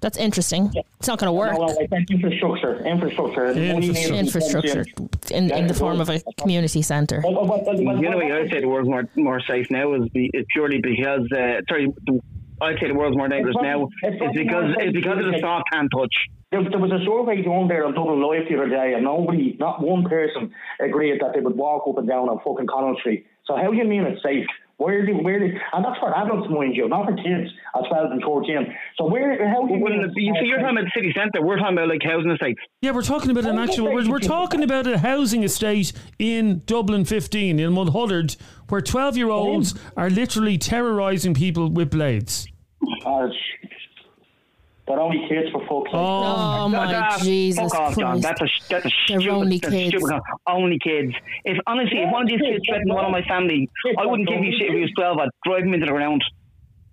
that's 0.00 0.18
interesting. 0.18 0.72
It's 0.98 1.08
not 1.08 1.18
going 1.18 1.28
to 1.28 1.32
work. 1.32 1.52
No, 1.52 1.66
no, 1.66 1.78
I 1.80 1.86
think 1.86 2.10
infrastructure, 2.10 2.84
infrastructure, 2.84 3.46
Money 3.54 3.78
needs 3.78 4.02
to 4.04 4.12
be 4.12 4.18
Infrastructure 4.18 4.84
pumped 4.96 5.30
in, 5.30 5.50
in 5.50 5.66
the 5.66 5.74
form 5.74 6.00
of 6.00 6.08
a 6.08 6.20
community 6.38 6.82
centre. 6.82 7.20
Well, 7.24 7.34
well, 7.34 7.46
well, 7.46 7.62
well, 7.64 7.76
The 7.76 8.06
only 8.06 8.26
way 8.26 8.32
I'd 8.32 8.50
say 8.50 8.60
the 8.60 8.68
world's 8.68 8.88
more 8.88 9.08
more 9.16 9.40
safe 9.40 9.70
now 9.70 9.94
is, 9.94 10.08
be, 10.10 10.30
is 10.34 10.44
purely 10.52 10.80
because 10.80 11.30
uh, 11.32 11.60
sorry, 11.68 11.92
the, 12.06 12.20
I'd 12.60 12.78
say 12.80 12.88
the 12.88 12.94
world's 12.94 13.16
more 13.16 13.28
dangerous 13.28 13.54
It's 13.56 13.62
now 13.62 13.88
it's 14.02 14.16
is 14.16 14.30
because 14.34 14.74
it's 14.78 14.92
because 14.92 15.18
of 15.18 15.32
the 15.32 15.38
soft 15.40 15.64
hand 15.72 15.90
touch. 15.94 16.14
There, 16.50 16.62
there 16.62 16.78
was 16.78 16.92
a 16.92 17.04
survey 17.04 17.42
done 17.42 17.68
there 17.68 17.84
on 17.84 17.94
Dublin 17.94 18.22
Live 18.22 18.48
the 18.48 18.56
other 18.56 18.68
day, 18.68 18.94
and 18.94 19.04
nobody, 19.04 19.56
not 19.58 19.82
one 19.82 20.04
person, 20.04 20.52
agreed 20.80 21.20
that 21.20 21.34
they 21.34 21.40
would 21.40 21.56
walk 21.56 21.86
up 21.88 21.98
and 21.98 22.08
down 22.08 22.28
on 22.28 22.38
fucking 22.44 22.66
Connell 22.66 22.96
Street. 23.00 23.26
So 23.44 23.56
how 23.56 23.70
do 23.70 23.76
you 23.76 23.84
mean 23.84 24.04
it's 24.04 24.22
safe? 24.22 24.46
Where 24.78 25.06
do 25.06 25.14
where 25.14 25.38
do, 25.38 25.46
and 25.72 25.84
that's 25.84 25.98
for 25.98 26.14
adults, 26.14 26.48
mind 26.50 26.76
you, 26.76 26.86
not 26.86 27.06
for 27.06 27.16
kids 27.16 27.50
at 27.74 27.82
twelve 27.88 28.10
and 28.12 28.22
fourteen. 28.22 28.74
So 28.98 29.06
where 29.06 29.32
how 29.48 29.66
do 29.66 29.72
you 29.74 29.80
Well, 29.80 29.90
mean? 29.92 30.12
you 30.16 30.34
see, 30.38 30.46
you're 30.46 30.58
talking 30.60 30.76
about 30.76 30.84
the 30.84 30.90
city 30.94 31.12
centre. 31.16 31.40
We're 31.42 31.56
talking 31.56 31.78
about 31.78 31.88
like 31.88 32.02
housing 32.04 32.30
estates. 32.30 32.60
Yeah, 32.82 32.90
we're 32.90 33.00
talking 33.02 33.30
about 33.30 33.46
an 33.46 33.58
actual. 33.58 33.92
We're, 33.94 34.06
we're 34.10 34.18
talking 34.18 34.62
about 34.62 34.86
a 34.86 34.98
housing 34.98 35.44
estate 35.44 35.94
in 36.18 36.60
Dublin 36.66 37.06
15 37.06 37.58
in 37.58 37.72
Mulhuddart, 37.72 38.36
where 38.68 38.82
12 38.82 39.16
year 39.16 39.30
olds 39.30 39.74
are 39.96 40.10
literally 40.10 40.58
terrorising 40.58 41.32
people 41.32 41.70
with 41.70 41.90
blades. 41.90 42.46
Uh, 43.06 43.28
sh- 43.30 43.66
they're 44.86 45.00
only 45.00 45.26
kids 45.28 45.50
for 45.50 45.60
fuck's 45.66 45.90
sake. 45.90 46.00
Oh, 46.00 46.68
my 46.68 46.92
That- 46.92 47.20
Jesus 47.22 47.72
fuck 47.72 47.80
off, 47.80 47.98
John. 47.98 48.20
That's 48.20 48.40
a 48.40 48.46
that's 48.68 48.84
a 48.86 48.88
They're 49.08 49.20
stupid, 49.20 49.28
only 49.28 49.58
that's 49.58 49.72
a 49.74 49.76
kids. 49.76 49.88
stupid 49.90 50.08
con- 50.08 50.20
only 50.46 50.78
kids. 50.78 51.12
If 51.44 51.58
honestly, 51.66 51.98
if 52.02 52.12
one 52.12 52.22
of 52.22 52.28
these 52.28 52.40
kids 52.40 52.64
threatened 52.68 52.92
one 52.92 53.04
of 53.04 53.10
my 53.10 53.22
family, 53.22 53.68
I 53.98 54.06
wouldn't 54.06 54.28
give 54.28 54.42
you 54.44 54.52
shit 54.58 54.68
if 54.68 54.74
he 54.74 54.80
was 54.82 54.92
twelve. 54.96 55.18
I'd 55.18 55.28
drive 55.44 55.62
him 55.64 55.74
into 55.74 55.86
the 55.86 55.92
ground. 55.92 56.22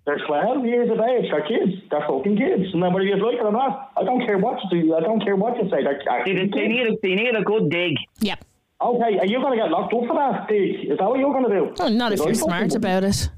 They're 0.06 0.18
12 0.26 0.66
years 0.66 0.90
of 0.90 1.00
age. 1.00 1.30
They're 1.30 1.46
kids. 1.48 1.80
They're 1.90 2.04
fucking 2.06 2.36
kids. 2.36 2.74
And 2.74 2.82
then 2.82 2.92
whether 2.92 3.06
you 3.06 3.16
like 3.16 3.36
it 3.36 3.42
or 3.42 3.50
not, 3.50 3.90
I 3.96 4.04
don't 4.04 4.20
care 4.26 4.36
what 4.36 4.58
you 4.70 4.82
do. 4.82 4.94
I 4.94 5.00
don't 5.00 5.18
care 5.24 5.34
what 5.34 5.56
you 5.56 5.64
say. 5.70 5.82
They're 5.82 5.98
They, 6.04 6.10
actually 6.10 6.34
they, 6.34 6.60
they 6.60 6.68
need 6.68 6.86
a 6.88 6.96
they 7.02 7.14
need 7.14 7.34
a 7.34 7.40
good 7.42 7.70
dig. 7.70 7.94
Yep. 8.20 8.44
Okay, 8.82 9.18
are 9.18 9.24
you 9.24 9.40
going 9.40 9.56
to 9.56 9.64
get 9.64 9.70
locked 9.70 9.94
up 9.94 10.00
for 10.06 10.14
that, 10.16 10.46
Dig? 10.46 10.90
Is 10.90 10.98
that 10.98 11.08
what 11.08 11.18
you're 11.18 11.32
going 11.32 11.48
to 11.48 11.50
do? 11.58 11.74
Oh, 11.80 11.88
not 11.88 12.12
if 12.12 12.18
Because 12.18 12.38
you're 12.38 12.46
smart 12.48 12.74
about 12.74 13.04
it. 13.04 13.30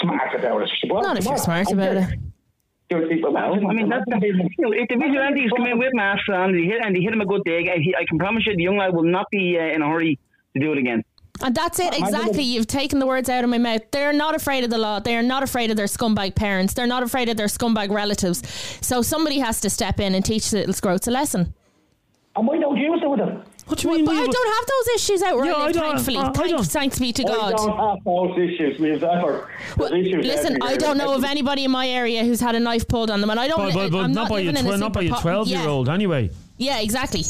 Smart 0.00 0.34
about 0.34 0.62
it. 0.62 0.70
Well, 0.90 1.02
Not 1.02 1.18
if 1.18 1.24
you're 1.24 1.36
smart 1.38 1.70
about 1.70 1.92
care. 1.96 2.10
it. 2.14 2.18
You're- 2.92 3.22
well, 3.22 3.32
Well, 3.32 3.70
I 3.70 3.72
mean, 3.72 3.88
that's 3.88 4.04
the, 4.06 4.18
you 4.24 4.32
know, 4.58 4.72
if 4.72 4.88
the 4.88 4.96
vigilantes 4.96 5.50
come 5.56 5.66
in 5.66 5.78
with 5.78 5.92
masks 5.94 6.28
on 6.28 6.50
and 6.50 6.58
they 6.58 6.64
hit, 6.64 6.84
and 6.84 6.94
they 6.94 7.00
hit 7.00 7.12
him 7.12 7.20
a 7.20 7.26
good 7.26 7.42
dig, 7.44 7.68
I, 7.68 7.74
I 8.00 8.04
can 8.08 8.18
promise 8.18 8.46
you 8.46 8.54
the 8.56 8.62
young 8.62 8.76
lad 8.76 8.94
will 8.94 9.02
not 9.04 9.26
be 9.30 9.58
uh, 9.58 9.74
in 9.74 9.82
a 9.82 9.88
hurry 9.88 10.18
to 10.54 10.60
do 10.60 10.72
it 10.72 10.78
again. 10.78 11.02
And 11.42 11.54
that's 11.54 11.80
it, 11.80 11.98
exactly. 11.98 12.42
You've 12.42 12.66
taken 12.66 12.98
the 12.98 13.06
words 13.06 13.28
out 13.28 13.42
of 13.42 13.50
my 13.50 13.58
mouth. 13.58 13.80
They're 13.90 14.12
not 14.12 14.34
afraid 14.36 14.64
of 14.64 14.70
the 14.70 14.78
law. 14.78 15.00
They 15.00 15.16
are 15.16 15.22
not 15.22 15.42
afraid 15.42 15.70
of 15.70 15.76
their 15.76 15.86
scumbag 15.86 16.34
parents. 16.34 16.74
They're 16.74 16.86
not 16.86 17.02
afraid 17.02 17.28
of 17.28 17.36
their 17.36 17.46
scumbag 17.46 17.90
relatives. 17.90 18.42
So 18.80 19.02
somebody 19.02 19.38
has 19.38 19.60
to 19.62 19.70
step 19.70 19.98
in 19.98 20.14
and 20.14 20.24
teach 20.24 20.50
the 20.50 20.58
little 20.58 20.74
scroats 20.74 21.08
a 21.08 21.10
lesson. 21.10 21.52
And 22.36 22.46
why 22.46 22.58
don't 22.58 22.76
you 22.76 23.00
do 23.00 23.14
it? 23.14 23.44
What 23.66 23.78
do 23.78 23.88
you 23.88 23.94
mean? 23.94 24.04
But 24.04 24.12
we 24.12 24.18
I 24.18 24.20
have 24.22 24.28
a- 24.28 24.32
don't 24.32 24.54
have 24.54 24.66
those 24.66 24.94
issues 24.96 25.22
out 25.22 25.36
where 25.36 25.44
Yeah, 25.46 25.52
I 25.52 25.54
I 25.62 25.66
live, 25.66 25.72
don't- 25.74 25.82
thankfully. 25.94 26.16
I- 26.16 26.20
I 26.28 26.32
Thanks, 26.32 26.50
don't- 26.50 26.66
thanks 26.66 26.98
be 26.98 27.12
to 27.12 27.24
God. 27.24 27.36
I 27.54 27.56
God. 27.56 27.66
don't 27.66 27.78
have 27.78 28.04
those 28.04 28.38
issues. 28.38 28.78
We've 28.80 29.02
ever. 29.02 29.48
Well, 29.78 29.90
There's 29.90 30.06
issues 30.08 30.26
listen, 30.26 30.58
I 30.62 30.76
don't 30.76 30.98
know 30.98 31.14
of 31.14 31.24
anybody 31.24 31.64
in 31.64 31.70
my 31.70 31.88
area 31.88 32.24
who's 32.24 32.40
had 32.40 32.54
a 32.54 32.60
knife 32.60 32.86
pulled 32.88 33.10
on 33.10 33.20
them, 33.20 33.30
and 33.30 33.38
I 33.38 33.46
don't. 33.48 33.58
But, 33.58 33.74
but, 33.74 33.92
but 33.92 33.98
I'm 33.98 34.12
not, 34.12 34.22
not, 34.22 34.30
by 34.30 34.40
a 34.40 34.44
living 34.44 34.56
in 34.60 34.66
a 34.66 34.76
tw- 34.76 34.80
not 34.80 34.92
by 34.92 35.02
a 35.02 35.04
super 35.04 35.16
po- 35.16 35.22
12 35.22 35.48
year 35.48 35.68
old, 35.68 35.88
anyway. 35.88 36.30
Yeah, 36.58 36.76
yeah, 36.76 36.82
exactly. 36.82 37.22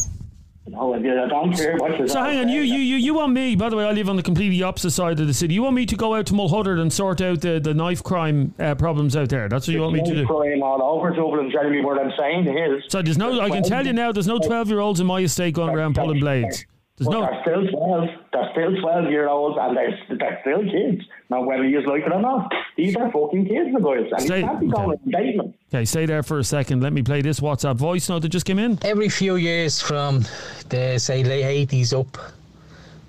No, 0.64 0.94
I 0.94 0.98
don't 1.01 1.53
care 1.57 1.77
what 1.77 2.09
So 2.09 2.22
hang 2.22 2.38
on, 2.38 2.48
you, 2.48 2.61
you 2.61 2.79
you 2.79 2.96
you 2.96 3.14
want 3.14 3.33
me? 3.33 3.57
By 3.57 3.68
the 3.68 3.77
way, 3.77 3.85
I 3.85 3.90
live 3.90 4.09
on 4.09 4.14
the 4.14 4.22
completely 4.22 4.62
opposite 4.62 4.92
side 4.92 5.18
of 5.18 5.27
the 5.27 5.35
city. 5.35 5.55
You 5.55 5.62
want 5.64 5.75
me 5.75 5.87
to 5.87 5.96
go 5.96 6.14
out 6.14 6.27
to 6.27 6.35
Mulhuddart 6.35 6.81
and 6.81 6.92
sort 6.92 7.20
out 7.20 7.40
the, 7.40 7.59
the 7.59 7.75
knife 7.75 8.03
crime 8.05 8.55
uh, 8.61 8.77
problems 8.77 9.16
out 9.16 9.29
there? 9.29 9.48
That's 9.48 9.66
what 9.66 9.75
you 9.75 9.81
want 9.81 9.94
me 9.94 10.05
to 10.05 10.14
do. 10.14 10.27
Crime 10.27 10.62
all 10.62 10.81
over 10.81 11.11
Dublin, 11.11 11.51
Jeremy. 11.51 11.85
What 11.85 11.98
I'm 11.98 12.12
saying 12.16 12.46
is. 12.46 12.85
So 12.88 13.03
there's 13.03 13.18
no. 13.18 13.40
I 13.40 13.51
can 13.51 13.64
tell 13.64 13.85
you 13.85 13.92
now, 13.92 14.12
there's 14.12 14.29
no 14.29 14.38
12 14.38 14.68
year 14.68 14.79
olds 14.79 15.01
in 15.01 15.07
my 15.07 15.20
estate 15.20 15.55
going 15.55 15.75
around 15.75 15.96
pulling 15.96 16.20
blades. 16.20 16.64
There's 16.98 17.07
But 17.09 17.12
no. 17.12 17.20
they're 17.22 17.40
still 17.42 17.66
12. 17.68 18.09
They're 18.33 18.48
still 18.52 18.81
12 18.81 19.11
year 19.11 19.28
olds 19.28 19.57
and 19.61 19.76
they're, 19.76 19.98
they're 20.18 20.38
still 20.42 20.62
kids. 20.70 21.02
Now, 21.31 21.42
whether 21.42 21.64
you 21.66 21.81
like 21.88 22.02
it 22.07 22.12
or 22.12 22.20
not, 22.20 22.52
these 22.76 22.94
are 22.96 23.11
fucking 23.11 23.46
kids, 23.46 23.70
the 23.72 23.81
guys. 23.81 24.11
And 24.12 24.22
Say- 24.22 24.40
you 24.40 24.46
can't 24.46 24.61
be 24.61 24.66
okay. 24.66 24.76
going 24.76 24.98
and 25.14 25.38
them. 25.40 25.55
Okay, 25.74 25.85
stay 25.87 26.05
there 26.07 26.22
for 26.22 26.38
a 26.38 26.44
second. 26.44 26.83
Let 26.83 26.92
me 26.92 27.02
play 27.02 27.22
this 27.22 27.40
WhatsApp 27.40 27.76
voice 27.76 28.09
note 28.09 28.20
that 28.22 28.28
just 28.28 28.44
came 28.46 28.59
in. 28.59 28.78
every 28.83 29.09
few 29.09 29.37
years 29.37 29.81
from 29.81 30.24
the 30.68 30.98
say 30.98 31.24
late 31.24 31.68
80s 31.68 31.98
up 31.98 32.18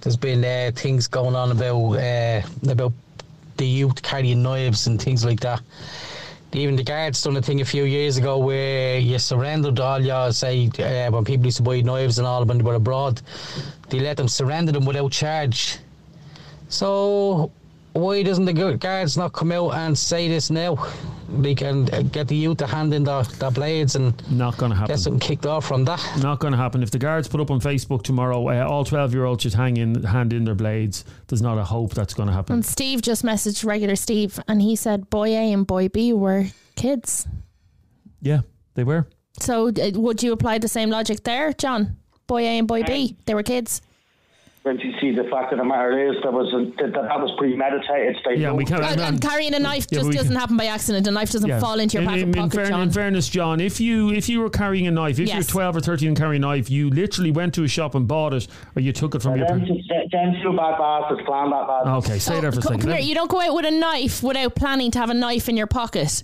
there's 0.01 0.17
been 0.17 0.43
uh, 0.43 0.71
things 0.75 1.07
going 1.07 1.35
on 1.35 1.51
about 1.51 1.93
uh, 1.97 2.41
about 2.69 2.91
the 3.57 3.65
youth 3.65 4.01
carrying 4.01 4.41
knives 4.43 4.87
and 4.87 5.01
things 5.01 5.23
like 5.25 5.39
that 5.41 5.61
even 6.55 6.75
the 6.75 6.83
guards 6.83 7.21
done 7.21 7.37
a 7.37 7.41
thing 7.41 7.61
a 7.61 7.65
few 7.65 7.83
years 7.83 8.17
ago 8.17 8.37
where 8.37 8.97
you 8.97 9.17
surrendered 9.17 9.79
all 9.79 9.99
your 9.99 10.31
say 10.31 10.69
uh, 10.79 11.11
when 11.11 11.25
people 11.25 11.45
used 11.45 11.57
to 11.57 11.63
buy 11.63 11.81
knives 11.81 12.19
and 12.19 12.27
all 12.27 12.45
when 12.45 12.57
they 12.57 12.63
were 12.63 12.75
abroad 12.75 13.21
they 13.89 13.99
let 13.99 14.17
them 14.17 14.27
surrender 14.27 14.71
them 14.71 14.85
without 14.85 15.11
charge. 15.11 15.77
So 16.69 17.51
why 17.93 18.23
doesn't 18.23 18.45
the 18.45 18.53
gu- 18.53 18.77
guards 18.77 19.17
not 19.17 19.33
come 19.33 19.51
out 19.51 19.73
and 19.73 19.97
say 19.97 20.27
this 20.27 20.49
now 20.49 20.77
they 21.29 21.55
can 21.55 21.87
uh, 21.93 22.01
get 22.03 22.27
the 22.27 22.35
youth 22.35 22.57
to 22.57 22.67
hand 22.67 22.93
in 22.93 23.03
their, 23.03 23.23
their 23.23 23.51
blades 23.51 23.95
and 23.95 24.13
Not 24.31 24.57
going 24.57 24.71
to 24.71 24.75
happen. 24.75 24.93
get 24.93 24.99
something 24.99 25.19
kicked 25.19 25.45
off 25.45 25.65
from 25.65 25.85
that 25.85 25.99
Not 26.21 26.39
going 26.39 26.51
to 26.51 26.57
happen. 26.57 26.83
If 26.83 26.91
the 26.91 26.99
guards 26.99 27.27
put 27.27 27.39
up 27.41 27.51
on 27.51 27.59
Facebook 27.59 28.03
tomorrow, 28.03 28.47
uh, 28.49 28.67
all 28.67 28.83
12 28.85 29.13
year 29.13 29.25
olds 29.25 29.43
should 29.43 29.53
hang 29.53 29.77
in, 29.77 30.03
hand 30.03 30.33
in 30.33 30.43
their 30.45 30.55
blades. 30.55 31.05
There's 31.27 31.41
not 31.41 31.57
a 31.57 31.63
hope 31.63 31.93
that's 31.93 32.13
going 32.13 32.27
to 32.27 32.33
happen. 32.33 32.53
And 32.55 32.65
Steve 32.65 33.01
just 33.01 33.23
messaged 33.23 33.65
regular 33.65 33.95
Steve, 33.95 34.39
and 34.47 34.61
he 34.61 34.75
said 34.75 35.09
boy 35.09 35.29
A 35.29 35.51
and 35.51 35.65
boy 35.65 35.89
B 35.89 36.13
were 36.13 36.45
kids. 36.75 37.27
Yeah, 38.21 38.41
they 38.75 38.83
were. 38.83 39.07
So 39.39 39.67
uh, 39.69 39.91
would 39.95 40.21
you 40.23 40.31
apply 40.31 40.59
the 40.59 40.67
same 40.67 40.89
logic 40.89 41.23
there, 41.23 41.53
John? 41.53 41.97
Boy 42.27 42.41
A 42.43 42.57
and 42.59 42.67
boy 42.67 42.83
B, 42.83 43.17
they 43.25 43.33
were 43.33 43.43
kids. 43.43 43.81
When 44.63 44.79
you 44.79 44.93
see 45.01 45.11
the 45.13 45.25
fact 45.29 45.51
of 45.51 45.59
the 45.59 45.65
matter 45.65 46.09
is, 46.09 46.15
there 46.23 46.31
was 46.31 46.47
a, 46.53 46.71
that, 46.81 46.93
that 46.93 47.19
was 47.19 47.35
premeditated. 47.37 48.15
They 48.25 48.35
Yeah, 48.41 48.53
we 48.53 48.63
can't. 48.63 48.81
And, 48.81 49.01
and 49.01 49.21
carrying 49.21 49.53
a 49.53 49.59
knife 49.59 49.87
Yeah, 49.89 49.99
just 49.99 50.11
doesn't 50.11 50.27
can- 50.31 50.35
happen 50.39 50.55
by 50.55 50.67
accident. 50.67 51.05
A 51.05 51.11
knife 51.11 51.31
doesn't 51.31 51.49
Yeah. 51.49 51.59
fall 51.59 51.81
into 51.81 51.95
your 51.97 52.03
in, 52.03 52.07
pocket, 52.07 52.21
in, 52.21 52.27
in, 52.29 52.33
pocket 52.33 52.55
fairn- 52.55 52.67
John. 52.69 52.81
in 52.83 52.91
fairness, 52.91 53.27
John, 53.27 53.59
if 53.59 53.81
you 53.81 54.11
if 54.13 54.29
you 54.29 54.39
were 54.39 54.49
carrying 54.49 54.87
a 54.87 54.91
knife, 54.91 55.19
if 55.19 55.27
Yes. 55.27 55.35
you're 55.35 55.43
12 55.43 55.75
or 55.75 55.79
13 55.81 56.07
and 56.09 56.17
carrying 56.17 56.41
a 56.41 56.47
knife, 56.47 56.69
you 56.69 56.89
literally 56.89 57.31
went 57.31 57.53
to 57.55 57.65
a 57.65 57.67
shop 57.67 57.93
and 57.93 58.07
bought 58.07 58.33
it, 58.33 58.47
or 58.77 58.81
you 58.81 58.93
took 58.93 59.15
it 59.15 59.21
from 59.21 59.35
your. 59.35 59.47
Them 59.47 59.65
two 59.65 59.73
them 60.11 60.33
two 60.41 60.55
bad 60.55 60.77
bastards 60.77 61.21
planned 61.25 61.51
that 61.51 61.67
bad. 61.67 61.87
Okay, 61.97 62.19
stay 62.19 62.39
there 62.39 62.47
oh, 62.47 62.53
for 62.53 62.59
a 62.59 62.63
second. 62.63 62.79
come 62.83 62.91
here, 62.91 62.99
you 63.01 63.15
don't 63.15 63.29
go 63.29 63.41
out 63.41 63.53
with 63.53 63.65
a 63.65 63.71
knife 63.71 64.23
without 64.23 64.55
planning 64.55 64.91
to 64.91 64.99
have 64.99 65.09
a 65.09 65.13
knife 65.13 65.49
in 65.49 65.57
your 65.57 65.67
pocket. 65.67 66.23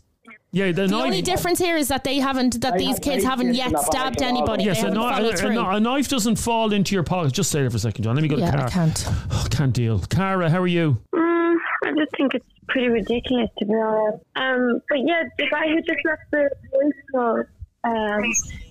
Yeah, 0.51 0.67
the, 0.67 0.73
The 0.83 0.88
knife. 0.88 1.03
only 1.05 1.21
difference 1.21 1.59
here 1.59 1.77
is 1.77 1.88
that 1.89 2.03
they 2.03 2.17
haven't, 2.19 2.62
that 2.62 2.73
I 2.73 2.77
these 2.77 2.88
have 2.89 3.01
kids 3.01 3.23
very 3.23 3.25
haven't 3.25 3.47
kids 3.47 3.57
yet 3.57 3.67
in 3.67 3.73
that 3.73 3.83
stabbed 3.85 4.17
bag 4.19 4.27
anybody. 4.27 4.63
Yes, 4.63 4.77
they 4.81 4.88
a, 4.88 4.91
haven't 4.91 4.99
kni- 5.03 5.15
followed 5.15 5.33
a- 5.33 5.38
through. 5.38 5.59
a- 5.59 5.75
a 5.75 5.79
knife 5.79 6.07
doesn't 6.09 6.35
fall 6.38 6.73
into 6.73 6.95
your 6.95 7.03
pocket. 7.03 7.33
Just 7.33 7.49
stay 7.49 7.62
there 7.62 7.69
for 7.69 7.77
a 7.77 7.79
second, 7.79 8.03
John. 8.03 8.15
Let 8.15 8.21
me 8.21 8.27
go 8.27 8.35
to 8.35 8.41
yeah, 8.41 8.51
Cara. 8.51 8.65
I 8.65 8.69
can't. 8.69 9.05
Oh, 9.31 9.47
can't 9.51 9.73
deal. 9.73 9.99
Cara, 9.99 10.49
how 10.49 10.62
are 10.62 10.67
you? 10.67 10.97
Mm, 11.13 11.55
I 11.85 11.91
just 11.97 12.12
think 12.17 12.33
it's 12.35 12.45
pretty 12.67 12.88
ridiculous 12.89 13.49
to 13.59 13.65
be 13.65 13.73
honest. 13.73 14.23
Um, 14.35 14.81
but 14.89 14.99
yeah, 15.05 15.23
the 15.38 15.47
guy 15.49 15.67
who 15.67 15.77
just 15.81 15.99
left 16.05 16.21
the 16.31 16.49
voice 16.71 16.93
note, 17.13 17.45
um, 17.84 18.24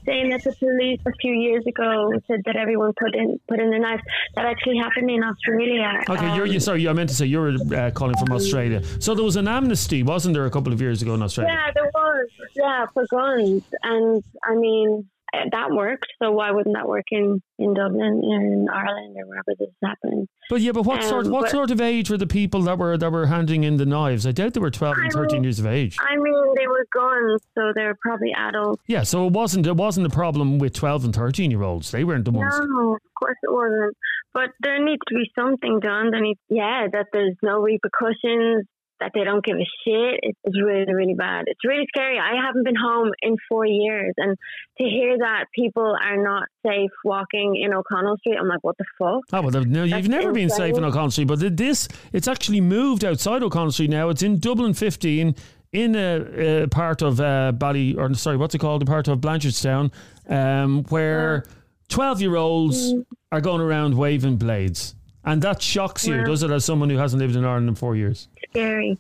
saying 0.04 0.30
that 0.30 0.42
the 0.44 0.54
police 0.58 1.00
a 1.06 1.12
few 1.20 1.32
years 1.32 1.64
ago 1.66 2.10
said 2.26 2.40
that 2.46 2.56
everyone 2.56 2.92
put 2.98 3.14
in 3.14 3.38
put 3.48 3.60
in 3.60 3.70
the 3.70 3.78
knife. 3.78 4.00
That 4.34 4.46
actually 4.46 4.78
happened 4.78 5.10
in 5.10 5.22
Australia. 5.22 6.02
Okay, 6.08 6.34
you're 6.36 6.46
Um, 6.46 6.52
you. 6.52 6.60
Sorry, 6.60 6.88
I 6.88 6.92
meant 6.92 7.08
to 7.10 7.14
say 7.14 7.26
you're 7.26 7.54
uh, 7.74 7.90
calling 7.92 8.16
from 8.16 8.32
Australia. 8.32 8.82
So 9.00 9.14
there 9.14 9.24
was 9.24 9.36
an 9.36 9.48
amnesty, 9.48 10.02
wasn't 10.02 10.34
there, 10.34 10.46
a 10.46 10.50
couple 10.50 10.72
of 10.72 10.80
years 10.80 11.02
ago 11.02 11.14
in 11.14 11.22
Australia? 11.22 11.52
Yeah, 11.54 11.70
there 11.74 11.90
was. 11.94 12.28
Yeah, 12.54 12.86
for 12.92 13.06
guns, 13.10 13.62
and 13.82 14.22
I 14.44 14.54
mean, 14.54 15.08
that 15.52 15.70
worked. 15.70 16.06
So 16.22 16.32
why 16.32 16.50
wouldn't 16.50 16.74
that 16.74 16.88
work 16.88 17.06
in, 17.10 17.42
in 17.58 17.74
Dublin, 17.74 18.22
in 18.24 18.66
Ireland, 18.72 19.16
or 19.18 19.26
wherever 19.26 19.54
this 19.58 19.68
is 19.68 19.74
happening? 19.84 20.26
But 20.50 20.60
yeah, 20.60 20.72
but 20.72 20.82
what 20.86 21.02
sort 21.04 21.26
Um, 21.26 21.32
what 21.32 21.42
but- 21.42 21.50
sort 21.50 21.70
of 21.70 21.80
age 21.80 22.10
were 22.10 22.16
the 22.16 22.26
people 22.26 22.62
that 22.62 22.78
were 22.78 22.96
that 22.96 23.12
were 23.12 23.26
handing 23.26 23.64
in 23.64 23.76
the 23.76 23.86
knives? 23.86 24.26
I 24.26 24.32
doubt 24.32 24.54
they 24.54 24.60
were 24.60 24.70
twelve 24.70 24.96
and 24.98 25.12
thirteen 25.12 25.36
mean- 25.38 25.44
years 25.44 25.58
of 25.58 25.66
age. 25.66 25.96
I 26.00 26.16
mean, 26.16 26.54
they 26.56 26.66
were 26.66 26.86
guns, 26.92 27.42
so 27.54 27.72
they're 27.74 27.96
probably 28.00 28.32
adults. 28.36 28.82
Yeah, 28.86 29.02
so 29.02 29.26
it 29.26 29.32
wasn't 29.32 29.66
it 29.66 29.76
wasn't 29.76 30.06
a 30.06 30.10
problem 30.10 30.58
with 30.58 30.72
twelve 30.74 31.04
and 31.04 31.14
thirteen 31.14 31.50
year 31.50 31.62
olds. 31.62 31.90
They 31.90 32.04
weren't 32.04 32.24
the 32.24 32.30
ones. 32.30 32.54
No, 32.58 32.94
of 32.94 33.00
course 33.18 33.36
it 33.42 33.52
wasn't. 33.52 33.96
But 34.34 34.50
there 34.60 34.82
needs 34.84 35.00
to 35.08 35.14
be 35.14 35.30
something 35.36 35.80
done. 35.80 36.10
There 36.10 36.20
needs, 36.20 36.38
yeah, 36.48 36.86
that 36.92 37.06
there's 37.12 37.34
no 37.42 37.60
repercussions, 37.60 38.66
that 39.00 39.12
they 39.14 39.24
don't 39.24 39.44
give 39.44 39.56
a 39.56 39.68
shit. 39.84 40.20
It's, 40.22 40.56
really, 40.60 40.92
really 40.92 41.14
bad. 41.14 41.44
It's 41.46 41.60
really 41.64 41.86
scary. 41.88 42.18
I 42.18 42.44
haven't 42.44 42.64
been 42.64 42.76
home 42.76 43.10
in 43.22 43.36
four 43.48 43.64
years, 43.66 44.14
and 44.16 44.36
to 44.78 44.84
hear 44.84 45.18
that 45.18 45.46
people 45.54 45.94
are 46.02 46.22
not 46.22 46.44
safe 46.66 46.90
walking 47.04 47.56
in 47.62 47.72
O'Connell 47.74 48.16
Street, 48.18 48.36
I'm 48.40 48.48
like, 48.48 48.62
what 48.62 48.76
the 48.78 48.84
fuck? 48.98 49.22
Oh 49.32 49.42
well, 49.42 49.64
no, 49.64 49.82
you've 49.84 49.90
That's 49.90 50.08
never 50.08 50.32
been 50.32 50.50
safe 50.50 50.76
in. 50.76 50.84
O'Connell 50.84 51.10
Street, 51.10 51.28
but 51.28 51.56
this 51.56 51.88
it's 52.12 52.28
actually 52.28 52.60
moved 52.60 53.04
outside 53.04 53.42
O'Connell 53.42 53.72
Street 53.72 53.90
now. 53.90 54.08
It's 54.08 54.22
in 54.22 54.38
Dublin 54.38 54.74
15 54.74 55.34
in 55.72 55.94
a, 55.96 56.62
a 56.62 56.68
part 56.68 57.02
of 57.02 57.20
uh, 57.20 57.52
Bally 57.52 57.94
or 57.94 58.12
sorry, 58.14 58.36
what's 58.38 58.54
it 58.54 58.58
called? 58.58 58.82
A 58.82 58.86
part 58.86 59.06
of 59.06 59.20
Blanchardstown, 59.20 59.92
um, 60.28 60.82
where 60.84 61.44
twelve 61.88 62.20
year 62.20 62.36
olds 62.36 62.92
Mm. 62.94 63.04
are 63.32 63.40
going 63.42 63.60
around 63.60 63.94
waving 63.94 64.36
blades, 64.38 64.94
and 65.24 65.42
that 65.42 65.60
shocks 65.62 66.06
you, 66.06 66.16
Yeah. 66.16 66.24
does 66.24 66.42
it? 66.42 66.50
As 66.50 66.64
someone 66.64 66.90
who 66.90 66.96
hasn't 66.96 67.20
lived 67.20 67.36
in 67.36 67.44
Ireland 67.44 67.68
in 67.68 67.74
four 67.74 67.96
years. 67.96 68.28
Scary. 68.50 68.98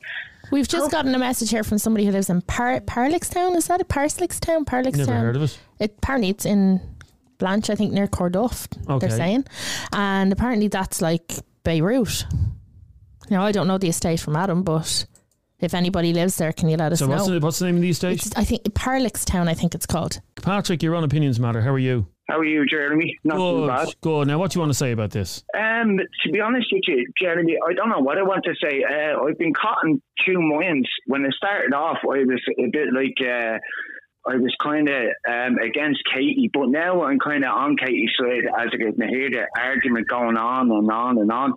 We've 0.50 0.68
just 0.68 0.86
oh. 0.86 0.88
gotten 0.90 1.14
a 1.14 1.18
message 1.18 1.50
here 1.50 1.64
from 1.64 1.78
somebody 1.78 2.06
who 2.06 2.12
lives 2.12 2.30
in 2.30 2.42
Par- 2.42 2.80
Parlickstown. 2.80 3.56
Is 3.56 3.66
that 3.66 3.80
a 3.80 3.84
Parlickstown? 3.84 4.64
Parlickstown? 4.64 5.06
Never 5.06 5.12
heard 5.12 5.36
of 5.36 5.42
it. 5.42 5.58
It 5.78 5.94
apparently 5.98 6.30
it's 6.30 6.46
in 6.46 6.80
Blanche, 7.38 7.70
I 7.70 7.74
think 7.74 7.92
near 7.92 8.06
Corduff. 8.06 8.66
Okay. 8.88 9.06
They're 9.06 9.16
saying, 9.16 9.44
and 9.92 10.32
apparently 10.32 10.68
that's 10.68 11.00
like 11.00 11.32
Beirut. 11.64 12.24
Now 13.30 13.44
I 13.44 13.52
don't 13.52 13.68
know 13.68 13.78
the 13.78 13.88
estate 13.88 14.20
from 14.20 14.36
Adam, 14.36 14.62
but 14.62 15.06
if 15.60 15.74
anybody 15.74 16.12
lives 16.12 16.36
there, 16.36 16.52
can 16.52 16.68
you 16.68 16.76
let 16.76 16.92
us 16.92 17.00
So 17.00 17.06
know? 17.06 17.16
what's 17.16 17.26
the, 17.28 17.38
what's 17.40 17.58
the 17.58 17.66
name 17.66 17.76
of 17.76 17.82
the 17.82 17.90
estate? 17.90 18.14
It's- 18.26 18.32
I 18.36 18.44
think 18.44 18.62
Parlickstown. 18.74 19.48
I 19.48 19.54
think 19.54 19.74
it's 19.74 19.86
called. 19.86 20.20
Patrick, 20.40 20.82
your 20.82 20.94
own 20.94 21.04
opinions 21.04 21.38
matter. 21.38 21.60
How 21.60 21.70
are 21.72 21.78
you? 21.78 22.06
How 22.28 22.38
are 22.38 22.44
you, 22.44 22.66
Jeremy? 22.66 23.16
Not 23.24 23.36
too 23.36 23.60
Good, 23.60 23.68
bad. 23.68 23.88
good. 24.02 24.28
Now, 24.28 24.38
what 24.38 24.50
do 24.50 24.56
you 24.56 24.60
want 24.60 24.70
to 24.70 24.78
say 24.78 24.92
about 24.92 25.10
this? 25.12 25.42
Um, 25.58 25.98
to 25.98 26.30
be 26.30 26.40
honest 26.40 26.66
with 26.70 26.82
you, 26.86 27.06
Jeremy, 27.20 27.56
I 27.66 27.72
don't 27.72 27.88
know 27.88 28.00
what 28.00 28.18
I 28.18 28.22
want 28.22 28.44
to 28.44 28.54
say. 28.62 28.84
Uh, 28.84 29.22
I've 29.22 29.38
been 29.38 29.54
caught 29.54 29.78
in 29.84 30.02
two 30.26 30.38
minds. 30.38 30.86
When 31.06 31.24
I 31.24 31.30
started 31.34 31.72
off, 31.72 31.98
I 32.02 32.18
was 32.24 32.40
a 32.58 32.66
bit 32.70 32.88
like 32.92 33.16
uh, 33.26 33.58
I 34.30 34.36
was 34.36 34.54
kind 34.62 34.90
of 34.90 35.02
um, 35.26 35.56
against 35.58 36.02
Katie, 36.12 36.50
but 36.52 36.68
now 36.68 37.02
I'm 37.02 37.18
kind 37.18 37.44
of 37.44 37.50
on 37.50 37.78
Katie's 37.78 38.10
side 38.20 38.44
as 38.58 38.68
I 38.74 38.76
can 38.76 39.08
hear 39.08 39.30
the 39.30 39.46
argument 39.58 40.06
going 40.08 40.36
on 40.36 40.70
and 40.70 40.90
on 40.90 41.16
and 41.18 41.32
on. 41.32 41.54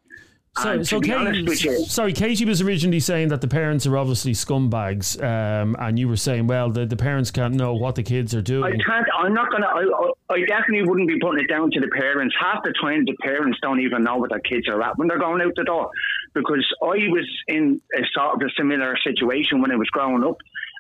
So, 0.58 0.84
so 0.84 1.00
to 1.00 1.08
be 1.08 1.14
honest 1.14 1.48
with 1.48 1.60
Katie, 1.60 1.70
you, 1.70 1.86
sorry, 1.86 2.12
Katie 2.12 2.44
was 2.44 2.62
originally 2.62 3.00
saying 3.00 3.30
that 3.30 3.40
the 3.40 3.48
parents 3.48 3.88
are 3.88 3.98
obviously 3.98 4.34
scumbags, 4.34 5.16
um, 5.24 5.78
and 5.80 5.98
you 5.98 6.10
were 6.10 6.18
saying, 6.18 6.48
well, 6.48 6.70
the, 6.70 6.86
the 6.86 6.98
parents 6.98 7.32
can't 7.32 7.56
know 7.56 7.74
what 7.74 7.96
the 7.96 8.04
kids 8.04 8.36
are 8.36 8.40
I 8.40 8.42
doing. 8.42 8.82
can't. 8.86 9.08
I'm 9.18 9.34
not 9.34 9.50
gonna. 9.50 9.68
I, 9.68 9.84
I, 10.30 10.34
I 10.34 10.46
definitely 10.46 10.90
wouldn't 10.90 11.08
be 11.08 11.18
putting 11.22 11.42
it 11.42 11.48
down 11.48 11.72
to 11.72 11.80
the 11.80 11.88
parents. 11.88 12.36
Half 12.38 12.64
the 12.64 12.74
time, 12.82 13.06
the 13.06 13.16
parents 13.22 13.60
don't 13.62 13.80
even 13.80 14.04
know 14.04 14.18
what 14.18 14.30
their 14.30 14.40
kids 14.40 14.68
are 14.68 14.82
at 14.82 14.98
when 14.98 15.08
they're 15.08 15.20
going 15.20 15.42
out 15.42 15.54
the 15.56 15.64
door. 15.64 15.90
Because 16.34 16.66
I 16.82 17.08
was 17.08 17.28
in 17.48 17.82
a 17.96 18.02
sort 18.14 18.36
of 18.36 18.42
a 18.42 18.52
similar 18.58 18.98
situation 19.06 19.62
when 19.62 19.72
I 19.72 19.78
was 19.78 19.88
growing 19.88 20.24
up, 20.26 20.36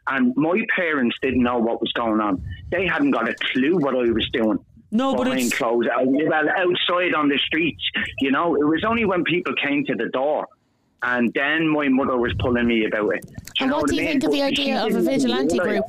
and 0.07 0.35
my 0.35 0.65
parents 0.75 1.15
didn't 1.21 1.43
know 1.43 1.59
what 1.59 1.79
was 1.79 1.93
going 1.93 2.19
on. 2.19 2.43
They 2.71 2.87
hadn't 2.87 3.11
got 3.11 3.29
a 3.29 3.35
clue 3.35 3.77
what 3.77 3.95
I 3.95 4.11
was 4.11 4.29
doing. 4.33 4.59
No, 4.91 5.15
but 5.15 5.27
it's- 5.27 5.53
closed. 5.53 5.87
uh, 5.87 6.01
Well, 6.03 6.49
outside 6.49 7.13
on 7.15 7.29
the 7.29 7.37
streets, 7.45 7.83
you 8.19 8.31
know, 8.31 8.55
it 8.55 8.65
was 8.65 8.83
only 8.85 9.05
when 9.05 9.23
people 9.23 9.53
came 9.55 9.85
to 9.85 9.95
the 9.95 10.09
door. 10.09 10.47
And 11.03 11.33
then 11.33 11.67
my 11.67 11.87
mother 11.89 12.15
was 12.17 12.31
pulling 12.39 12.67
me 12.67 12.85
about 12.85 13.15
it. 13.15 13.25
Do 13.25 13.31
And 13.61 13.71
know 13.71 13.77
what 13.77 13.89
do 13.89 13.95
you 13.95 14.01
mean? 14.01 14.11
think 14.11 14.23
of 14.25 14.31
the 14.31 14.43
idea 14.43 14.85
of 14.85 14.93
a 14.95 15.01
vigilante 15.01 15.57
group? 15.57 15.85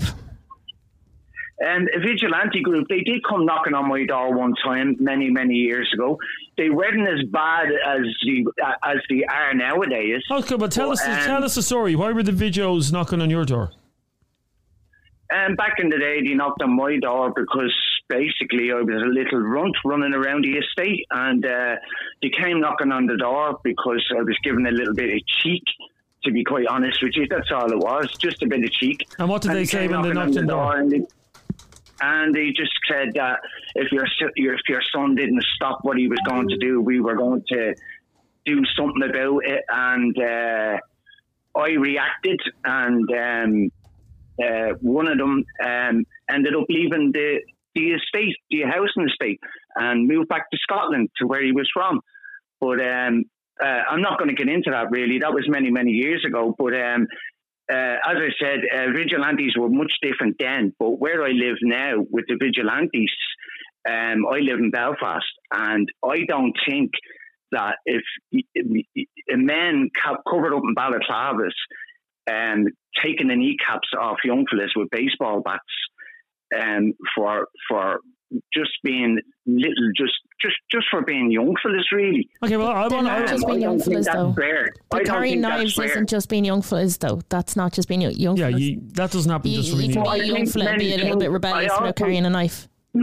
And 1.61 1.89
a 1.95 2.01
vigilante 2.01 2.61
group. 2.63 2.89
They 2.89 3.03
did 3.03 3.23
come 3.29 3.45
knocking 3.45 3.75
on 3.75 3.89
my 3.89 4.05
door 4.07 4.35
one 4.37 4.55
time, 4.65 4.97
many 4.99 5.31
many 5.31 5.55
years 5.55 5.89
ago. 5.95 6.19
They 6.57 6.71
weren't 6.71 7.07
as 7.07 7.23
bad 7.31 7.67
as 7.87 8.01
the 8.25 8.47
as 8.85 8.97
they 9.11 9.23
are 9.25 9.53
nowadays. 9.55 10.23
Okay, 10.31 10.57
but 10.57 10.73
tell 10.73 10.91
us 10.91 11.07
um, 11.07 11.15
tell 11.25 11.45
us 11.45 11.55
the 11.55 11.63
story. 11.63 11.95
Why 11.95 12.11
were 12.13 12.23
the 12.25 12.33
videos 12.33 12.91
knocking 12.93 13.21
on 13.21 13.31
your 13.31 13.45
door? 13.45 13.71
And 15.31 15.57
back 15.57 15.75
in 15.79 15.89
the 15.89 15.99
day, 15.99 16.21
they 16.27 16.35
knocked 16.35 16.63
on 16.63 16.75
my 16.75 16.99
door 16.99 17.33
because 17.35 17.73
basically 18.13 18.71
I 18.71 18.81
was 18.83 19.01
a 19.03 19.09
little 19.21 19.41
runt 19.41 19.75
running 19.85 20.13
around 20.13 20.45
the 20.45 20.55
estate, 20.59 21.07
and 21.11 21.45
uh, 21.45 21.77
they 22.21 22.31
came 22.31 22.61
knocking 22.61 22.93
on 22.93 23.07
the 23.07 23.17
door 23.17 23.59
because 23.65 24.05
I 24.19 24.23
was 24.23 24.37
given 24.45 24.67
a 24.67 24.71
little 24.71 24.95
bit 24.95 25.15
of 25.15 25.21
cheek. 25.27 25.65
To 26.25 26.31
be 26.31 26.45
quite 26.45 26.67
honest 26.69 27.03
with 27.03 27.15
you, 27.17 27.27
that's 27.29 27.51
all 27.51 27.73
it 27.73 27.79
was, 27.79 28.07
just 28.19 28.43
a 28.45 28.47
bit 28.47 28.63
of 28.63 28.71
cheek. 28.71 29.09
And 29.19 29.29
what 29.29 29.43
did 29.43 29.53
they 29.53 29.65
say 29.65 29.89
came 29.89 29.91
when 29.91 30.03
they 30.03 30.13
knocked 30.13 30.37
on 30.37 30.47
the 30.47 30.53
door? 30.53 30.77
And 30.77 30.91
they, 30.93 31.03
and 32.01 32.33
they 32.33 32.51
just 32.53 32.71
said 32.89 33.09
that 33.15 33.41
if 33.75 33.91
your 33.91 34.07
your- 34.37 34.55
if 34.55 34.61
your 34.69 34.83
son 34.95 35.17
didn't 35.17 35.43
stop 35.57 35.79
what 35.83 35.97
he 35.97 36.07
was 36.07 36.21
going 36.29 36.49
to 36.49 36.57
do, 36.59 36.81
we 36.81 37.01
were 37.01 37.17
going 37.17 37.43
to 37.49 37.75
do 38.45 38.63
something 38.77 39.03
about 39.03 39.39
it. 39.45 39.65
And 39.69 40.17
uh, 40.19 40.77
I 41.59 41.71
reacted, 41.89 42.41
and 42.65 43.11
um, 43.27 43.73
uh, 44.47 44.75
one 44.81 45.09
of 45.09 45.19
them 45.19 45.45
um, 45.65 46.07
ended 46.31 46.55
up 46.55 46.67
leaving 46.69 47.11
the 47.13 47.41
the 47.75 47.93
estate, 47.93 48.37
the 48.51 48.63
housing 48.63 49.09
estate, 49.09 49.41
and 49.77 50.09
moved 50.09 50.29
back 50.29 50.51
to 50.51 50.59
Scotland 50.63 51.09
to 51.19 51.27
where 51.27 51.45
he 51.45 51.53
was 51.53 51.69
from. 51.73 52.01
But 52.61 52.81
um, 52.81 53.25
uh, 53.63 53.83
I'm 53.91 54.03
not 54.03 54.19
going 54.19 54.29
to 54.29 54.37
get 54.37 54.53
into 54.53 54.71
that 54.71 54.91
really. 54.91 55.19
That 55.19 55.33
was 55.33 55.47
many 55.49 55.71
many 55.71 55.93
years 55.93 56.25
ago. 56.27 56.55
But 56.57 56.75
um, 56.75 57.07
uh, 57.71 57.97
as 58.05 58.17
I 58.17 58.29
said, 58.41 58.61
uh, 58.73 58.93
vigilantes 58.93 59.57
were 59.57 59.69
much 59.69 59.93
different 60.03 60.37
then. 60.39 60.75
But 60.79 60.99
where 60.99 61.25
I 61.25 61.31
live 61.31 61.57
now 61.63 62.05
with 62.11 62.25
the 62.29 62.37
vigilantes, 62.41 63.11
um, 63.89 64.27
I 64.31 64.39
live 64.39 64.59
in 64.59 64.71
Belfast, 64.71 65.25
and 65.53 65.89
I 66.05 66.25
don't 66.29 66.55
think 66.69 66.93
that 67.53 67.77
if 67.85 68.03
a 69.31 69.37
man 69.37 69.91
covered 70.29 70.55
up 70.55 70.63
in 70.67 70.75
balaclavas 70.75 71.53
and 72.27 72.71
taking 73.03 73.29
the 73.29 73.37
kneecaps 73.37 73.89
off 73.99 74.19
young 74.25 74.47
fellas 74.51 74.73
with 74.77 74.89
baseball 74.91 75.43
bats 75.43 75.61
um, 76.61 76.93
for 77.17 77.47
for 77.69 77.99
just 78.55 78.71
being 78.83 79.19
little, 79.47 79.91
just 79.97 80.13
just 80.41 80.57
just 80.71 80.87
for 80.91 81.03
being 81.03 81.31
young 81.31 81.55
fellas, 81.63 81.85
really. 81.93 82.29
Okay, 82.45 82.57
well, 82.57 82.69
I 82.71 82.89
They're 82.89 82.97
want 82.99 83.07
not 83.07 83.23
I, 83.23 83.27
just 83.27 83.47
being 83.47 83.59
I 83.59 83.61
young 83.61 83.79
don't 83.79 83.79
think 83.81 83.93
fellas, 83.93 84.07
that's 84.07 84.17
though. 84.17 84.33
fair. 84.33 84.67
I 84.67 84.99
But 84.99 85.05
carrying 85.07 85.41
knives 85.43 85.79
isn't 85.79 86.09
just 86.09 86.29
being 86.29 86.45
young 86.45 86.63
fellas, 86.63 86.97
though. 86.97 87.21
That's 87.29 87.57
not 87.57 87.73
just 87.73 87.89
being 87.89 88.01
young 88.01 88.37
yeah, 88.37 88.49
fellas. 88.49 88.61
you, 88.63 88.81
that 88.95 89.11
doesn't 89.11 89.31
happen 89.31 89.51
You, 89.51 89.57
just 89.59 89.69
you 89.69 89.77
for 89.77 89.81
can 89.83 89.91
you. 89.91 90.03
be 90.03 90.09
I 90.09 90.17
a 90.17 90.25
young 90.27 90.37
think 90.37 90.51
fella 90.53 90.71
and 90.71 90.79
be 90.79 90.95
a 90.95 90.97
little 90.99 91.17
bit 91.19 91.31
rebellious 91.31 91.73
I 91.73 91.81
without 91.81 91.97
carrying 91.97 92.25
a 92.25 92.31
knife. 92.31 92.69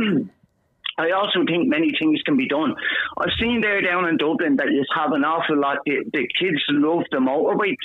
I 0.98 1.12
also 1.12 1.46
think 1.48 1.70
many 1.70 1.92
things 1.98 2.22
can 2.26 2.36
be 2.36 2.48
done. 2.48 2.76
I've 3.20 3.30
seen 3.40 3.62
there 3.62 3.82
down 3.82 4.06
in 4.06 4.18
Dublin 4.18 4.58
that 4.58 4.68
you 4.70 4.84
have 4.98 5.14
an 5.14 5.24
awful 5.24 5.58
lot. 5.58 5.78
The, 5.86 6.04
the 6.12 6.28
kids 6.38 6.60
love 6.70 7.04
the 7.12 7.20
motorbikes. 7.20 7.76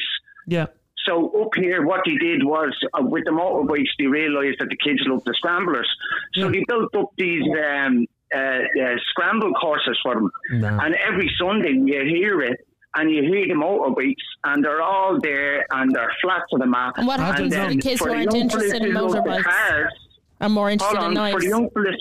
Yeah. 0.48 0.66
So 1.06 1.42
up 1.42 1.50
here, 1.54 1.84
what 1.84 2.00
they 2.06 2.16
did 2.16 2.44
was 2.44 2.74
uh, 2.94 3.02
with 3.02 3.24
the 3.24 3.30
motorbikes, 3.30 3.88
they 3.98 4.06
realised 4.06 4.58
that 4.60 4.68
the 4.70 4.76
kids 4.76 5.00
loved 5.06 5.24
the 5.26 5.34
scramblers. 5.34 5.88
So 6.34 6.50
they 6.50 6.64
built 6.66 6.94
up 6.96 7.10
these 7.18 7.42
um, 7.76 8.06
uh, 8.34 8.38
uh, 8.38 8.96
scramble 9.10 9.52
courses 9.52 9.98
for 10.02 10.14
them. 10.14 10.30
No. 10.52 10.78
And 10.80 10.94
every 10.94 11.30
Sunday 11.38 11.72
you 11.72 12.04
hear 12.04 12.40
it. 12.40 12.58
And 12.96 13.10
you 13.10 13.22
hear 13.22 13.48
the 13.48 13.54
motorbikes, 13.54 14.14
and 14.44 14.64
they're 14.64 14.80
all 14.80 15.18
there, 15.20 15.66
and 15.72 15.92
they're 15.92 16.12
flat 16.22 16.42
to 16.50 16.58
the 16.58 16.66
mat. 16.66 16.94
And 16.96 17.08
what 17.08 17.18
happens 17.18 17.52
then 17.52 17.70
the 17.70 17.82
kids 17.82 18.00
weren't 18.00 18.32
young 18.32 18.42
interested 18.42 18.82
in 18.82 18.92
who 18.92 19.08
motorbikes? 19.08 19.42
Cars, 19.42 19.92
I'm 20.40 20.52
more 20.52 20.70
interested 20.70 20.98
Hold 21.00 21.10
in 21.10 21.18
on, 21.18 21.32
for 21.32 21.40
the 21.40 21.48
young 21.48 21.70
fellas, 21.70 21.96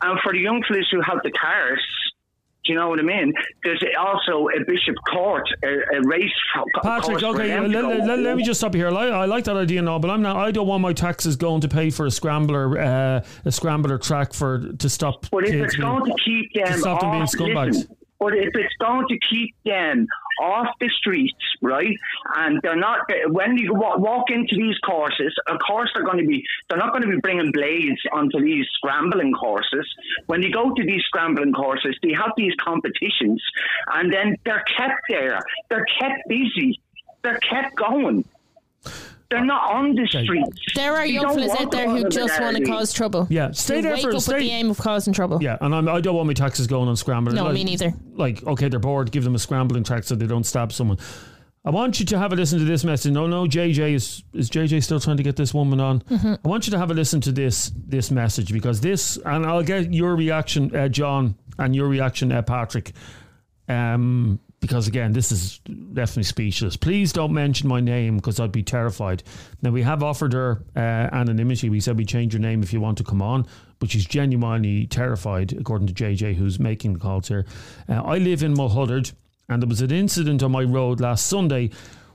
and 0.00 0.20
for 0.20 0.32
the 0.32 0.38
young 0.38 0.62
fellas 0.68 0.86
who 0.92 1.00
have 1.00 1.18
the 1.24 1.32
cars, 1.32 1.82
do 2.64 2.72
you 2.72 2.78
know 2.78 2.88
what 2.88 2.98
I 2.98 3.02
mean? 3.02 3.32
There's 3.64 3.82
also 3.98 4.46
a 4.48 4.64
Bishop 4.64 4.94
Court, 5.12 5.42
a, 5.64 5.68
a 5.68 6.00
race 6.06 6.30
Patrick, 6.82 7.18
course 7.20 7.22
okay, 7.34 7.58
let, 7.60 7.84
let- 7.84 8.18
let- 8.20 8.36
me 8.36 8.42
just 8.44 8.60
stop 8.60 8.74
here. 8.74 8.88
I, 8.88 9.08
I 9.08 9.24
like 9.26 9.44
that 9.44 9.56
idea 9.56 9.80
and 9.80 9.88
all, 9.88 9.98
but 9.98 10.10
I'm 10.10 10.22
not. 10.22 10.36
I 10.36 10.50
don't 10.52 10.66
want 10.66 10.80
my 10.80 10.92
taxes 10.92 11.36
going 11.36 11.60
to 11.62 11.68
pay 11.68 11.90
for 11.90 12.06
a 12.06 12.10
scrambler, 12.10 12.78
uh, 12.78 13.24
a 13.44 13.52
scrambler 13.52 13.98
track 13.98 14.32
for 14.32 14.72
to 14.74 14.88
stop 14.88 15.26
But 15.30 15.46
if 15.48 15.54
it's 15.54 15.76
going 15.76 16.04
to 16.04 16.14
keep 16.24 16.52
to 16.52 16.70
them 16.70 16.78
stop 16.78 17.00
them 17.00 17.10
being 17.10 17.22
scumbags. 17.24 17.66
listen, 17.74 17.96
but 18.22 18.34
if 18.36 18.54
it's 18.54 18.74
going 18.78 19.04
to 19.08 19.18
keep 19.18 19.52
them 19.64 20.06
off 20.40 20.68
the 20.78 20.88
streets, 20.90 21.34
right, 21.60 21.96
and 22.36 22.60
they're 22.62 22.76
not 22.76 23.00
when 23.26 23.56
you 23.58 23.74
walk, 23.74 24.30
into 24.30 24.54
these 24.54 24.78
courses, 24.78 25.34
of 25.48 25.58
course 25.66 25.90
they're 25.92 26.04
going 26.04 26.18
to 26.18 26.26
be 26.26 26.44
they're 26.68 26.78
not 26.78 26.92
going 26.92 27.02
to 27.02 27.08
be 27.08 27.20
bringing 27.20 27.50
blades 27.50 28.00
onto 28.12 28.40
these 28.40 28.64
scrambling 28.74 29.32
courses. 29.32 29.84
When 30.26 30.40
you 30.40 30.52
go 30.52 30.72
to 30.72 30.84
these 30.84 31.02
scrambling 31.06 31.52
courses, 31.52 31.96
they 32.00 32.12
have 32.12 32.30
these 32.36 32.54
competitions, 32.64 33.42
and 33.92 34.12
then 34.12 34.36
they're 34.44 34.64
kept 34.76 35.00
there, 35.08 35.40
they're 35.68 35.86
kept 36.00 36.28
busy, 36.28 36.80
they're 37.22 37.40
kept 37.40 37.74
going. 37.74 38.24
They're 39.32 39.44
not 39.44 39.70
on 39.72 39.94
the 39.94 40.06
streets. 40.06 40.48
There 40.74 40.92
are 40.96 41.06
They 41.06 41.12
young 41.12 41.24
don't 41.24 41.34
fellas 41.36 41.60
out 41.60 41.70
there 41.70 41.88
who 41.88 42.08
just 42.08 42.40
want 42.40 42.56
to 42.56 42.64
cause 42.64 42.92
trouble. 42.92 43.26
Yeah, 43.30 43.50
stay 43.52 43.76
Who 43.76 43.82
there 43.82 43.92
wake 43.94 44.02
for- 44.02 44.14
up 44.14 44.20
stay- 44.20 44.34
with 44.34 44.42
the 44.42 44.50
aim 44.50 44.70
of 44.70 44.78
causing 44.78 45.12
trouble. 45.12 45.42
Yeah, 45.42 45.56
and 45.60 45.74
I'm, 45.74 45.88
I 45.88 46.00
don't 46.00 46.14
want 46.14 46.26
my 46.26 46.34
taxes 46.34 46.66
going 46.66 46.88
on 46.88 46.96
scrambling. 46.96 47.36
No, 47.36 47.44
Like- 47.44 47.54
me 47.54 47.64
neither. 47.64 47.92
Like, 48.14 48.44
okay, 48.46 48.68
they're 48.68 48.78
bored. 48.80 49.10
Give 49.10 49.24
them 49.24 49.34
a 49.34 49.38
scrambling 49.38 49.84
track 49.84 50.04
so 50.04 50.14
they 50.14 50.26
don't 50.26 50.44
stab 50.44 50.72
someone. 50.72 50.98
I 51.64 51.70
want 51.70 52.00
you 52.00 52.06
to 52.06 52.18
have 52.18 52.32
a 52.32 52.36
listen 52.36 52.58
to 52.58 52.64
this 52.64 52.82
message. 52.82 53.12
No, 53.12 53.28
no, 53.28 53.46
JJ 53.46 53.94
is 53.94 54.24
is 54.32 54.50
JJ 54.50 54.82
still 54.82 54.98
trying 54.98 55.16
to 55.18 55.22
get 55.22 55.36
this 55.36 55.54
woman 55.54 55.78
on. 55.80 56.00
Mhm. 56.10 56.38
I 56.44 56.48
want 56.48 56.66
you 56.66 56.72
to 56.72 56.78
have 56.78 56.90
a 56.90 56.94
listen 56.94 57.20
to 57.20 57.30
this 57.30 57.70
this 57.86 58.10
message 58.10 58.52
because 58.52 58.80
this, 58.80 59.16
and 59.24 59.46
I'll 59.46 59.62
get 59.62 59.94
your 59.94 60.16
reaction, 60.16 60.74
uh, 60.74 60.88
John, 60.88 61.36
and 61.58 61.76
your 61.76 61.86
reaction, 61.86 62.32
uh, 62.32 62.42
Patrick. 62.42 62.90
Um, 63.68 64.40
because 64.62 64.86
again, 64.86 65.12
this 65.12 65.32
is 65.32 65.58
definitely 65.58 66.22
speechless. 66.22 66.76
Please 66.76 67.12
don't 67.12 67.34
mention 67.34 67.68
my 67.68 67.80
name 67.80 68.16
because 68.16 68.38
I'd 68.38 68.52
be 68.52 68.62
terrified. 68.62 69.24
Now 69.60 69.72
we 69.72 69.82
have 69.82 70.04
offered 70.04 70.32
her 70.34 70.62
uh, 70.76 70.78
anonymity. 70.78 71.68
We 71.68 71.80
said 71.80 71.98
we 71.98 72.04
change 72.04 72.32
your 72.32 72.40
name 72.40 72.62
if 72.62 72.72
you 72.72 72.80
want 72.80 72.96
to 72.98 73.04
come 73.04 73.20
on, 73.20 73.44
but 73.80 73.90
she's 73.90 74.06
genuinely 74.06 74.86
terrified, 74.86 75.52
according 75.52 75.88
to 75.88 75.92
JJ, 75.92 76.36
who's 76.36 76.60
making 76.60 76.92
the 76.92 77.00
calls 77.00 77.26
here. 77.26 77.44
Uh, 77.88 78.02
I 78.02 78.18
live 78.18 78.44
in 78.44 78.54
Mulhuddart, 78.54 79.12
and 79.48 79.60
there 79.60 79.68
was 79.68 79.82
an 79.82 79.90
incident 79.90 80.44
on 80.44 80.52
my 80.52 80.62
road 80.62 81.00
last 81.00 81.26
Sunday 81.26 81.70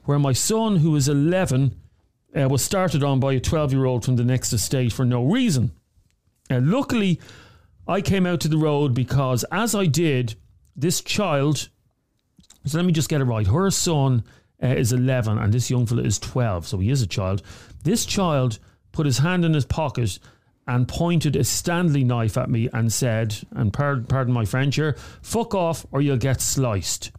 where 0.05 0.17
my 0.17 0.31
son, 0.31 0.77
who 0.77 0.95
is 0.95 1.09
11, 1.09 1.75
uh, 2.33 2.47
was 2.47 2.63
started 2.63 3.03
on 3.03 3.19
by 3.19 3.33
a 3.33 3.41
12 3.41 3.73
year 3.73 3.83
old 3.83 4.05
from 4.05 4.15
the 4.15 4.23
next 4.23 4.53
estate 4.53 4.93
for 4.93 5.03
no 5.03 5.25
reason. 5.25 5.71
Uh, 6.49 6.61
luckily, 6.63 7.19
I 7.89 7.99
came 7.99 8.25
out 8.25 8.39
to 8.39 8.47
the 8.47 8.57
road 8.57 8.93
because 8.93 9.43
as 9.51 9.75
I 9.75 9.85
did, 9.85 10.35
this 10.77 11.01
child, 11.01 11.67
so 12.69 12.77
let 12.77 12.85
me 12.85 12.93
just 12.93 13.09
get 13.09 13.21
it 13.21 13.25
right. 13.25 13.47
Her 13.47 13.69
son 13.71 14.23
uh, 14.61 14.67
is 14.67 14.91
11 14.93 15.37
and 15.37 15.53
this 15.53 15.69
young 15.69 15.85
fella 15.85 16.03
is 16.03 16.19
12, 16.19 16.67
so 16.67 16.77
he 16.79 16.89
is 16.89 17.01
a 17.01 17.07
child. 17.07 17.41
This 17.83 18.05
child 18.05 18.59
put 18.91 19.05
his 19.05 19.19
hand 19.19 19.45
in 19.45 19.53
his 19.53 19.65
pocket 19.65 20.19
and 20.67 20.87
pointed 20.87 21.35
a 21.35 21.43
Stanley 21.43 22.03
knife 22.03 22.37
at 22.37 22.49
me 22.49 22.69
and 22.73 22.91
said, 22.91 23.35
and 23.51 23.71
pardon, 23.71 24.05
pardon 24.05 24.33
my 24.33 24.45
French 24.45 24.75
here, 24.75 24.97
fuck 25.21 25.55
off 25.55 25.85
or 25.91 26.01
you'll 26.01 26.17
get 26.17 26.41
sliced. 26.41 27.11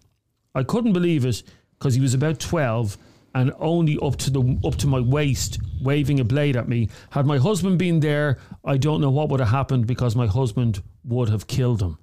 I 0.55 0.63
couldn't 0.65 0.93
believe 0.93 1.25
it 1.25 1.43
because 1.79 1.95
he 1.95 2.01
was 2.01 2.15
about 2.15 2.41
12 2.41 2.99
and 3.35 3.53
only 3.59 3.99
up 4.03 4.17
to 4.17 4.31
the 4.31 4.59
up 4.65 4.75
to 4.77 4.87
my 4.87 5.01
waist 5.01 5.59
waving 5.81 6.19
a 6.19 6.25
blade 6.25 6.57
at 6.57 6.69
me. 6.69 6.89
Had 7.11 7.27
my 7.27 7.39
husband 7.39 7.79
been 7.79 8.01
there, 8.01 8.39
I 8.65 8.77
don't 8.77 9.01
know 9.01 9.11
what 9.11 9.29
would 9.29 9.41
have 9.41 9.51
happened 9.51 9.87
because 9.87 10.17
my 10.17 10.27
husband 10.27 10.83
would 11.05 11.29
have 11.29 11.47
killed 11.47 11.81
him. 11.81 11.99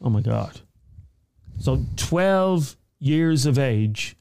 Oh 0.00 0.10
my 0.10 0.20
god. 0.20 0.60
So 1.62 1.80
12 1.96 2.76
years 2.98 3.46
of 3.46 3.56
age 3.56 4.16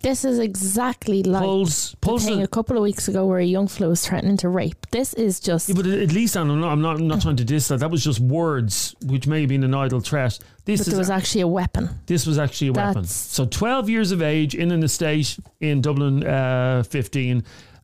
This 0.00 0.24
is 0.24 0.38
exactly 0.38 1.22
like 1.22 1.42
Pulls- 1.42 1.94
the 2.00 2.18
thing 2.18 2.38
the- 2.38 2.44
a 2.44 2.48
couple 2.48 2.76
of 2.76 2.82
weeks 2.82 3.06
ago 3.06 3.26
where 3.26 3.38
a 3.38 3.44
young 3.44 3.68
fella 3.68 3.90
was 3.90 4.06
threatening 4.06 4.38
to 4.38 4.48
rape. 4.48 4.86
This 4.92 5.12
is 5.12 5.38
just 5.38 5.68
Yeah, 5.68 5.74
but 5.74 5.86
at 5.86 6.12
least 6.12 6.36
I'm 6.38 6.48
not, 6.60 6.72
I'm 6.72 6.80
not, 6.80 6.96
I'm 6.98 7.06
not 7.06 7.20
trying 7.20 7.36
to 7.36 7.44
diss 7.44 7.68
that. 7.68 7.80
That 7.80 7.90
was 7.90 8.02
just 8.02 8.18
words, 8.20 8.94
which 9.04 9.26
may 9.26 9.40
have 9.40 9.50
been 9.50 9.62
an 9.62 9.74
idle 9.74 10.00
threat. 10.00 10.38
This 10.64 10.80
but 10.80 10.86
is 10.88 10.92
there 10.92 10.98
was 10.98 11.10
actually 11.10 11.42
a 11.42 11.48
weapon. 11.48 11.90
This 12.06 12.26
was 12.26 12.38
actually 12.38 12.68
a 12.68 12.72
weapon. 12.72 13.04
So 13.04 13.44
12 13.44 13.90
years 13.90 14.10
of 14.10 14.22
age 14.22 14.54
in 14.54 14.70
an 14.70 14.82
estate 14.82 15.38
in 15.60 15.82
Dublin, 15.82 16.26
uh, 16.26 16.82
15, 16.82 17.42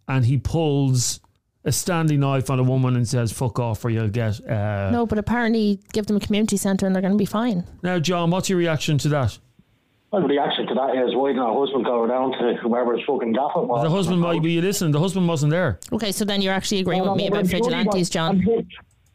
and 0.08 0.24
he 0.24 0.38
pulls 0.38 1.20
a 1.64 1.72
Stanley 1.72 2.16
knife 2.16 2.50
on 2.50 2.58
a 2.58 2.62
woman 2.62 2.96
and 2.96 3.06
says, 3.06 3.32
fuck 3.32 3.58
off 3.58 3.84
or 3.84 3.90
you'll 3.90 4.08
get. 4.08 4.44
Uh, 4.48 4.90
no, 4.90 5.06
but 5.06 5.18
apparently 5.18 5.80
give 5.92 6.06
them 6.06 6.16
a 6.16 6.20
community 6.20 6.56
centre 6.56 6.86
and 6.86 6.94
they're 6.94 7.02
going 7.02 7.12
to 7.12 7.18
be 7.18 7.24
fine. 7.24 7.64
Now, 7.82 7.98
John, 7.98 8.30
what's 8.30 8.48
your 8.48 8.58
reaction 8.58 8.98
to 8.98 9.08
that? 9.10 9.38
Well, 10.10 10.22
the 10.22 10.28
reaction 10.28 10.66
to 10.66 10.74
that 10.74 10.90
is 10.94 11.14
why 11.14 11.28
didn't 11.28 11.42
her 11.46 11.58
husband 11.58 11.84
go 11.86 12.06
down 12.06 12.32
to 12.32 12.56
whoever's 12.60 13.00
fucking 13.06 13.32
gaff 13.32 13.52
it 13.56 13.66
was? 13.66 13.82
The 13.82 13.90
husband 13.90 14.20
might 14.20 14.42
be 14.42 14.60
listening. 14.60 14.92
The 14.92 15.00
husband 15.00 15.26
wasn't 15.26 15.52
there. 15.52 15.78
Okay, 15.90 16.12
so 16.12 16.26
then 16.26 16.42
you're 16.42 16.52
actually 16.52 16.80
agreeing 16.80 17.04
No, 17.04 17.12
with 17.12 17.18
me 17.18 17.28
about 17.28 17.40
I'm 17.40 17.46
vigilantes, 17.46 18.10
John. 18.10 18.36
I'm 18.36 18.44
sure, 18.44 18.62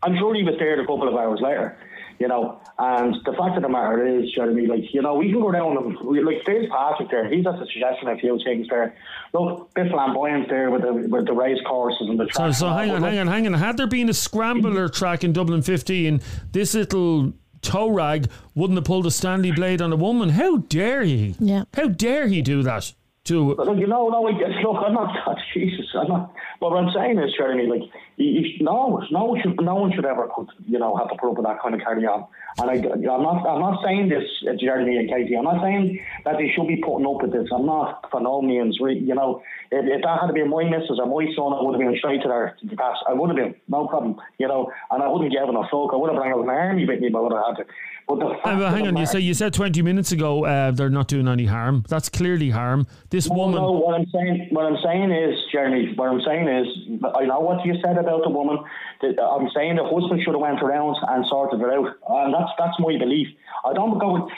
I'm 0.02 0.18
sure 0.18 0.34
he 0.34 0.42
was 0.44 0.56
there 0.58 0.82
a 0.82 0.86
couple 0.88 1.08
of 1.08 1.14
hours 1.14 1.40
later, 1.40 1.78
you 2.20 2.28
know. 2.28 2.60
And 2.80 3.16
the 3.26 3.34
fact 3.34 3.58
of 3.58 3.64
the 3.64 3.70
matter 3.70 4.06
is, 4.06 4.32
Jeremy, 4.34 4.68
like, 4.68 4.94
you 4.94 5.02
know, 5.02 5.16
we 5.16 5.32
can 5.32 5.42
go 5.42 5.52
down 5.52 5.78
and, 5.78 5.98
we- 6.02 6.22
like, 6.24 6.44
there's 6.46 6.70
Patrick 6.70 7.10
there. 7.10 7.30
He's 7.30 7.44
just 7.44 7.60
the 7.60 7.66
suggestion 7.68 8.08
of 8.10 8.18
a 8.18 8.20
few 8.20 8.40
things 8.44 8.68
there. 8.70 8.96
Look, 9.34 9.74
bit 9.74 9.92
flamboyant 9.92 10.50
there 10.50 10.70
with 10.72 10.82
the, 10.84 10.94
with 10.94 11.26
the 11.26 11.34
race 11.34 11.60
courses 11.68 12.08
and 12.10 12.20
the 12.20 12.28
So, 12.32 12.44
track. 12.44 12.54
so 12.54 12.70
hang 12.70 12.92
on, 12.92 13.02
hang 13.04 13.20
on, 13.20 13.28
hang 13.28 13.48
on. 13.48 13.54
Had 13.54 13.78
there 13.78 13.88
been 13.88 14.10
a 14.10 14.14
scrambler 14.14 14.90
track 14.90 15.24
in 15.24 15.34
Dublin 15.34 15.62
15, 15.62 16.22
this 16.52 16.74
little 16.74 17.34
tow 17.62 17.90
rag 17.90 18.30
wouldn't 18.56 18.78
have 18.78 18.86
pulled 18.86 19.06
a 19.08 19.12
Stanley 19.12 19.52
blade 19.52 19.82
on 19.82 19.92
a 19.92 19.96
woman. 19.98 20.30
How 20.30 20.58
dare 20.58 21.04
he? 21.04 21.36
Yeah. 21.40 21.64
How 21.74 21.88
dare 21.88 22.28
he 22.28 22.42
do 22.42 22.64
that? 22.64 22.94
To 23.26 23.56
But 23.56 23.68
look, 23.68 23.78
you 23.78 23.88
know, 23.88 24.08
no, 24.08 24.22
like, 24.22 24.36
look, 24.64 24.78
I'm 24.86 24.94
not, 24.94 25.38
Jesus, 25.54 25.86
I'm 26.00 26.08
not, 26.08 26.34
but 26.62 26.72
what 26.72 26.84
I'm 26.86 26.92
saying 26.94 27.20
is, 27.20 27.34
Jeremy, 27.38 27.66
like, 27.68 27.82
you, 28.18 28.64
no, 28.64 29.02
no 29.12 29.26
one 29.26 29.42
should, 29.42 29.60
no 29.62 29.76
one 29.76 29.94
should 29.94 30.06
ever 30.06 30.28
put, 30.36 30.48
you 30.66 30.80
know, 30.80 30.96
have 30.96 31.10
to 31.10 31.16
put 31.16 31.30
up 31.32 31.38
with 31.38 31.46
that 31.46 31.62
kind 31.62 31.76
of 31.76 31.82
carry 31.82 32.06
on. 32.06 32.26
And 32.60 32.70
I, 32.70 32.74
I'm 32.74 33.24
not, 33.24 33.46
I'm 33.48 33.60
not 33.62 33.84
saying 33.84 34.10
this, 34.10 34.24
uh, 34.50 34.54
Jeremy 34.60 34.98
and 34.98 35.10
Katie. 35.10 35.36
I'm 35.36 35.44
not 35.44 35.62
saying 35.62 36.00
that 36.26 36.38
they 36.38 36.52
should 36.56 36.68
be 36.68 36.78
putting 36.78 37.06
up 37.06 37.22
with 37.22 37.32
this. 37.32 37.48
I'm 37.54 37.66
not, 37.66 38.10
for 38.10 38.20
no 38.20 38.42
means, 38.42 38.80
re- 38.82 38.98
you 38.98 39.14
know, 39.14 39.44
if, 39.72 39.86
if 39.86 40.02
that 40.02 40.22
had 40.22 40.34
been 40.34 40.50
my 40.50 40.64
missus 40.64 41.00
or 41.00 41.06
my 41.06 41.26
son, 41.36 41.54
I 41.54 41.62
would 41.62 41.80
have 41.80 41.88
been 41.88 41.98
straight 42.00 42.22
to 42.24 42.28
their 42.28 42.58
to 42.60 42.68
the 42.68 42.76
pass. 42.76 42.98
I 43.08 43.14
would 43.14 43.30
have 43.30 43.38
been, 43.38 43.56
no 43.68 43.88
problem, 43.88 44.20
you 44.40 44.48
know, 44.48 44.72
and 44.90 45.04
I 45.04 45.08
wouldn't 45.08 45.32
give 45.32 45.38
given 45.38 45.56
a 45.56 45.64
fuck. 45.70 45.94
I 45.94 45.98
would 45.98 46.10
have 46.10 46.18
brought 46.18 46.32
out 46.32 46.44
an 46.44 46.50
army 46.50 46.86
with 46.88 47.00
me, 47.00 47.10
but 47.10 47.20
I 47.20 47.22
would 47.22 47.34
have 47.34 47.46
had 47.46 47.64
to. 47.64 47.66
But 48.08 48.20
the 48.20 48.30
fact 48.42 48.48
Uh, 48.48 48.72
hang 48.72 48.88
on, 48.88 48.96
you 48.96 49.06
say 49.06 49.20
you 49.20 49.34
said 49.34 49.54
twenty 49.54 49.82
minutes 49.82 50.14
ago 50.14 50.46
uh, 50.46 50.72
they're 50.72 50.90
not 50.90 51.10
doing 51.10 51.28
any 51.28 51.46
harm. 51.46 51.84
That's 51.90 52.08
clearly 52.08 52.50
harm. 52.50 52.88
This 53.10 53.28
No, 53.30 53.36
woman. 53.36 53.62
no, 53.62 53.72
what 53.72 53.96
I'm 54.00 54.08
saying, 54.08 54.48
what 54.52 54.66
I'm 54.66 54.78
saying 54.82 55.12
is, 55.12 55.38
Jeremy, 55.52 55.94
what 55.96 56.10
I'm 56.10 56.22
saying 56.22 56.48
is, 56.48 56.68
I 57.16 57.26
know 57.26 57.42
what 57.42 57.66
you 57.66 57.76
said 57.84 57.98
about 58.08 58.24
the 58.24 58.30
woman. 58.30 58.58
I'm 59.04 59.50
saying 59.54 59.76
the 59.76 59.84
husband 59.84 60.24
should 60.24 60.34
have 60.34 60.42
went 60.42 60.64
around 60.64 60.96
and 61.08 61.26
sorted 61.28 61.60
it 61.60 61.68
out, 61.68 61.92
and 62.08 62.34
that's 62.34 62.52
that's 62.58 62.80
my 62.80 62.98
belief. 62.98 63.28
I 63.66 63.74
don't 63.74 64.00
go, 64.00 64.30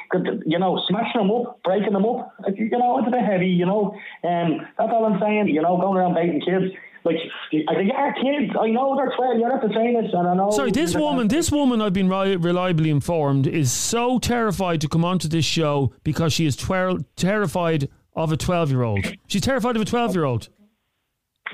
you 0.46 0.58
know, 0.58 0.82
smashing 0.90 1.22
them 1.22 1.32
up, 1.32 1.62
breaking 1.64 1.94
them 1.94 2.06
up. 2.06 2.34
You 2.58 2.70
know, 2.70 2.98
it's 2.98 3.08
a 3.08 3.12
bit 3.12 3.24
heavy. 3.24 3.48
You 3.48 3.66
know, 3.66 3.96
and 4.24 4.62
that's 4.78 4.92
all 4.92 5.06
I'm 5.06 5.20
saying. 5.22 5.48
You 5.48 5.62
know, 5.62 5.78
going 5.78 5.98
around 5.98 6.16
baiting 6.16 6.42
kids. 6.42 6.74
Like 7.06 7.16
they 7.52 7.92
are 7.96 8.14
kids. 8.16 8.52
I 8.60 8.68
know 8.72 8.94
they're 8.98 9.14
twelve. 9.16 9.40
You're 9.40 9.48
not 9.48 9.62
the 9.62 9.74
same 9.74 9.96
as, 9.96 10.12
and 10.14 10.28
I 10.28 10.34
know. 10.34 10.52
Sorry, 10.52 10.72
this 10.72 10.94
woman, 10.94 11.30
this 11.30 11.50
woman, 11.50 11.82
I've 11.82 11.94
been 11.94 12.10
ri- 12.10 12.36
reliably 12.36 12.90
informed, 12.90 13.48
is 13.48 13.72
so 13.72 14.20
terrified 14.20 14.82
to 14.82 14.90
come 14.90 15.06
onto 15.06 15.30
this 15.30 15.46
show 15.46 15.94
because 16.04 16.34
she 16.34 16.46
is 16.46 16.58
twer- 16.58 17.00
terrified 17.16 17.88
of 18.16 18.34
a 18.34 18.38
twelve-year-old. 18.38 19.06
She's 19.28 19.42
terrified 19.42 19.78
of 19.78 19.82
a 19.82 19.86
twelve-year-old. 19.86 20.50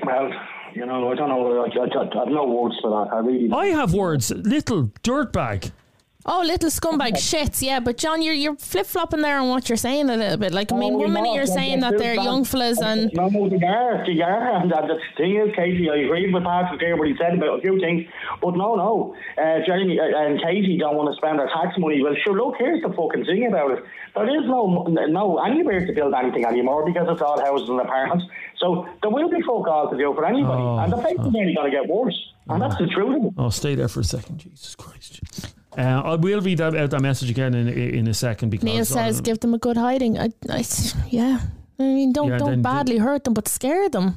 Well, 0.04 0.32
you 0.76 0.84
know, 0.84 1.10
I 1.10 1.14
don't 1.14 1.28
know. 1.28 1.62
I, 1.62 1.68
I, 1.68 1.84
I 1.84 2.18
have 2.18 2.28
no 2.28 2.44
words 2.44 2.76
for 2.82 2.90
that. 2.90 3.14
I 3.14 3.18
really. 3.20 3.50
I 3.52 3.66
have 3.68 3.94
words. 3.94 4.30
Little 4.30 4.88
dirtbag. 5.02 5.72
Oh, 6.28 6.42
little 6.44 6.70
scumbag 6.70 7.12
shits, 7.12 7.62
yeah. 7.62 7.78
But 7.78 7.98
John, 7.98 8.20
you're 8.20 8.34
you're 8.34 8.56
flip 8.56 8.86
flopping 8.86 9.22
there 9.22 9.38
on 9.38 9.48
what 9.48 9.68
you're 9.68 9.76
saying 9.76 10.10
a 10.10 10.16
little 10.16 10.36
bit. 10.36 10.52
Like, 10.52 10.72
I 10.72 10.76
mean, 10.76 10.94
Oh, 10.94 10.98
one 10.98 11.12
minute 11.12 11.34
you're 11.34 11.46
saying 11.46 11.80
that 11.80 11.98
they're 11.98 12.14
young 12.14 12.44
fellas, 12.44 12.80
and 12.80 13.12
No, 13.14 13.28
no, 13.28 13.48
they 13.48 13.64
are, 13.64 14.04
they 14.04 14.20
are. 14.20 14.56
And 14.60 14.70
the 14.70 14.98
thing 15.16 15.36
is, 15.36 15.54
Katie, 15.54 15.88
I 15.88 15.98
agree 15.98 16.32
with 16.32 16.42
Patrick 16.42 16.80
there 16.80 16.96
what 16.96 17.06
he 17.06 17.14
said 17.16 17.34
about 17.34 17.58
a 17.58 17.60
few 17.62 17.78
things, 17.78 18.06
but 18.42 18.56
no, 18.56 18.74
no. 18.74 19.14
Uh, 19.38 19.60
Jeremy 19.64 20.00
uh, 20.00 20.04
and 20.26 20.40
Katie 20.42 20.76
don't 20.78 20.96
want 20.96 21.08
to 21.12 21.16
spend 21.16 21.38
their 21.38 21.46
tax 21.48 21.78
money. 21.78 22.02
Well, 22.02 22.16
sure, 22.24 22.34
look, 22.34 22.56
here's 22.58 22.82
the 22.82 22.88
fucking 22.90 23.24
thing 23.24 23.46
about 23.46 23.70
it. 23.78 23.84
There 24.16 24.26
is 24.28 24.46
no 24.48 24.82
no 24.88 25.38
anywhere 25.38 25.86
to 25.86 25.92
build 25.92 26.14
anything 26.14 26.44
anymore 26.44 26.84
because 26.86 27.06
it's 27.08 27.22
all 27.22 27.38
houses 27.40 27.68
and 27.68 27.80
apartments. 27.80 28.24
So 28.58 28.88
there 29.02 29.10
will 29.10 29.28
be 29.30 29.40
fuck 29.42 29.68
all 29.68 29.90
to 29.90 29.96
do 29.96 30.12
for 30.14 30.24
anybody. 30.26 30.62
Oh, 30.62 30.78
and 30.78 30.90
the 30.92 30.96
place 30.96 31.20
is 31.20 31.26
only 31.26 31.54
going 31.54 31.70
to 31.70 31.76
get 31.76 31.86
worse. 31.86 32.18
And 32.48 32.62
that's 32.62 32.76
the 32.78 32.86
truth 32.86 33.16
of 33.16 33.24
it. 33.26 33.32
Oh, 33.36 33.50
stay 33.50 33.74
there 33.74 33.88
for 33.88 34.00
a 34.00 34.04
second. 34.04 34.38
Jesus 34.38 34.74
Christ. 34.74 35.20
Uh, 35.76 36.02
I 36.04 36.14
will 36.14 36.40
read 36.40 36.58
that, 36.58 36.74
out 36.74 36.90
that 36.90 37.02
message 37.02 37.30
again 37.30 37.54
in 37.54 37.68
in 37.68 38.08
a 38.08 38.14
second 38.14 38.50
because 38.50 38.64
Neil 38.64 38.84
says, 38.84 39.20
give 39.20 39.40
them 39.40 39.54
a 39.54 39.58
good 39.58 39.76
hiding. 39.76 40.18
I, 40.18 40.30
I 40.50 40.64
yeah. 41.08 41.40
I 41.78 41.82
mean, 41.82 42.12
don't 42.12 42.28
Yeah, 42.28 42.38
don't 42.38 42.62
badly 42.62 42.96
hurt 42.98 43.24
them, 43.24 43.34
but 43.34 43.46
scare 43.48 43.88
them. 43.90 44.16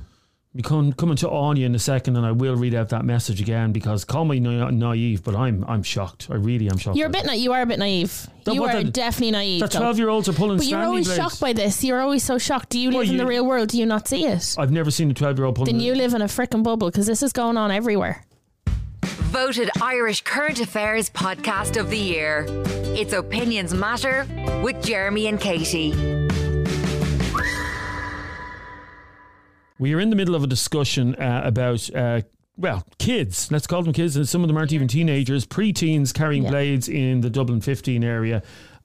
We 0.53 0.63
come 0.63 0.93
coming 0.93 1.15
to 1.17 1.29
Anya 1.29 1.67
in 1.67 1.75
a 1.75 1.79
second, 1.79 2.15
and 2.17 2.25
I 2.25 2.31
will 2.31 2.55
read 2.55 2.73
out 2.73 2.89
that 2.89 3.05
message 3.05 3.39
again 3.39 3.71
because 3.71 4.03
call 4.03 4.25
me 4.25 4.39
na- 4.39 4.71
naive, 4.71 5.23
but 5.23 5.35
I'm 5.35 5.63
I'm 5.67 5.83
shocked. 5.83 6.27
I 6.31 6.35
really 6.35 6.67
am 6.69 6.77
shocked. 6.77 6.97
You're 6.97 7.07
a 7.07 7.11
bit. 7.11 7.25
Na- 7.25 7.33
you 7.33 7.51
are 7.53 7.61
a 7.61 7.65
bit 7.67 7.77
naive. 7.77 8.27
You 8.51 8.63
are 8.63 8.81
the- 8.81 8.89
definitely 8.89 9.31
naive. 9.31 9.59
the 9.61 9.67
12-year-olds 9.67 10.27
are 10.27 10.33
pulling 10.33 10.57
But 10.57 10.65
you're 10.65 10.81
always 10.81 11.05
blades. 11.05 11.21
shocked 11.21 11.39
by 11.39 11.53
this. 11.53 11.83
You're 11.83 12.01
always 12.01 12.23
so 12.23 12.39
shocked. 12.39 12.69
Do 12.69 12.79
you 12.79 12.89
Well, 12.89 12.99
live 13.01 13.09
in 13.11 13.17
the 13.17 13.27
real 13.27 13.45
world? 13.45 13.69
Do 13.69 13.77
you 13.77 13.85
not 13.85 14.07
see 14.07 14.25
it? 14.25 14.55
I've 14.57 14.71
never 14.71 14.89
seen 14.89 15.11
a 15.11 15.13
twelve-year-old 15.13 15.53
pulling. 15.55 15.71
Then 15.71 15.81
you 15.85 15.93
live 15.93 16.15
in 16.15 16.23
a 16.23 16.27
frickin' 16.27 16.63
bubble 16.63 16.89
because 16.89 17.05
this 17.05 17.21
is 17.21 17.31
going 17.31 17.55
on 17.57 17.69
everywhere. 17.69 18.25
Voted 19.29 19.69
Irish 19.81 20.21
Current 20.23 20.59
Affairs 20.59 21.09
Podcast 21.09 21.79
of 21.79 21.89
the 21.89 21.97
Year. 21.97 22.45
Its 22.97 23.13
Opinions 23.13 23.73
Matter 23.73 24.25
with 24.63 24.83
Jeremy 24.83 25.27
and 25.27 25.39
Katie. 25.39 25.91
We 29.77 29.93
are 29.93 29.99
in 29.99 30.09
the 30.09 30.15
middle 30.15 30.33
of 30.35 30.43
a 30.43 30.47
discussion 30.47 31.15
uh, 31.15 31.41
about, 31.45 31.93
uh, 31.95 32.21
well, 32.57 32.83
kids. 32.97 33.51
Let's 33.51 33.67
call 33.67 33.83
them 33.83 33.93
kids, 33.93 34.15
and 34.15 34.27
some 34.27 34.41
of 34.43 34.47
them 34.47 34.57
aren't 34.57 34.73
even 34.73 34.87
teenagers, 34.87 35.45
pre-teens 35.45 36.11
carrying 36.11 36.43
Yeah. 36.43 36.49
blades 36.49 36.89
in 36.89 37.21
the 37.21 37.29
Dublin 37.29 37.61
15 37.61 38.03
area. 38.03 38.41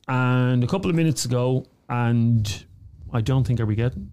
And 0.07 0.63
a 0.63 0.67
couple 0.67 0.91
of 0.91 0.95
minutes 0.97 1.25
ago, 1.25 1.65
and 1.89 2.65
I 3.13 3.23
don't 3.23 3.45
think 3.47 3.61
are 3.61 3.67
we 3.67 3.75
getting 3.77 4.13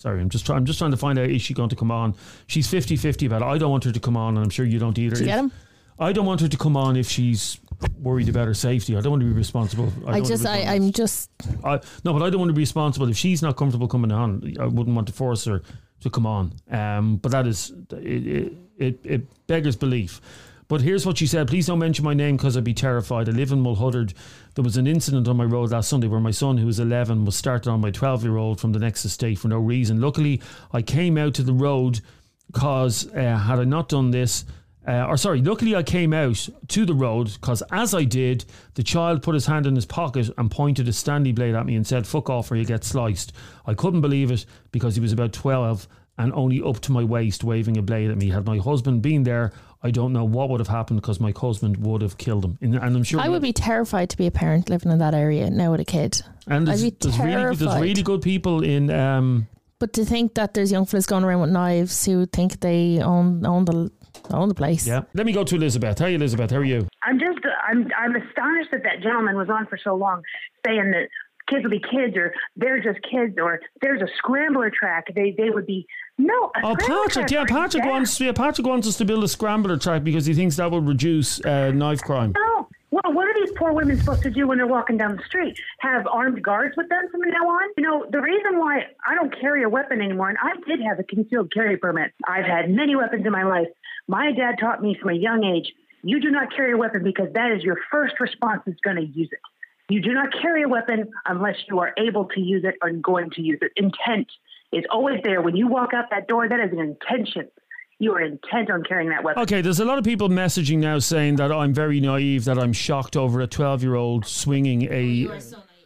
Sorry, 0.00 0.18
I'm 0.18 0.30
just 0.30 0.46
trying. 0.46 0.56
I'm 0.56 0.64
just 0.64 0.78
trying 0.78 0.92
to 0.92 0.96
find 0.96 1.18
out 1.18 1.28
is 1.28 1.42
she 1.42 1.52
going 1.52 1.68
to 1.68 1.76
come 1.76 1.90
on. 1.90 2.14
She's 2.46 2.66
50-50 2.66 3.26
about 3.26 3.42
it. 3.42 3.44
I 3.44 3.58
don't 3.58 3.70
want 3.70 3.84
her 3.84 3.92
to 3.92 4.00
come 4.00 4.16
on, 4.16 4.38
and 4.38 4.42
I'm 4.42 4.48
sure 4.48 4.64
you 4.64 4.78
don't 4.78 4.98
either. 4.98 5.18
You 5.18 5.26
get 5.26 5.38
him? 5.38 5.52
I 5.98 6.14
don't 6.14 6.24
want 6.24 6.40
her 6.40 6.48
to 6.48 6.56
come 6.56 6.74
on 6.74 6.96
if 6.96 7.06
she's 7.06 7.60
worried 7.98 8.30
about 8.30 8.46
her 8.46 8.54
safety. 8.54 8.96
I 8.96 9.02
don't 9.02 9.10
want 9.10 9.20
to 9.20 9.26
be 9.26 9.34
responsible. 9.34 9.92
I, 10.06 10.12
don't 10.12 10.26
just, 10.26 10.42
want 10.42 10.56
to 10.56 10.62
be 10.62 10.68
I, 10.68 10.74
I'm 10.74 10.90
just, 10.92 11.30
I, 11.62 11.80
no, 12.02 12.14
but 12.14 12.22
I 12.22 12.30
don't 12.30 12.38
want 12.38 12.48
to 12.48 12.54
be 12.54 12.62
responsible 12.62 13.10
if 13.10 13.18
she's 13.18 13.42
not 13.42 13.58
comfortable 13.58 13.88
coming 13.88 14.10
on. 14.10 14.54
I 14.58 14.64
wouldn't 14.64 14.96
want 14.96 15.06
to 15.08 15.12
force 15.12 15.44
her 15.44 15.60
to 16.00 16.08
come 16.08 16.24
on. 16.24 16.54
Um, 16.70 17.16
but 17.18 17.32
that 17.32 17.46
is 17.46 17.74
it. 17.90 18.26
It, 18.26 18.52
it, 18.78 19.00
it 19.04 19.46
beggars 19.48 19.76
belief. 19.76 20.22
But 20.66 20.80
here's 20.80 21.04
what 21.04 21.18
she 21.18 21.26
said: 21.26 21.46
Please 21.46 21.66
don't 21.66 21.78
mention 21.78 22.06
my 22.06 22.14
name 22.14 22.38
because 22.38 22.56
I'd 22.56 22.64
be 22.64 22.72
terrified. 22.72 23.28
I 23.28 23.32
live 23.32 23.52
in 23.52 23.62
Mulhuddart. 23.62 24.14
There 24.54 24.64
was 24.64 24.76
an 24.76 24.86
incident 24.86 25.28
on 25.28 25.36
my 25.36 25.44
road 25.44 25.70
last 25.70 25.88
Sunday 25.88 26.08
where 26.08 26.20
my 26.20 26.32
son, 26.32 26.58
who 26.58 26.66
was 26.66 26.80
11, 26.80 27.24
was 27.24 27.36
started 27.36 27.70
on 27.70 27.80
my 27.80 27.90
12 27.90 28.24
year 28.24 28.36
old 28.36 28.60
from 28.60 28.72
the 28.72 28.78
next 28.78 29.04
estate 29.04 29.38
for 29.38 29.48
no 29.48 29.58
reason. 29.58 30.00
Luckily, 30.00 30.40
I 30.72 30.82
came 30.82 31.16
out 31.16 31.34
to 31.34 31.42
the 31.42 31.52
road 31.52 32.00
because 32.46 33.08
uh, 33.12 33.38
had 33.38 33.60
I 33.60 33.64
not 33.64 33.88
done 33.88 34.10
this, 34.10 34.44
uh, 34.86 35.06
or 35.06 35.16
sorry, 35.16 35.40
luckily 35.40 35.76
I 35.76 35.84
came 35.84 36.12
out 36.12 36.48
to 36.68 36.84
the 36.84 36.94
road 36.94 37.32
because 37.34 37.62
as 37.70 37.94
I 37.94 38.02
did, 38.02 38.44
the 38.74 38.82
child 38.82 39.22
put 39.22 39.34
his 39.34 39.46
hand 39.46 39.66
in 39.66 39.76
his 39.76 39.86
pocket 39.86 40.28
and 40.36 40.50
pointed 40.50 40.88
a 40.88 40.92
Stanley 40.92 41.32
blade 41.32 41.54
at 41.54 41.66
me 41.66 41.76
and 41.76 41.86
said, 41.86 42.06
fuck 42.06 42.28
off 42.28 42.50
or 42.50 42.56
you 42.56 42.64
get 42.64 42.82
sliced. 42.82 43.32
I 43.66 43.74
couldn't 43.74 44.00
believe 44.00 44.32
it 44.32 44.46
because 44.72 44.96
he 44.96 45.00
was 45.00 45.12
about 45.12 45.32
12 45.32 45.86
and 46.18 46.32
only 46.34 46.60
up 46.60 46.80
to 46.80 46.92
my 46.92 47.04
waist 47.04 47.44
waving 47.44 47.76
a 47.76 47.82
blade 47.82 48.10
at 48.10 48.18
me. 48.18 48.30
Had 48.30 48.46
my 48.46 48.58
husband 48.58 49.00
been 49.00 49.22
there, 49.22 49.52
I 49.82 49.90
don't 49.90 50.12
know 50.12 50.24
what 50.24 50.50
would 50.50 50.60
have 50.60 50.68
happened 50.68 51.00
because 51.00 51.20
my 51.20 51.32
husband 51.34 51.78
would 51.78 52.02
have 52.02 52.18
killed 52.18 52.44
him. 52.44 52.58
And, 52.60 52.74
and 52.74 52.96
I'm 52.96 53.02
sure 53.02 53.18
I 53.20 53.28
would 53.28 53.42
be 53.42 53.52
terrified 53.52 54.10
to 54.10 54.16
be 54.16 54.26
a 54.26 54.30
parent 54.30 54.68
living 54.68 54.92
in 54.92 54.98
that 54.98 55.14
area 55.14 55.48
now 55.50 55.70
with 55.70 55.80
a 55.80 55.84
kid. 55.86 56.20
and 56.46 56.68
I'd 56.68 56.78
there's, 56.78 56.82
be 56.82 56.96
there's 57.00 57.18
really, 57.18 57.32
there's 57.32 57.58
terrified. 57.58 57.82
really 57.82 58.02
good 58.02 58.22
people 58.22 58.62
in. 58.62 58.90
Um, 58.90 59.46
But 59.78 59.94
to 59.94 60.04
think 60.04 60.34
that 60.34 60.52
there's 60.52 60.70
young 60.70 60.84
fellas 60.84 61.06
going 61.06 61.24
around 61.24 61.40
with 61.40 61.50
knives 61.50 62.04
who 62.04 62.26
think 62.26 62.60
they 62.60 63.00
own 63.00 63.46
own 63.46 63.64
the 63.64 63.90
own 64.30 64.48
the 64.50 64.54
place. 64.54 64.86
yeah. 64.86 65.02
Let 65.14 65.24
me 65.24 65.32
go 65.32 65.44
to 65.44 65.54
Elizabeth. 65.56 65.98
Hi, 66.00 66.08
Elizabeth. 66.08 66.50
How 66.50 66.58
are 66.58 66.64
you? 66.64 66.86
I'm 67.02 67.18
just 67.18 67.38
I'm 67.66 67.88
I'm 67.96 68.14
astonished 68.16 68.70
that 68.72 68.82
that 68.82 69.00
gentleman 69.02 69.36
was 69.36 69.48
on 69.48 69.66
for 69.66 69.78
so 69.82 69.94
long, 69.94 70.22
saying 70.66 70.90
that 70.90 71.08
kids 71.48 71.64
will 71.64 71.70
be 71.70 71.80
kids 71.80 72.16
or 72.16 72.32
they're 72.56 72.80
just 72.82 73.00
kids 73.10 73.34
or 73.42 73.60
there's 73.80 74.02
a 74.02 74.08
scrambler 74.18 74.70
track. 74.70 75.06
They 75.14 75.34
they 75.36 75.48
would 75.48 75.66
be 75.66 75.86
no. 76.26 76.50
A 76.56 76.66
Oh, 76.66 76.76
Patrick, 76.76 77.30
yeah, 77.30 77.44
Patrick 77.44 77.82
death. 77.82 77.90
wants, 77.90 78.20
yeah, 78.20 78.32
Patrick 78.32 78.66
wants 78.66 78.86
us 78.86 78.96
to 78.98 79.04
build 79.04 79.24
a 79.24 79.28
scrambler 79.28 79.76
track 79.76 80.04
because 80.04 80.26
he 80.26 80.34
thinks 80.34 80.56
that 80.56 80.70
will 80.70 80.80
reduce 80.80 81.44
uh, 81.44 81.70
knife 81.72 82.00
crime. 82.02 82.32
No. 82.36 82.68
Well, 82.90 83.12
what 83.12 83.28
are 83.28 83.34
these 83.34 83.52
poor 83.56 83.72
women 83.72 83.96
supposed 83.98 84.22
to 84.22 84.30
do 84.30 84.48
when 84.48 84.58
they're 84.58 84.66
walking 84.66 84.96
down 84.96 85.16
the 85.16 85.22
street? 85.24 85.56
Have 85.78 86.06
armed 86.08 86.42
guards 86.42 86.76
with 86.76 86.88
them 86.88 87.08
from 87.10 87.20
now 87.20 87.48
on? 87.48 87.68
You 87.76 87.84
know, 87.84 88.06
the 88.10 88.20
reason 88.20 88.58
why 88.58 88.86
I 89.06 89.14
don't 89.14 89.32
carry 89.40 89.62
a 89.62 89.68
weapon 89.68 90.00
anymore, 90.00 90.28
and 90.28 90.38
I 90.42 90.54
did 90.66 90.80
have 90.80 90.98
a 90.98 91.04
concealed 91.04 91.52
carry 91.52 91.76
permit. 91.76 92.12
I've 92.26 92.46
had 92.46 92.68
many 92.70 92.96
weapons 92.96 93.24
in 93.24 93.32
my 93.32 93.44
life. 93.44 93.68
My 94.08 94.32
dad 94.32 94.56
taught 94.58 94.82
me 94.82 94.96
from 95.00 95.10
a 95.10 95.14
young 95.14 95.44
age 95.44 95.72
you 96.02 96.20
do 96.20 96.30
not 96.30 96.54
carry 96.54 96.72
a 96.72 96.76
weapon 96.76 97.02
because 97.04 97.32
that 97.34 97.52
is 97.52 97.62
your 97.62 97.76
first 97.90 98.18
response 98.20 98.62
is 98.66 98.74
going 98.82 98.96
to 98.96 99.04
use 99.04 99.28
it. 99.30 99.38
You 99.90 100.00
do 100.00 100.12
not 100.14 100.28
carry 100.40 100.62
a 100.62 100.68
weapon 100.68 101.10
unless 101.26 101.56
you 101.68 101.78
are 101.80 101.92
able 101.98 102.24
to 102.26 102.40
use 102.40 102.64
it 102.64 102.76
or 102.82 102.90
going 102.90 103.30
to 103.30 103.42
use 103.42 103.58
it. 103.60 103.72
Intent 103.76 104.28
is 104.72 104.84
always 104.90 105.20
there. 105.24 105.42
When 105.42 105.56
you 105.56 105.66
walk 105.66 105.92
out 105.92 106.06
that 106.10 106.28
door, 106.28 106.48
that 106.48 106.60
is 106.60 106.70
an 106.72 106.78
intention. 106.78 107.48
You 107.98 108.12
are 108.14 108.20
intent 108.22 108.70
on 108.70 108.82
carrying 108.84 109.10
that 109.10 109.22
weapon. 109.24 109.42
Okay, 109.42 109.60
there's 109.60 109.80
a 109.80 109.84
lot 109.84 109.98
of 109.98 110.04
people 110.04 110.28
messaging 110.28 110.78
now 110.78 110.98
saying 111.00 111.36
that 111.36 111.52
I'm 111.52 111.74
very 111.74 112.00
naive, 112.00 112.44
that 112.46 112.58
I'm 112.58 112.72
shocked 112.72 113.16
over 113.16 113.40
a 113.40 113.46
12 113.46 113.82
year 113.82 113.96
old 113.96 114.24
swinging 114.26 114.82
a. 114.90 115.28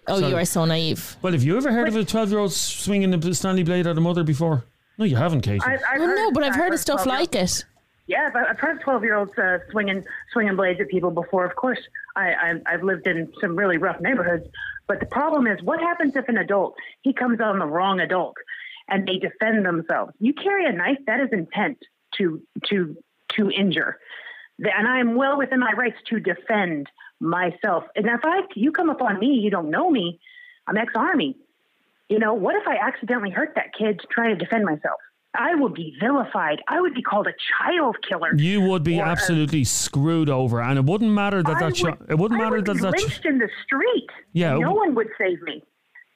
Oh, 0.06 0.18
Sorry. 0.20 0.30
you 0.30 0.36
are 0.36 0.44
so 0.44 0.64
naive. 0.66 1.16
Well, 1.22 1.32
have 1.32 1.42
you 1.42 1.56
ever 1.56 1.72
heard 1.72 1.88
of 1.88 1.96
a 1.96 2.04
12 2.04 2.30
year 2.30 2.38
old 2.38 2.52
swinging 2.52 3.12
a 3.14 3.34
Stanley 3.34 3.62
blade 3.64 3.86
at 3.86 3.96
a 3.96 4.00
mother 4.00 4.22
before? 4.22 4.64
No, 4.98 5.04
you 5.06 5.16
haven't, 5.16 5.40
Katie. 5.40 5.60
I, 5.64 5.72
I've 5.74 5.80
Well, 5.98 6.08
heard- 6.08 6.16
no, 6.16 6.30
but 6.30 6.44
I've 6.44 6.54
heard 6.54 6.72
of 6.74 6.78
stuff 6.78 7.06
like 7.06 7.34
it. 7.34 7.64
Yeah, 8.06 8.28
but 8.32 8.46
I've 8.48 8.60
heard 8.60 8.82
twelve 8.82 9.02
year 9.02 9.16
olds 9.16 9.36
uh, 9.38 9.58
swinging 9.70 10.04
swinging 10.32 10.56
blades 10.56 10.78
at 10.78 10.88
people 10.90 11.10
before. 11.10 11.46
Of 11.46 11.56
course, 11.56 11.78
I, 12.16 12.32
I 12.32 12.54
I've 12.66 12.82
lived 12.82 13.06
in 13.06 13.32
some 13.40 13.56
really 13.56 13.78
rough 13.78 14.00
neighborhoods. 14.00 14.46
But 14.86 15.00
the 15.00 15.06
problem 15.06 15.46
is, 15.46 15.62
what 15.62 15.80
happens 15.80 16.14
if 16.16 16.28
an 16.28 16.36
adult 16.36 16.76
he 17.02 17.12
comes 17.12 17.40
on 17.40 17.58
the 17.58 17.66
wrong 17.66 18.00
adult, 18.00 18.36
and 18.88 19.06
they 19.06 19.18
defend 19.18 19.64
themselves? 19.64 20.12
You 20.20 20.34
carry 20.34 20.66
a 20.66 20.72
knife, 20.72 20.98
that 21.06 21.20
is 21.20 21.30
intent 21.32 21.78
to 22.18 22.42
to 22.70 22.96
to 23.36 23.50
injure, 23.50 23.98
and 24.58 24.88
I 24.88 25.00
am 25.00 25.16
well 25.16 25.38
within 25.38 25.60
my 25.60 25.72
rights 25.72 25.96
to 26.10 26.20
defend 26.20 26.88
myself. 27.20 27.84
And 27.96 28.06
if 28.06 28.20
I 28.24 28.42
you 28.54 28.72
come 28.72 28.90
upon 28.90 29.18
me, 29.18 29.38
you 29.42 29.50
don't 29.50 29.70
know 29.70 29.90
me, 29.90 30.20
I'm 30.66 30.76
ex 30.76 30.92
army. 30.94 31.36
You 32.08 32.18
know, 32.18 32.34
what 32.34 32.54
if 32.54 32.68
I 32.68 32.76
accidentally 32.76 33.30
hurt 33.30 33.54
that 33.56 33.72
kid 33.76 34.00
trying 34.10 34.38
to 34.38 34.44
defend 34.44 34.64
myself? 34.64 35.00
I 35.36 35.54
would 35.54 35.74
be 35.74 35.96
vilified. 36.00 36.62
I 36.68 36.80
would 36.80 36.94
be 36.94 37.02
called 37.02 37.26
a 37.26 37.34
child 37.58 37.96
killer. 38.08 38.34
You 38.36 38.60
would 38.62 38.84
be 38.84 39.00
Or 39.00 39.04
absolutely 39.04 39.64
screwed 39.64 40.28
over, 40.30 40.60
and 40.60 40.78
it 40.78 40.84
wouldn't 40.84 41.10
matter 41.10 41.42
that 41.42 41.56
I 41.56 41.60
that 41.70 41.82
would- 41.82 41.98
chi- 41.98 42.04
it 42.12 42.18
wouldn't 42.18 42.40
I 42.40 42.44
matter 42.44 42.56
would 42.56 42.66
that 42.66 42.74
be 42.74 42.80
that 42.80 42.92
lynched 42.98 43.24
in 43.26 43.38
the 43.38 43.48
street. 43.64 44.08
Yeah, 44.32 44.54
no 44.54 44.60
w- 44.60 44.76
one 44.78 44.94
would 44.94 45.08
save 45.18 45.42
me. 45.42 45.62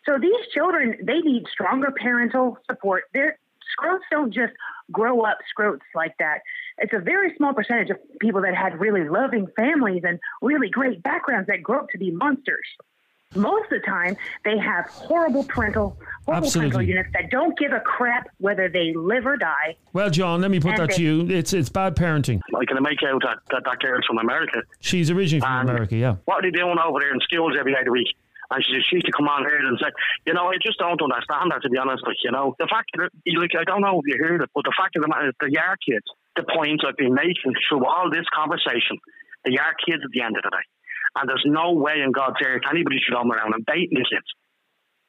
So 0.06 0.18
these 0.18 0.46
children, 0.54 0.96
they 1.02 1.18
need 1.20 1.44
stronger 1.52 1.90
parental 2.00 2.58
support. 2.70 3.04
Their 3.12 3.38
scrotes 3.76 4.00
don't 4.10 4.32
just 4.32 4.52
grow 4.90 5.20
up 5.22 5.38
scrotes 5.54 5.80
like 5.94 6.14
that. 6.18 6.38
It's 6.78 6.92
a 6.94 6.98
very 7.00 7.34
small 7.36 7.52
percentage 7.52 7.90
of 7.90 7.98
people 8.20 8.40
that 8.42 8.54
had 8.54 8.78
really 8.80 9.06
loving 9.08 9.46
families 9.56 10.02
and 10.04 10.18
really 10.40 10.70
great 10.70 11.02
backgrounds 11.02 11.48
that 11.48 11.62
grow 11.62 11.80
up 11.80 11.88
to 11.90 11.98
be 11.98 12.10
monsters. 12.10 12.66
Most 13.34 13.64
of 13.64 13.80
the 13.80 13.86
time, 13.86 14.16
they 14.44 14.56
have 14.58 14.86
horrible 14.86 15.44
parental, 15.44 15.98
horrible 16.24 16.46
Absolutely. 16.46 16.70
parental 16.70 16.88
units 16.88 17.10
that 17.12 17.30
don't 17.30 17.58
give 17.58 17.72
a 17.72 17.80
crap 17.80 18.28
whether 18.38 18.70
they 18.70 18.94
live 18.94 19.26
or 19.26 19.36
die. 19.36 19.76
Well, 19.92 20.08
John, 20.08 20.40
let 20.40 20.50
me 20.50 20.60
put 20.60 20.78
And 20.78 20.88
that 20.88 20.96
to 20.96 21.02
you. 21.02 21.28
It's 21.28 21.52
it's 21.52 21.68
bad 21.68 21.94
parenting. 21.94 22.40
I 22.56 22.64
can 22.64 22.82
make 22.82 23.02
out 23.04 23.20
that, 23.22 23.38
that 23.50 23.64
that 23.64 23.80
girl's 23.80 24.04
from 24.06 24.16
America. 24.18 24.62
She's 24.80 25.10
originally 25.10 25.40
from 25.40 25.60
And 25.60 25.70
America, 25.70 25.96
yeah. 25.96 26.16
What 26.24 26.38
are 26.38 26.50
they 26.50 26.56
doing 26.56 26.78
over 26.82 27.00
there 27.00 27.12
in 27.12 27.20
schools 27.20 27.52
every 27.58 27.74
day 27.74 27.80
of 27.80 27.84
the 27.84 27.92
week? 27.92 28.08
And 28.50 28.64
she, 28.64 28.80
she 28.88 28.96
used 28.96 29.04
to 29.04 29.12
come 29.12 29.28
on 29.28 29.44
here 29.44 29.60
and 29.60 29.78
say, 29.78 29.92
you 30.24 30.32
know, 30.32 30.48
I 30.48 30.56
just 30.64 30.78
don't 30.78 30.96
understand 30.96 31.52
that, 31.52 31.60
to 31.60 31.68
be 31.68 31.76
honest. 31.76 32.02
Like, 32.06 32.16
you 32.24 32.32
know, 32.32 32.56
the 32.58 32.66
fact 32.66 32.88
that, 32.96 33.10
like, 33.36 33.52
I 33.52 33.64
don't 33.64 33.82
know 33.82 34.00
if 34.00 34.08
you 34.08 34.16
heard 34.16 34.40
it, 34.40 34.48
but 34.54 34.64
the 34.64 34.72
fact 34.72 34.96
of 34.96 35.02
the 35.02 35.08
matter 35.08 35.28
is, 35.28 35.34
the 35.38 35.52
Yard 35.52 35.76
kids, 35.84 36.06
the 36.34 36.44
point 36.48 36.80
I've 36.80 36.96
been 36.96 37.12
making 37.12 37.52
through 37.68 37.84
all 37.84 38.08
this 38.08 38.24
conversation, 38.32 38.96
the 39.44 39.52
Yard 39.52 39.76
kids 39.84 40.00
at 40.00 40.08
the 40.16 40.22
end 40.24 40.38
of 40.38 40.42
the 40.44 40.48
day. 40.48 40.64
And 41.18 41.28
there's 41.28 41.44
no 41.46 41.72
way 41.72 42.00
in 42.04 42.12
God's 42.12 42.36
earth 42.44 42.62
anybody 42.70 42.96
should 43.02 43.14
come 43.16 43.30
around 43.32 43.54
and 43.54 43.64
baiting 43.66 43.98
the 43.98 44.06
kids. 44.06 44.26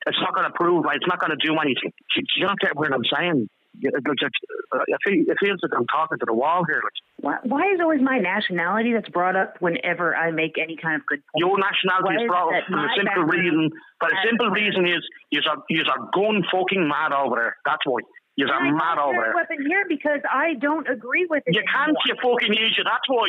It's 0.07 0.17
not 0.21 0.33
going 0.33 0.47
to 0.47 0.55
prove, 0.55 0.85
like, 0.85 0.97
it's 0.97 1.07
not 1.07 1.19
going 1.19 1.35
to 1.35 1.41
do 1.43 1.53
anything. 1.59 1.91
Do 2.15 2.21
you 2.37 2.47
don't 2.47 2.59
get 2.59 2.75
what 2.75 2.93
I'm 2.93 3.05
saying? 3.13 3.49
You- 3.77 3.91
uh, 3.93 4.01
It, 4.01 5.37
feels- 5.39 5.59
like 5.61 5.71
I'm 5.75 5.85
talking 5.87 6.17
to 6.17 6.25
the 6.25 6.33
wall 6.33 6.63
here. 6.67 6.81
Why, 7.19 7.37
why 7.43 7.71
is 7.73 7.79
always 7.81 8.01
my 8.01 8.17
nationality 8.17 8.93
that's 8.93 9.09
brought 9.09 9.35
up 9.35 9.57
whenever 9.59 10.15
I 10.15 10.31
make 10.31 10.57
any 10.57 10.77
kind 10.77 10.95
of 10.95 11.05
good 11.05 11.21
point? 11.29 11.37
Your 11.43 11.59
nationality 11.59 12.15
Why 12.15 12.23
is 12.23 12.27
brought 12.27 12.55
up 12.55 12.63
for 12.65 12.79
the 12.79 12.89
simple 12.95 13.23
reason. 13.27 13.69
But 13.99 14.09
the 14.09 14.19
simple 14.25 14.49
reason 14.49 14.87
is, 14.87 15.03
you 15.29 15.41
are 15.45 15.61
you 15.69 15.83
are 15.83 15.99
gun 16.15 16.41
fucking 16.51 16.87
mad 16.87 17.11
over 17.13 17.35
there. 17.35 17.55
That's 17.65 17.83
why 17.85 17.99
you 18.37 18.47
are 18.47 18.55
I 18.55 18.71
mad 18.71 18.97
over 18.97 19.19
there. 19.19 19.35
weapon 19.35 19.59
here 19.67 19.83
because 19.87 20.21
I 20.31 20.55
don't 20.55 20.87
agree 20.87 21.27
with 21.29 21.43
it. 21.45 21.53
You 21.53 21.63
can't, 21.67 21.95
you 22.07 22.15
fucking 22.23 22.53
idiot. 22.55 22.87
That's 22.87 23.07
why 23.07 23.27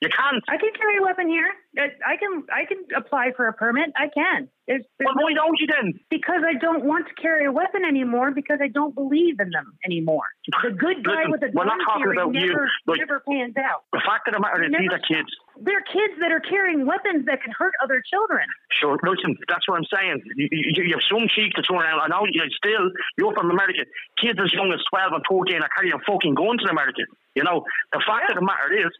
you 0.00 0.08
can't. 0.12 0.42
I 0.48 0.56
can 0.58 0.70
carry 0.76 0.98
a 0.98 1.02
weapon 1.02 1.28
here. 1.28 1.48
I 1.78 1.88
I 2.04 2.16
can 2.16 2.44
I 2.52 2.64
can 2.66 2.84
apply 2.96 3.32
for 3.36 3.48
a 3.48 3.52
permit. 3.52 3.90
I 3.96 4.08
can. 4.12 4.48
There's, 4.66 4.82
there's 4.98 5.06
Well, 5.14 5.30
why 5.30 5.32
don't 5.32 5.54
you 5.62 5.68
then? 5.70 5.94
Because 6.10 6.42
I 6.42 6.58
don't 6.58 6.82
want 6.84 7.06
to 7.06 7.14
carry 7.14 7.46
a 7.46 7.52
weapon 7.52 7.84
anymore 7.86 8.32
because 8.34 8.58
I 8.60 8.66
don't 8.66 8.94
believe 8.98 9.38
in 9.38 9.50
them 9.54 9.78
anymore. 9.86 10.26
The 10.50 10.74
good 10.74 11.06
guy 11.06 11.22
Listen, 11.24 11.30
with 11.30 11.42
a 11.46 11.50
we're 11.54 11.70
gun 11.70 11.78
not 11.78 11.86
talking 11.86 12.02
theory 12.02 12.16
about 12.18 12.34
you. 12.34 12.50
never, 12.50 12.66
Like- 12.90 12.98
never 12.98 13.22
pans 13.22 13.54
out. 13.56 13.86
The 13.94 14.02
fact 14.02 14.26
of 14.26 14.34
the 14.34 14.40
matter 14.42 14.66
is, 14.66 14.74
these 14.74 14.90
are 14.90 14.98
kids. 15.06 15.30
They're 15.62 15.86
kids 15.86 16.18
that 16.18 16.34
are 16.34 16.42
carrying 16.42 16.82
weapons 16.84 17.24
that 17.30 17.40
can 17.46 17.54
hurt 17.54 17.72
other 17.78 18.02
children. 18.10 18.42
Sure, 18.74 18.98
listen, 19.06 19.38
that's 19.48 19.62
what 19.70 19.78
I'm 19.78 19.86
saying. 19.86 20.18
You, 20.34 20.48
you, 20.50 20.82
you 20.90 20.94
have 20.98 21.06
some 21.08 21.30
cheek 21.30 21.54
to 21.54 21.62
turn 21.62 21.78
around. 21.78 22.02
I 22.02 22.08
know 22.10 22.26
you 22.26 22.42
still, 22.58 22.90
you're 23.16 23.32
from 23.38 23.54
America. 23.54 23.86
Kids 24.20 24.36
as 24.42 24.50
young 24.52 24.74
as 24.74 24.82
12 24.90 25.14
and 25.14 25.22
14 25.30 25.62
are 25.62 25.70
carrying 25.78 25.94
fucking 26.04 26.34
guns 26.34 26.60
in 26.66 26.68
America. 26.74 27.06
You 27.38 27.44
know, 27.46 27.62
the 27.94 28.02
fact 28.02 28.34
of 28.34 28.36
the 28.36 28.42
matter 28.44 28.74
is, 28.74 28.90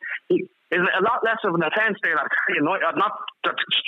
is 0.71 0.81
a 0.81 1.03
lot 1.03 1.21
less 1.25 1.39
of 1.45 1.55
an 1.55 1.63
offence 1.63 1.99
there. 2.03 2.15
That 2.17 2.29
carrying, 2.47 2.65
knife- 2.65 2.83
I'm 2.87 2.99
not, 2.99 3.13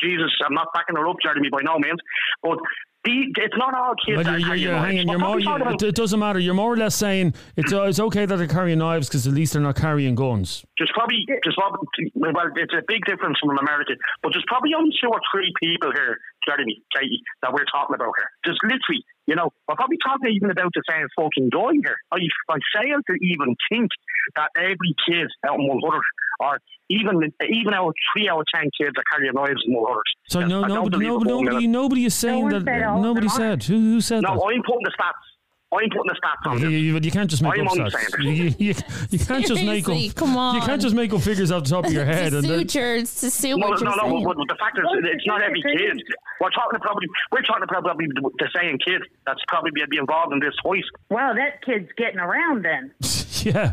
Jesus, 0.03 0.31
I'm 0.45 0.55
not 0.55 0.69
backing 0.75 0.97
her 0.97 1.09
up, 1.09 1.17
Jeremy, 1.23 1.49
by 1.51 1.63
no 1.63 1.79
means. 1.79 1.99
But 2.43 2.59
the, 3.05 3.31
it's 3.37 3.57
not 3.57 3.75
all 3.75 3.95
kids 4.05 4.17
Well, 4.17 4.25
that 4.25 4.35
are 4.35 4.39
you're, 4.39 4.55
you're, 4.55 4.77
hanging. 4.77 5.09
You're 5.09 5.19
more, 5.19 5.39
you, 5.41 5.51
about- 5.51 5.83
it, 5.83 5.89
it 5.89 5.95
doesn't 5.95 6.19
matter. 6.19 6.39
You're 6.39 6.55
more 6.55 6.73
or 6.73 6.77
less 6.77 6.95
saying 6.95 7.35
it's 7.57 7.73
uh, 7.73 7.83
it's 7.83 8.01
okay 8.01 8.27
that 8.27 8.37
they're 8.37 8.47
carrying 8.47 8.79
knives 8.79 9.09
because 9.09 9.27
at 9.27 9.35
least 9.35 9.53
they're 9.53 9.63
not 9.63 9.77
carrying 9.77 10.15
guns. 10.15 10.65
There's 10.79 10.91
probably, 10.95 11.25
there's 11.27 11.57
probably, 11.57 11.87
well, 12.15 12.35
it's 12.57 12.75
a 12.75 12.83
big 12.87 13.05
difference 13.07 13.39
from 13.41 13.57
America, 13.59 13.93
but 14.23 14.33
there's 14.33 14.45
probably 14.47 14.71
only 14.77 14.91
two 15.03 15.09
or 15.09 15.21
three 15.33 15.53
people 15.61 15.93
here, 15.93 16.19
Jeremy, 16.47 16.83
Katie, 16.95 17.23
that 17.43 17.53
we're 17.53 17.67
talking 17.73 17.95
about 17.95 18.13
here. 18.19 18.29
There's 18.45 18.59
literally, 18.63 19.03
you 19.29 19.37
know, 19.37 19.53
we're 19.69 19.77
probably 19.77 19.99
talking 20.03 20.33
even 20.33 20.51
about 20.51 20.73
the 20.73 20.83
same 20.89 21.07
fucking 21.15 21.51
guy 21.53 21.77
here. 21.85 21.97
I, 22.11 22.17
I 22.49 22.57
fail 22.75 22.97
to 23.07 23.15
even 23.21 23.55
think 23.71 23.91
that 24.37 24.49
every 24.57 24.97
kid 25.07 25.29
out 25.47 25.61
in 25.61 25.69
Mulhuddart, 25.69 26.01
or 26.41 26.59
even 26.89 27.21
even 27.45 27.75
our 27.75 27.93
three 28.09 28.27
out 28.29 28.41
of 28.41 28.47
ten 28.55 28.65
kids 28.81 28.93
that 28.97 29.05
carry 29.13 29.29
knives 29.31 29.61
in 29.67 29.75
Mulhuddart. 29.75 30.09
So 30.29 30.41
no, 30.41 30.65
I 30.65 30.69
don't 30.69 30.77
nobody, 30.77 30.91
believe 30.91 31.09
no, 31.09 31.17
it 31.17 31.25
for 31.25 31.37
one 31.37 31.45
nobody, 31.45 31.67
minute. 31.67 31.79
nobody 31.79 32.05
is 32.07 32.15
saying 32.15 32.43
one 32.45 32.65
that. 32.65 32.65
said 32.65 33.03
nobody 33.03 33.29
said. 33.29 33.63
Who, 33.65 33.75
who 33.79 34.01
said 34.01 34.23
No, 34.23 34.31
that? 34.31 34.35
No, 34.37 34.49
I'm 34.49 34.63
putting 34.65 34.85
the 34.85 34.93
stats. 34.99 35.28
I'm 35.71 35.81
putting 35.91 36.05
the 36.07 36.17
stats 36.17 36.51
on 36.51 36.59
You, 36.59 36.65
this. 36.65 36.73
you- 36.81 36.99
you 36.99 37.11
can't 37.11 37.29
just 37.29 37.43
make 37.43 37.53
I'm 37.59 37.67
up 37.69 37.73
only 37.73 37.91
stats. 37.91 38.17
saying 38.17 38.37
You, 38.37 38.45
you, 38.59 38.75
you 39.11 39.19
can't 39.19 39.47
just 39.47 39.63
make 39.65 39.85
up. 39.85 39.93
Seriously, 39.93 40.09
come 40.15 40.55
You 40.55 40.63
can't 40.63 40.81
just 40.81 40.95
make 40.95 41.13
up 41.13 41.21
figures 41.21 41.51
off 41.51 41.65
the 41.65 41.71
top 41.71 41.85
of 41.85 41.93
your 41.93 42.05
head. 42.07 42.31
to 42.31 42.39
and 42.39 42.47
then, 42.47 42.59
suit 42.61 42.75
your, 42.75 42.97
to 43.01 43.07
suit 43.07 43.59
No, 43.59 43.69
what 43.69 43.83
no, 43.83 43.91
no. 43.95 44.25
But, 44.25 44.37
but 44.39 44.49
the 44.49 44.57
fact 44.59 44.79
is, 44.79 44.85
it's 45.05 45.27
not 45.27 45.43
every 45.43 45.61
kid. 45.61 46.03
We're 46.41 46.51
talking 46.51 46.81
probably, 46.81 47.07
we're 47.33 47.43
talking 47.43 47.67
probably 47.69 48.07
the, 48.07 48.31
the 48.39 48.49
same 48.57 48.79
kid 48.79 49.03
that's 49.27 49.41
probably 49.49 49.71
be, 49.75 49.83
be 49.91 49.99
involved 49.99 50.33
in 50.33 50.41
this 50.41 50.55
fight. 50.63 50.85
Wow, 51.11 51.35
that 51.35 51.63
kid's 51.63 51.91
getting 51.99 52.19
around 52.21 52.65
then. 52.65 52.91
yeah, 53.45 53.73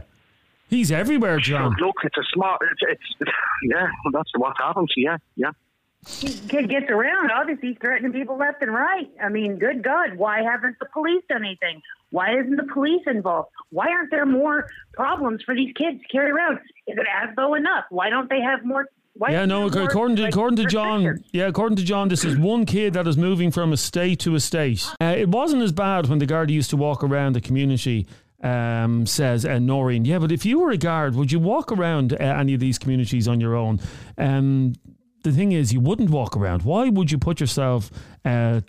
he's 0.68 0.92
everywhere, 0.92 1.40
John. 1.40 1.76
Look, 1.80 1.96
it's 2.04 2.18
a 2.18 2.24
smart. 2.34 2.60
It's, 2.72 3.00
it's 3.22 3.32
yeah. 3.72 3.88
That's 4.12 4.32
what 4.36 4.56
happens. 4.58 4.92
Yeah, 4.98 5.18
yeah. 5.38 5.52
Kid 6.06 6.70
gets 6.70 6.90
around. 6.90 7.32
Obviously, 7.32 7.70
he's 7.70 7.78
threatening 7.80 8.14
people 8.14 8.38
left 8.38 8.62
and 8.62 8.72
right. 8.72 9.10
I 9.22 9.30
mean, 9.30 9.58
good 9.58 9.84
God, 9.84 10.16
why 10.18 10.44
haven't 10.44 10.78
the 10.80 10.86
police 10.86 11.24
done 11.28 11.44
anything? 11.44 11.82
Why 12.12 12.40
isn't 12.40 12.56
the 12.56 12.72
police 12.72 13.02
involved? 13.08 13.50
Why 13.72 13.88
aren't 13.90 14.12
there 14.12 14.26
more 14.26 14.70
problems 14.94 15.42
for 15.44 15.56
these 15.56 15.74
kids 15.76 16.02
to 16.02 16.08
carry 16.08 16.32
around? 16.32 16.60
Is 16.88 16.98
it 16.98 17.08
as 17.24 17.36
though 17.36 17.56
enough? 17.56 17.86
Why 17.90 18.10
don't 18.10 18.30
they 18.30 18.40
have 18.40 18.64
more? 18.64 18.88
Yeah, 19.30 19.46
no. 19.46 19.70
more, 19.70 19.84
According 19.84 20.18
to 20.18 20.24
like, 20.24 20.34
according 20.34 20.58
to 20.58 20.66
John, 20.66 21.24
yeah, 21.32 21.48
according 21.48 21.78
to 21.78 21.84
John, 21.84 22.10
this 22.10 22.24
is 22.24 22.38
one 22.38 22.66
kid 22.66 22.94
that 22.94 23.08
is 23.08 23.18
moving 23.18 23.50
from 23.50 23.72
a 23.74 23.78
state 23.78 24.20
to 24.22 24.36
estate. 24.36 24.86
Uh, 25.02 25.16
it 25.18 25.30
wasn't 25.30 25.64
as 25.64 25.72
bad 25.72 26.08
when 26.08 26.20
the 26.20 26.26
guard 26.26 26.52
used 26.52 26.70
to 26.72 26.78
walk 26.78 27.04
around 27.04 27.34
the 27.34 27.42
community. 27.42 28.08
Um, 28.44 29.08
says 29.08 29.44
uh, 29.44 29.58
Noreen. 29.58 30.06
Yeah, 30.06 30.20
but 30.20 30.32
if 30.32 30.46
you 30.46 30.60
were 30.60 30.70
a 30.70 30.78
guard, 30.78 31.16
would 31.16 31.32
you 31.32 31.40
walk 31.40 31.72
around 31.72 32.14
uh, 32.14 32.18
any 32.18 32.54
of 32.54 32.60
these 32.60 32.78
communities 32.78 33.28
on 33.28 33.42
your 33.42 33.56
own? 33.56 33.80
Um, 34.20 34.74
the 35.26 35.32
thing 35.34 35.52
is, 35.52 35.74
you 35.74 35.82
wouldn't 35.82 36.10
walk 36.10 36.38
around. 36.38 36.62
Why 36.62 36.88
would 36.88 37.12
you 37.12 37.18
put 37.18 37.42
yourself 37.42 37.92
uh, 38.24 38.62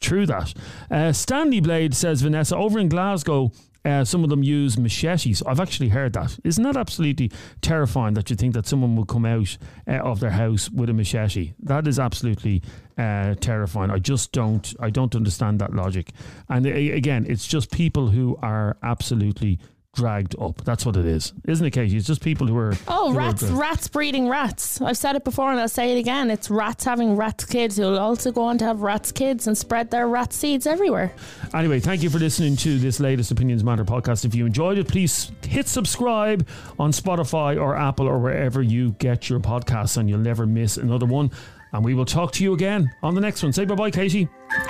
through 0.00 0.26
that? 0.26 0.54
Uh, 0.90 1.12
Stanley 1.12 1.60
Blade 1.60 1.94
says 1.94 2.22
Vanessa 2.22 2.56
over 2.56 2.78
in 2.78 2.88
Glasgow. 2.88 3.50
Uh, 3.86 4.02
some 4.02 4.24
of 4.24 4.30
them 4.30 4.42
use 4.42 4.78
machetes. 4.78 5.42
I've 5.42 5.60
actually 5.60 5.90
heard 5.90 6.14
that. 6.14 6.38
Isn't 6.42 6.64
that 6.64 6.76
absolutely 6.76 7.30
terrifying 7.60 8.14
that 8.14 8.30
you 8.30 8.36
think 8.36 8.54
that 8.54 8.66
someone 8.66 8.96
will 8.96 9.04
come 9.04 9.26
out 9.26 9.58
uh, 9.86 9.96
of 9.96 10.20
their 10.20 10.30
house 10.30 10.70
with 10.70 10.88
a 10.88 10.94
machete? 10.94 11.52
That 11.62 11.86
is 11.86 11.98
absolutely 11.98 12.62
uh, 12.96 13.34
terrifying. 13.34 13.90
I 13.90 13.98
just 13.98 14.32
don't. 14.32 14.74
I 14.80 14.88
don't 14.88 15.14
understand 15.14 15.58
that 15.58 15.74
logic. 15.74 16.12
And 16.48 16.66
uh, 16.66 16.70
again, 16.70 17.26
it's 17.28 17.46
just 17.46 17.70
people 17.72 18.08
who 18.08 18.38
are 18.40 18.78
absolutely 18.82 19.58
dragged 19.94 20.34
up. 20.40 20.62
That's 20.64 20.84
what 20.84 20.96
it 20.96 21.04
is, 21.06 21.32
isn't 21.46 21.64
it, 21.66 21.70
Katie? 21.70 21.96
It's 21.96 22.06
just 22.06 22.22
people 22.22 22.46
who 22.46 22.56
are. 22.56 22.74
Oh, 22.88 23.12
who 23.12 23.18
rats! 23.18 23.40
dragged- 23.40 23.56
Rats 23.58 23.88
breeding 23.88 24.28
rats. 24.28 24.80
I've 24.80 24.96
said 24.96 25.16
it 25.16 25.24
before, 25.24 25.50
and 25.50 25.60
I'll 25.60 25.68
say 25.68 25.96
it 25.96 25.98
again. 25.98 26.30
It's 26.30 26.50
rats 26.50 26.84
having 26.84 27.16
rats 27.16 27.44
kids 27.44 27.76
who'll 27.76 27.98
also 27.98 28.32
go 28.32 28.42
on 28.42 28.58
to 28.58 28.64
have 28.64 28.82
rats 28.82 29.12
kids 29.12 29.46
and 29.46 29.56
spread 29.56 29.90
their 29.90 30.08
rat 30.08 30.32
seeds 30.32 30.66
everywhere. 30.66 31.12
Anyway, 31.54 31.80
thank 31.80 32.02
you 32.02 32.10
for 32.10 32.18
listening 32.18 32.56
to 32.56 32.78
this 32.78 33.00
latest 33.00 33.30
Opinions 33.30 33.62
Matter 33.64 33.84
podcast. 33.84 34.24
If 34.24 34.34
you 34.34 34.46
enjoyed 34.46 34.78
it, 34.78 34.88
please 34.88 35.30
hit 35.46 35.68
subscribe 35.68 36.46
on 36.78 36.90
Spotify 36.92 37.60
or 37.60 37.76
Apple 37.76 38.06
or 38.08 38.18
wherever 38.18 38.62
you 38.62 38.92
get 38.98 39.28
your 39.28 39.40
podcasts, 39.40 39.96
and 39.96 40.08
you'll 40.08 40.18
never 40.18 40.46
miss 40.46 40.76
another 40.76 41.06
one. 41.06 41.30
And 41.72 41.84
we 41.84 41.94
will 41.94 42.04
talk 42.04 42.30
to 42.32 42.44
you 42.44 42.54
again 42.54 42.88
on 43.02 43.14
the 43.16 43.20
next 43.20 43.42
one. 43.42 43.52
Say 43.52 43.64
bye 43.64 43.74
bye, 43.74 43.90
Katie. 43.90 44.28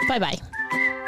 Bye 0.09 0.19
bye. 0.19 1.04